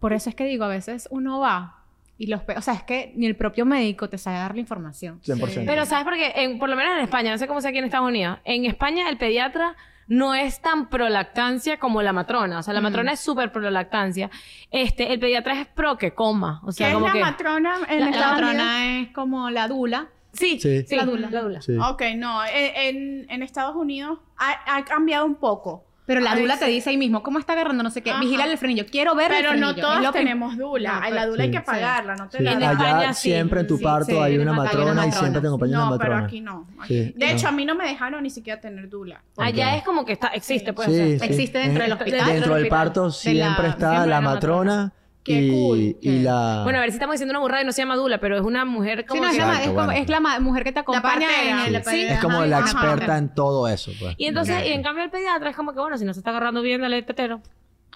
[0.00, 1.74] por eso es que digo, a veces uno va
[2.18, 5.20] y los, o sea, es que ni el propio médico te sabe dar la información.
[5.22, 5.64] 100%.
[5.66, 6.32] Pero ¿sabes por qué?
[6.36, 8.38] En- por lo menos en España, no sé cómo sea aquí en Estados Unidos.
[8.44, 9.76] En España el pediatra
[10.08, 12.58] no es tan pro lactancia como la matrona.
[12.58, 14.30] O sea, la matrona es súper pro lactancia.
[14.70, 16.60] Este, el pediatra es pro que coma.
[16.64, 17.20] O ¿Qué sea, es como la que...
[17.20, 18.54] matrona en La, la Estados Unidos?
[18.56, 20.08] matrona es como la dula.
[20.32, 20.82] Sí, Sí.
[20.86, 21.28] sí, La dula.
[21.30, 21.60] La dula.
[21.62, 21.76] Sí.
[21.76, 22.44] Ok, no.
[22.46, 25.84] En, en- en Estados Unidos ha, ha cambiado un poco.
[26.08, 27.84] Pero la A dula veces- te dice ahí mismo, ¿cómo está agarrando?
[27.84, 28.10] No sé qué.
[28.10, 28.18] Ajá.
[28.20, 28.86] Vigila el frenillo.
[28.86, 29.86] Quiero ver Pero el no frenillo.
[29.86, 30.92] Es todos lo prim- tenemos dula.
[30.94, 31.54] No, Ay, la pues, dula hay sí.
[31.56, 32.76] que pagarla, no te Sí, la En dan.
[32.76, 34.94] allá España sí, siempre en tu sí, parto sí, hay una hay una matrona y
[34.94, 35.12] matrona.
[35.12, 36.14] siempre te acompaña una No, matrona.
[36.16, 36.66] pero aquí no.
[36.88, 37.12] Sí.
[37.14, 39.22] De hecho, a mí no me dejaron ni siquiera tener dula.
[39.36, 40.88] Allá es como que está, existe, pues.
[40.88, 41.24] Sí, sí.
[41.26, 42.26] Existe dentro del hospital.
[42.26, 42.78] Dentro del hospital.
[42.86, 44.92] parto siempre está la hay una matrona
[45.28, 45.96] Qué y, cool.
[46.00, 46.62] y la...
[46.64, 48.42] Bueno, a ver si estamos diciendo una burrada y no se llama dula, pero es
[48.42, 50.00] una mujer Sí, como no, es, que- la, ma- Exacto, es, como- bueno.
[50.02, 51.66] es la ma- mujer que te acompaña partera.
[51.68, 51.90] en el Sí.
[51.90, 52.70] sí, es como ajá, la ajá.
[52.70, 53.92] experta en todo eso.
[54.00, 54.14] Pues.
[54.18, 56.30] Y entonces, y en cambio el pediatra es como que, bueno, si no se está
[56.30, 57.40] agarrando bien, dale tetero.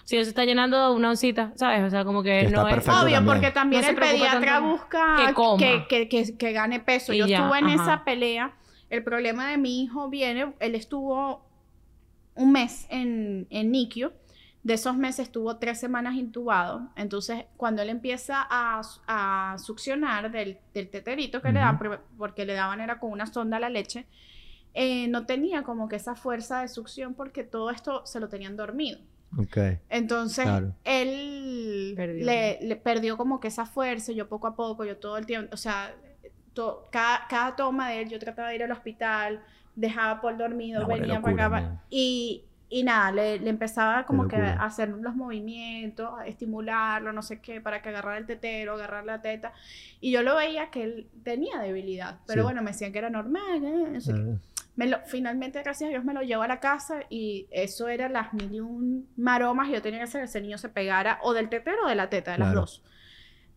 [0.05, 1.81] Si no se está llenando una oncita, ¿sabes?
[1.83, 2.75] O sea, como que, no es...
[2.87, 3.25] Obvio, también.
[3.25, 5.57] porque también No el pediatra tanto busca que coma.
[5.57, 7.13] que, que, que- que gane peso.
[7.13, 7.75] Y Yo ya, estuve en ajá.
[7.83, 8.53] esa pelea.
[8.89, 11.45] El problema de mi hijo viene, él estuvo
[12.35, 14.11] un mes en, en NICU.
[14.63, 16.89] De esos meses estuvo tres semanas intubado.
[16.95, 22.53] Entonces, cuando él empieza a, a succionar del, del teterito que le por- porque le
[22.53, 24.05] daban era con una sonda a la leche,
[24.73, 28.55] eh, no tenía como que esa fuerza de succión porque todo esto se lo tenían
[28.55, 28.99] dormido.
[29.37, 29.57] Ok.
[29.89, 30.73] Entonces, Claro.
[30.85, 32.25] él Perdió.
[32.25, 35.49] le, le perdió como que esa fuerza, yo poco a poco, yo todo el tiempo,
[35.53, 35.93] o sea,
[36.53, 39.43] to- cada, cada toma de él, yo trataba de ir al hospital,
[39.75, 41.81] dejaba por dormido, No, venía locura, man.
[41.89, 42.45] y,
[42.79, 47.39] y nada, le, le empezaba como que a hacer los movimientos, a estimularlo, no sé
[47.39, 49.53] qué, para que agarrara el tetero, agarrar la teta,
[50.01, 52.45] y yo lo veía que él tenía debilidad, pero Sí.
[52.45, 53.99] bueno, me decían que era normal, eh.
[54.09, 54.37] Ah,
[54.75, 58.09] Me lo- finalmente, gracias a Dios, me lo llevó a la casa y eso era
[58.09, 61.33] las mil y un maromas yo tenía que hacer que ese niño se pegara o
[61.33, 62.61] del tetero o de la teta, de las Claro.
[62.61, 62.83] dos.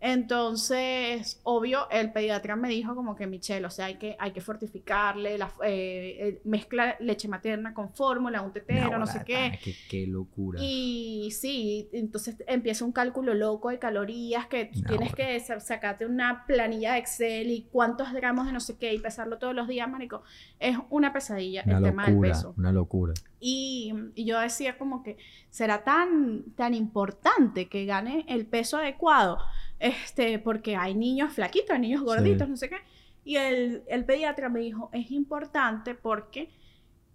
[0.00, 4.40] Entonces, obvio, el pediatra me dijo como que, Michelle, o sea, hay que, hay que
[4.40, 9.58] fortificarle, la, eh, eh, mezcla leche materna con fórmula, un tetero, no, sé qué.
[9.62, 9.74] qué.
[9.88, 10.60] Qué locura.
[10.62, 16.06] Y sí, entonces empieza un cálculo loco de calorías que No, tienes que sa- sacarte
[16.06, 19.68] una planilla de Excel y cuántos gramos de no sé qué y pesarlo todos los
[19.68, 20.22] días, marico.
[20.58, 22.54] Es una pesadilla Una el tema del peso.
[22.56, 23.14] una locura.
[23.38, 25.18] Y, y yo decía como que
[25.50, 29.38] será tan, tan importante que gane el peso adecuado,
[29.78, 32.50] este, porque hay niños flaquitos, hay niños gorditos, Sí.
[32.50, 32.76] no sé qué.
[33.24, 36.48] Y el, el pediatra me dijo, es importante porque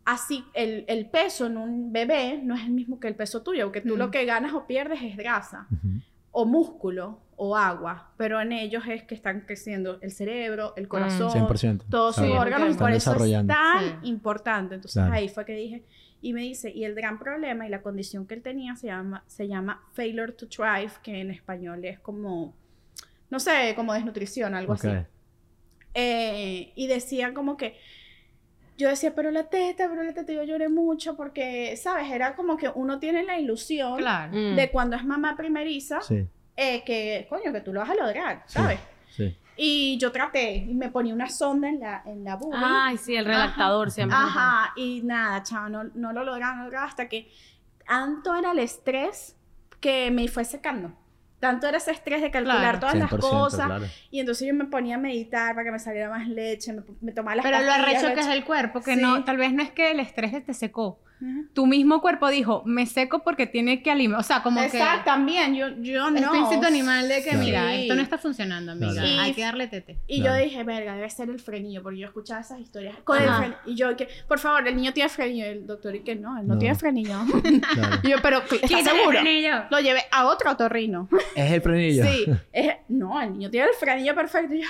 [0.03, 3.65] así el, el peso en un bebé no es el mismo que el peso tuyo,
[3.65, 3.99] porque tú Mm.
[3.99, 5.67] lo que ganas o pierdes es grasa.
[6.31, 11.31] O músculo o agua, pero en ellos es que están creciendo el cerebro, el corazón,
[11.31, 11.85] 100%.
[11.89, 13.53] todos sus órganos por eso es desarrollando.
[13.53, 14.07] tan Sí.
[14.09, 14.75] importante.
[14.75, 15.13] Entonces Claro.
[15.13, 15.83] ahí fue que dije,
[16.21, 19.23] y me dice, y el gran problema y la condición que él tenía se llama,
[19.27, 22.53] se llama failure to thrive, que en español es como,
[23.31, 24.87] no sé, como desnutrición, algo así.
[25.93, 27.75] Eh, y decía como que,
[28.81, 32.11] yo decía, pero la teta, pero la teta, yo lloré mucho porque, ¿sabes?
[32.11, 34.31] Era como que uno tiene la ilusión Claro.
[34.33, 34.55] Mm.
[34.55, 36.27] de cuando es mamá primeriza, Sí,
[36.57, 38.43] eh, que, coño, que tú lo vas a lograr.
[38.45, 38.79] ¿sabes?
[39.15, 39.35] sí.
[39.57, 42.57] Y yo traté y me ponía una sonda en la, en la boobie.
[42.63, 44.17] Ay, sí, el relactador siempre.
[44.17, 47.29] Ajá, y nada, chava, no, no lo lograba, no lo lograba hasta que
[47.85, 49.35] tanto era el estrés
[49.79, 50.93] que me fue secando.
[51.41, 52.79] Tanto era ese estrés de calcular Claro.
[52.79, 53.65] todas las 100%, cosas.
[53.65, 53.85] claro.
[54.11, 57.11] Y entonces yo me ponía a meditar para que me saliera más leche, me, me
[57.11, 59.01] tomaba las Pero lo arrecho que es el cuerpo, que Sí.
[59.01, 60.99] no, tal vez no es que el estrés te secó.
[61.21, 61.41] Ajá.
[61.53, 64.19] Tu mismo cuerpo dijo, me seco porque tiene que alimentar.
[64.21, 66.17] O sea, como Exacto, que también, yo, yo no.
[66.19, 67.39] este instinto animal de que, Claro.
[67.43, 68.93] mira, esto no está funcionando, amiga.
[68.93, 69.07] Claro.
[69.07, 69.97] Y- Hay que darle tete.
[70.07, 70.37] Y Claro.
[70.39, 72.95] yo dije, verga, debe ser el frenillo, porque yo escuchaba esas historias.
[73.03, 75.45] Con el fren- Y yo, que, por favor, el niño tiene frenillo.
[75.45, 76.59] Y el doctor, y que no, él no, No.
[76.59, 77.19] tiene frenillo.
[77.73, 77.99] Claro.
[78.03, 79.19] y yo, pero, ¿estás seguro?
[79.19, 79.65] frenillo.
[79.69, 81.07] Lo llevé a otro otorrino.
[81.35, 82.03] Es el frenillo.
[82.05, 84.53] Sí, es- no, el niño tiene el frenillo perfecto.
[84.55, 84.67] Y yo,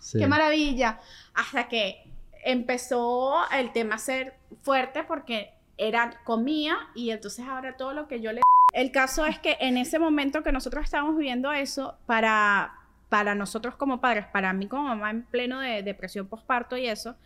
[0.00, 0.18] Sí.
[0.18, 1.00] ¡Qué maravilla!
[1.34, 2.02] Hasta que
[2.44, 8.20] empezó el tema a ser fuerte porque era comía y entonces ahora todo lo que
[8.20, 8.40] yo le...
[8.74, 12.74] El caso es que en ese momento que nosotros estábamos viviendo eso, para,
[13.08, 17.16] para nosotros como padres, para mí como mamá en pleno de depresión postparto y eso,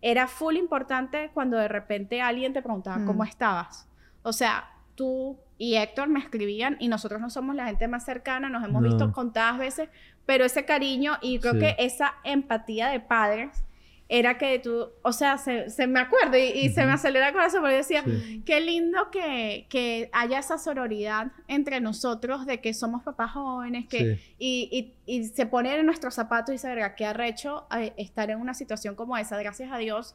[0.00, 3.06] era full importante cuando de repente alguien te preguntaba Mm.
[3.06, 3.88] cómo estabas.
[4.22, 8.48] O sea, tú y Héctor me escribían y nosotros no somos la gente más cercana,
[8.48, 8.88] nos hemos No.
[8.88, 9.88] visto contadas veces,
[10.26, 11.58] pero ese cariño y creo Sí.
[11.60, 13.64] que esa empatía de padres
[14.08, 17.32] era que tú, o sea, se, se me acuerda y, y se me acelera el
[17.32, 18.42] corazón porque decía, Sí.
[18.44, 24.16] qué lindo que, que haya esa sororidad entre nosotros de que somos papás jóvenes, que,
[24.16, 24.34] Sí.
[24.38, 28.30] y, y, y se ponen en nuestros zapatos y dice, verga, qué arrecho eh, estar
[28.30, 29.38] en una situación como esa.
[29.38, 30.14] Gracias a Dios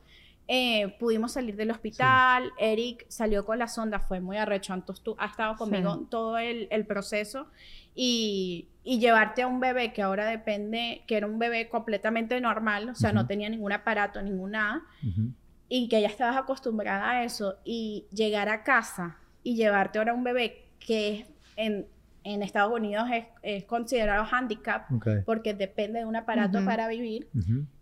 [0.49, 2.51] eh, pudimos salir del hospital.
[2.57, 4.73] Eric salió con la sonda, fue muy arrecho.
[4.73, 7.47] Entonces tú has estado conmigo todo el, el proceso
[7.95, 12.88] y, y llevarte a un bebé que ahora depende, que era un bebé completamente normal,
[12.88, 15.33] o sea, no tenía ningún aparato, ninguna Ujú.
[15.67, 20.23] y que ya estabas acostumbrada a eso y llegar a casa y llevarte ahora un
[20.23, 21.27] bebé que es
[21.57, 21.85] en,
[22.23, 24.88] en Estados Unidos es, es considerado handicap
[25.25, 27.27] porque depende de un aparato para vivir.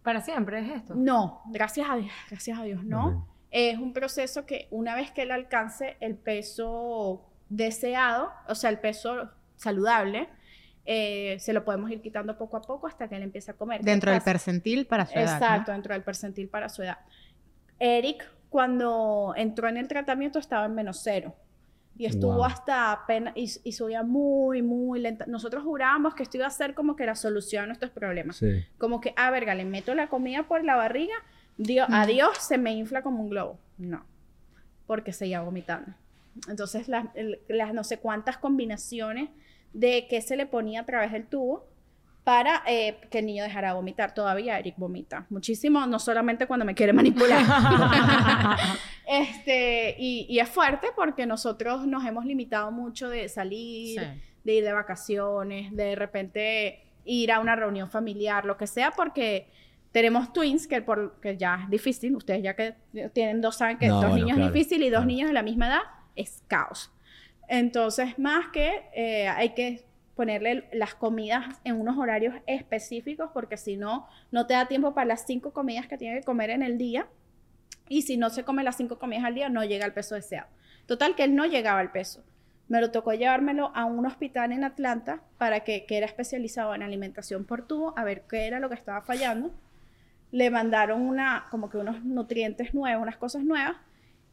[0.02, 0.96] Para siempre es esto.
[0.96, 3.28] No, gracias a Dios, gracias a Dios, no.
[3.52, 8.80] Es un proceso que una vez que él alcance el peso deseado, o sea, el
[8.80, 10.30] peso saludable,
[10.86, 13.82] eh, se lo podemos ir quitando poco a poco hasta que él empiece a comer.
[13.82, 15.26] ¿Qué Dentro del percentil para su edad.
[15.40, 15.46] ¿no?
[15.46, 16.98] Exacto, dentro del percentil para su edad.
[17.80, 21.36] Eric, cuando entró en el tratamiento, estaba en menos cero.
[21.98, 22.44] Y estuvo Wow.
[22.46, 25.26] hasta apenas, y, y subía muy, muy lenta.
[25.28, 28.36] Nosotros jurábamos que esto iba a ser como que la solución a nuestros problemas.
[28.36, 28.66] Sí.
[28.78, 31.16] Como que, ah, verga, le meto la comida por la barriga,
[31.58, 31.94] Dios, Mm.
[31.94, 33.58] adiós, se me infla como un globo.
[33.78, 34.06] No,
[34.88, 35.94] porque seguía vomitando.
[36.50, 37.06] Entonces, las,
[37.48, 39.30] las no sé cuántas combinaciones
[39.76, 41.68] de qué se le ponía a través del tubo
[42.24, 44.14] para eh, que el niño dejara de vomitar.
[44.16, 47.44] Todavía Eric vomita muchísimo, no solamente cuando me quiere manipular.
[49.08, 54.08] este, y, y es fuerte porque nosotros nos hemos limitado mucho de salir, Sí.
[54.44, 59.48] de ir de vacaciones, de repente ir a una reunión familiar, lo que sea, porque
[59.92, 62.76] tenemos twins, que, por, que ya es difícil, ustedes ya que
[63.14, 65.06] tienen dos saben que No, dos bueno, niños claro, es difícil y dos claro.
[65.08, 65.82] niños de la misma edad
[66.16, 66.92] es caos.
[67.48, 69.86] Entonces, más que eh, hay que
[70.16, 75.06] ponerle las comidas en unos horarios específicos, porque si no, no te da tiempo para
[75.06, 77.08] las cinco comidas que tiene que comer en el día.
[77.90, 80.48] Y si no se come las cinco comidas al día, no llega al peso deseado.
[80.86, 82.24] Total, que él no llegaba al peso.
[82.68, 86.82] Me lo tocó llevármelo a un hospital en Atlanta para que, que era especializado en
[86.82, 89.52] alimentación por tubo, a ver qué era lo que estaba fallando.
[90.32, 93.76] Le mandaron una, como que unos nutrientes nuevos, unas cosas nuevas,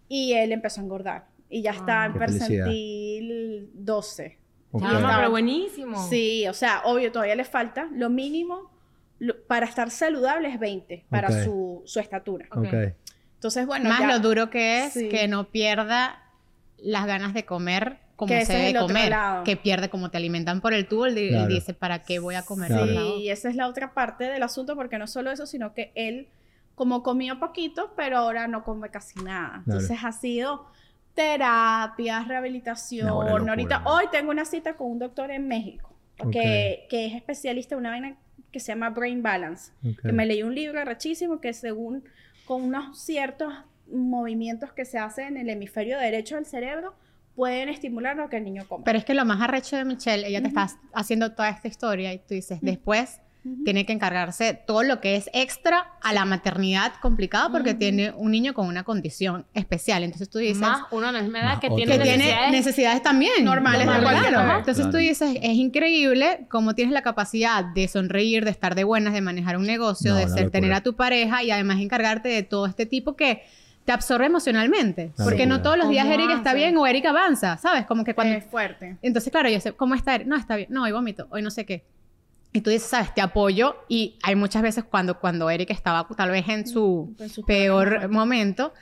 [0.09, 1.32] y él empezó a engordar.
[1.55, 4.39] Y ya está Ah, en percentil 12.
[4.71, 4.83] Ok.
[4.83, 6.09] Chama, Estaba- pero buenísimo.
[6.09, 7.89] Sí, o sea, obvio, todavía le falta.
[7.93, 8.71] Lo mínimo
[9.19, 11.35] lo- para estar saludable es 20 para Ok.
[11.45, 12.47] su, su estatura.
[12.51, 12.65] Ok.
[12.67, 12.75] Ok.
[13.35, 15.09] Entonces, bueno, Más ya- lo duro que es Sí.
[15.09, 16.23] que no pierda
[16.79, 19.11] las ganas de comer como Que se es debe comer.
[19.11, 19.45] lado.
[19.45, 21.49] Que pierde como te alimentan por el tubo, él, Claro.
[21.49, 22.69] dice, ¿para qué voy a comer?
[22.69, 22.87] Claro.
[22.87, 25.93] Sí, y esa es la otra parte del asunto, porque no solo eso, sino que
[25.97, 26.29] él,
[26.75, 29.63] como comió poquito, pero ahora no come casi nada.
[29.67, 30.67] Entonces ha sido
[31.15, 33.09] terapias, rehabilitación.
[33.09, 33.91] No, Ahorita, ¿no?
[33.91, 35.95] hoy tengo una cita con un doctor en México,
[36.31, 38.17] que, que es especialista en una vaina
[38.51, 39.73] que se llama Brain Balance.
[39.85, 40.03] Ok.
[40.03, 42.05] que me leí un libro rechísimo que según
[42.45, 43.53] con unos ciertos
[43.91, 46.95] movimientos que se hacen en el hemisferio derecho del cerebro
[47.35, 48.85] pueden estimular lo que el niño come.
[48.85, 52.13] Pero es que lo más arrecho de Michelle, ella te está haciendo toda esta historia
[52.13, 53.21] y tú dices, después
[53.65, 58.31] tiene que encargarse todo lo que es extra a la maternidad complicada porque tiene un
[58.31, 60.05] niño con una condición especial.
[60.05, 60.59] Entonces tú dices...
[60.61, 62.53] Más una enfermedad Más que otra tiene que Pero tiene necesidades.
[62.53, 64.35] necesidades también Normales de cualquier.
[64.59, 69.13] Entonces tú dices, es increíble cómo tienes la capacidad de sonreír, de estar de buenas,
[69.13, 72.45] de manejar un negocio, No, de ser, tener a tu pareja y además encargarte de
[72.45, 73.43] todo este tipo que
[73.85, 75.11] te absorbe emocionalmente.
[75.17, 77.87] Porque no todos los días ¿Cómo Eric está bien o Eric avanza, ¿sabes?
[77.87, 78.35] Como que cuando...
[78.37, 78.99] Es fuerte.
[79.03, 80.29] Entonces, claro, yo sé, ¿cómo está Eric?
[80.29, 80.69] No, está bien.
[80.71, 81.83] No, hoy vomito, hoy no sé qué.
[82.53, 83.77] Y tú dices, sabes, te apoyo.
[83.89, 87.89] Y hay muchas veces cuando, cuando Eric estaba tal vez en su En su peor
[87.99, 88.75] peor momento,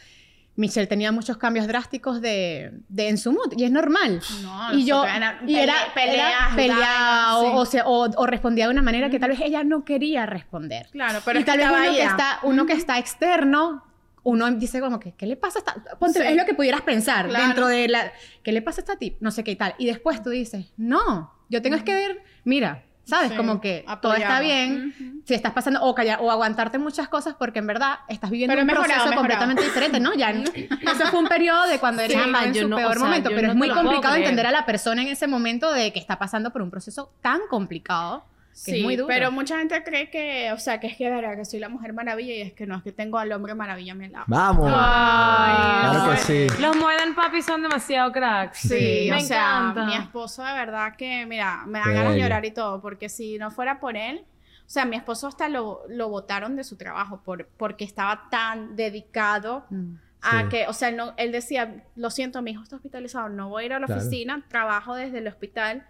[0.57, 3.53] Michelle tenía muchos cambios drásticos de, de en su mood.
[3.57, 4.21] Y es normal.
[4.43, 8.64] No, y yo, era y era, pele- era peleas, pelea, o, o, o- o respondía
[8.66, 10.89] de una manera que tal vez ella no quería responder.
[10.91, 13.85] Claro, pero y tal vez uno, que está, uno que está externo,
[14.25, 15.97] uno dice como que, ¿qué le pasa a esta?
[15.99, 16.27] Ponte, Sí.
[16.27, 17.47] Es lo que pudieras pensar Claro.
[17.47, 18.12] dentro de la...
[18.43, 19.16] ¿Qué le pasa a esta tip?
[19.21, 19.75] No sé qué y tal.
[19.79, 23.30] Y después tú dices, no, yo tengo que ver, mira, ¿sabes?
[23.30, 25.22] Sí, como que todo está bien.
[25.26, 28.62] Si estás pasando o callar o aguantarte muchas cosas porque en verdad estás viviendo Pero
[28.62, 29.20] un mejorado, proceso mejorado.
[29.20, 30.14] completamente diferente, ¿no?
[30.14, 30.30] Ya
[30.92, 33.02] eso fue un periodo de cuando eres Chama, en yo su no- peor o sea,
[33.04, 35.98] momento, pero no es muy complicado entender a la persona en ese momento de que
[35.98, 39.07] está pasando por un proceso tan complicado que Sí, es muy duro.
[39.09, 41.92] pero mucha gente cree que, o sea, que es que verá que soy la mujer
[41.92, 44.24] maravilla y es que no, es que tengo al hombre maravilla a mi lado.
[44.28, 44.70] Vamos.
[44.74, 46.48] Ay, claro que ay.
[46.48, 46.61] sí.
[46.61, 48.59] Los Modern Papi son demasiado cracks.
[48.59, 49.84] Sí, me o sea, encanta.
[49.86, 53.09] mi esposo de verdad que, mira, me da Qué ganas de llorar y todo, porque
[53.09, 54.24] si no fuera por él,
[54.66, 58.76] o sea, mi esposo hasta lo, lo botaron de su trabajo por, porque estaba tan
[58.76, 59.94] dedicado Mm.
[60.22, 60.48] a Sí.
[60.51, 63.62] que, o sea, él, no- él decía, lo siento, mi hijo está hospitalizado, no voy
[63.62, 64.03] a ir a la Claro.
[64.03, 65.86] oficina, trabajo desde el hospital.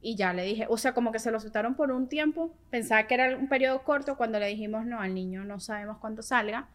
[0.00, 3.06] Y ya le dije, o sea, como que se lo soltaron por un tiempo, pensaba
[3.08, 6.68] que era un periodo corto, cuando le dijimos, no, al niño no sabemos cuándo salga,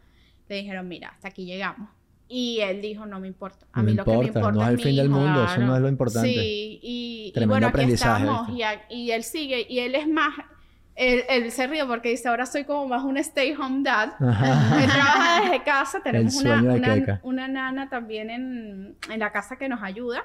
[0.48, 1.88] le dijeron, mira, hasta aquí llegamos.
[2.28, 4.58] Y él dijo, no me importa, a No mí me lo que me importa, importa
[4.58, 5.14] no es el mi fin del hijo".
[5.18, 5.66] mundo, eso claro.
[5.66, 6.28] no es lo importante.
[6.28, 10.34] Sí, y, y bueno, aquí estamos, y, a- y él sigue, y él es más,
[10.96, 14.88] él, él se ríe porque dice, ahora soy como más un stay home dad, él
[14.90, 19.82] trabaja desde casa, tenemos una, una, una nana también en, en la casa que nos
[19.82, 20.24] ayuda.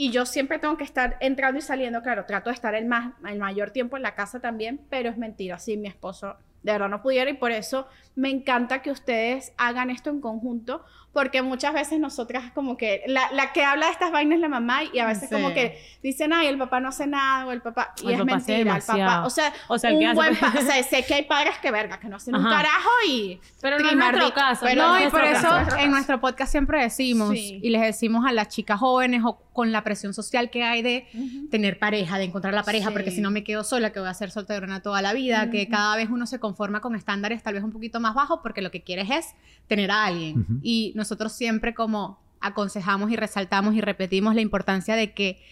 [0.00, 3.14] Y yo siempre tengo que estar entrando y saliendo, claro, trato de estar el, más,
[3.28, 6.88] el mayor tiempo en la casa también, pero es mentira, sí, mi esposo de verdad
[6.88, 11.72] no pudiera y por eso me encanta que ustedes hagan esto en conjunto, porque muchas
[11.74, 14.98] veces nosotras como que, la, la que habla de estas vainas es la mamá y
[15.00, 15.34] a veces Sí.
[15.34, 18.18] como que dicen, ay, el papá no hace nada o el papá, y El es
[18.20, 20.62] papá mentira, el papá, o sea, O sea, el que un hace- buen pa- o
[20.62, 23.40] sea, sé que hay padres que verga, que no hacen un carajo y...
[23.60, 24.60] Pero no es nuestro caso.
[24.64, 25.58] Pero no, y por caso.
[25.58, 27.58] eso en nuestro podcast siempre decimos Sí.
[27.62, 31.08] y les decimos a las chicas jóvenes o con la presión social que hay de
[31.50, 32.92] tener pareja, de encontrar la pareja, Sí.
[32.92, 35.68] porque si no me quedo sola, que voy a ser solterona toda la vida, que
[35.68, 38.70] cada vez uno se conforma con estándares tal vez un poquito más bajos porque lo
[38.70, 39.34] que quieres es
[39.66, 40.46] tener a alguien.
[40.62, 45.42] Y nosotros siempre como aconsejamos y resaltamos y repetimos la importancia de que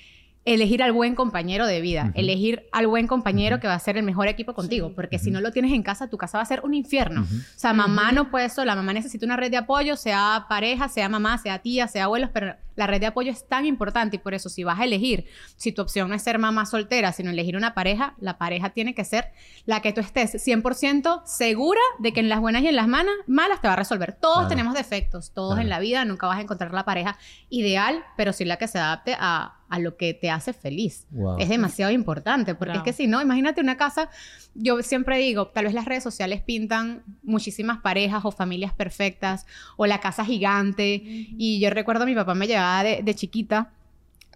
[0.46, 4.04] elegir al buen compañero de vida, elegir al buen compañero que va a ser el
[4.04, 4.94] mejor equipo contigo, Sí.
[4.94, 7.22] porque si no lo tienes en casa, tu casa va a ser un infierno.
[7.22, 11.08] O sea, mamá no puede sola, mamá necesita una red de apoyo, sea pareja, sea
[11.08, 14.34] mamá, sea tía, sea abuelos, pero la red de apoyo es tan importante y por
[14.34, 15.24] eso si vas a elegir,
[15.56, 18.94] si tu opción no es ser mamá soltera, sino elegir una pareja, la pareja tiene
[18.94, 19.32] que ser
[19.64, 23.14] la que tú estés 100% segura de que en las buenas y en las malas,
[23.26, 24.12] malas te va a resolver.
[24.12, 24.48] Todos Claro.
[24.48, 25.62] tenemos defectos, todos Claro.
[25.62, 27.16] en la vida, nunca vas a encontrar la pareja
[27.48, 31.06] ideal, pero sí la que se adapte a, a lo que te hace feliz.
[31.10, 31.38] Wow.
[31.38, 34.10] Es demasiado importante, porque es que si no, imagínate una casa,
[34.54, 39.46] yo siempre digo, tal vez las redes sociales pintan muchísimas parejas o familias perfectas,
[39.76, 43.72] o la casa gigante, y yo recuerdo a mi papá me llevaba de, de chiquita,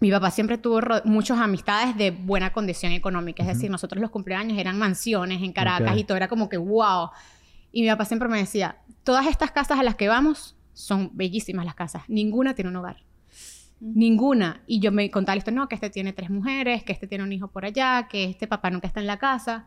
[0.01, 3.55] mi papá siempre tuvo muchas amistades de buena condición económica, es Ujú.
[3.55, 7.11] decir, nosotros los cumpleaños eran mansiones en Caracas y todo era como que wow.
[7.71, 11.65] Y mi papá siempre me decía, todas estas casas a las que vamos son bellísimas
[11.65, 12.97] las casas, ninguna tiene un hogar.
[13.81, 14.61] Ninguna.
[14.67, 17.33] Y yo me contaba historia, no, que este tiene tres mujeres, que este tiene un
[17.33, 19.65] hijo por allá, que este papá nunca está en la casa.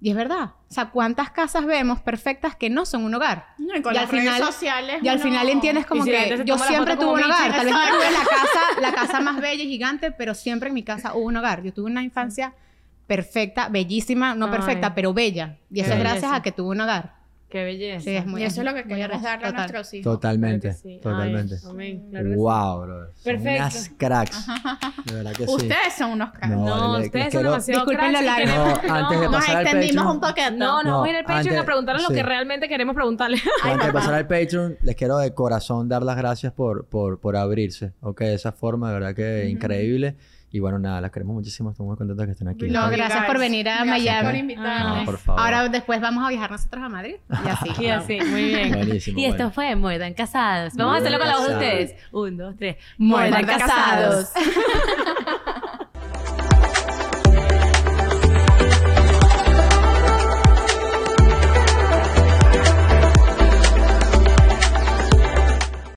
[0.00, 0.50] Y es verdad.
[0.68, 3.46] O sea, ¿cuántas casas vemos perfectas que no son un hogar?
[3.58, 4.98] No, y con Y las al redes final- sociales.
[5.02, 7.50] Y al uno- final entiendes como si que yo siempre tuve un hogar.
[7.50, 10.74] Tal vez no tuve la casa, la casa más bella y gigante, pero siempre en
[10.74, 11.62] mi casa hubo un hogar.
[11.62, 12.54] Yo tuve una infancia
[13.06, 14.50] perfecta, bellísima, no Ay.
[14.52, 15.58] perfecta, pero bella.
[15.70, 17.15] Y eso es gracias a que tuve un hogar.
[17.56, 18.00] Qué belleza.
[18.04, 20.12] Sí, es muy Y eso es lo que queremos darle a nuestros hijos.
[20.12, 21.00] Totalmente, sí.
[21.02, 21.54] totalmente.
[21.62, 22.06] Ay, amén.
[22.10, 22.36] Claro que sí.
[22.36, 23.06] wow, bro.
[23.06, 23.62] Son Perfecto.
[23.62, 24.46] unas cracks.
[25.06, 25.52] De verdad que sí.
[25.54, 26.48] Ustedes son unos cracks.
[26.54, 28.52] No, No, vale, ustedes son quiero- demasiado lo cracks largo.
[28.86, 30.14] No, antes de Nos pasar al extendimos Patreon.
[30.16, 30.50] un poquito.
[30.50, 33.38] No, no, No, vamos a ir al Patreon a preguntarle lo que realmente queremos preguntarle.
[33.62, 37.36] Antes de pasar al Patreon, les quiero de corazón dar las gracias por, por, por
[37.36, 38.20] abrirse, ¿ok?
[38.20, 40.16] De esa forma, de verdad que increíble.
[40.56, 41.70] Y bueno, nada, las queremos muchísimo.
[41.70, 42.68] Estamos muy contentos de que estén aquí.
[42.70, 44.54] No, gracias por venir a Gracias Miami.
[44.56, 44.64] por.
[44.64, 45.40] No, por favor.
[45.42, 47.16] Ahora después vamos a viajar nosotros a Madrid.
[47.28, 47.70] Y así.
[47.78, 48.72] Y así, muy bien.
[48.72, 50.72] Buenísimo, y esto fue Muerdan Casados.
[50.76, 51.94] Vamos a hacerlo con la voz de ustedes.
[52.10, 52.76] Un, dos, tres.
[52.96, 54.30] Muerdan Muerdan Casados.
[54.30, 55.36] casados.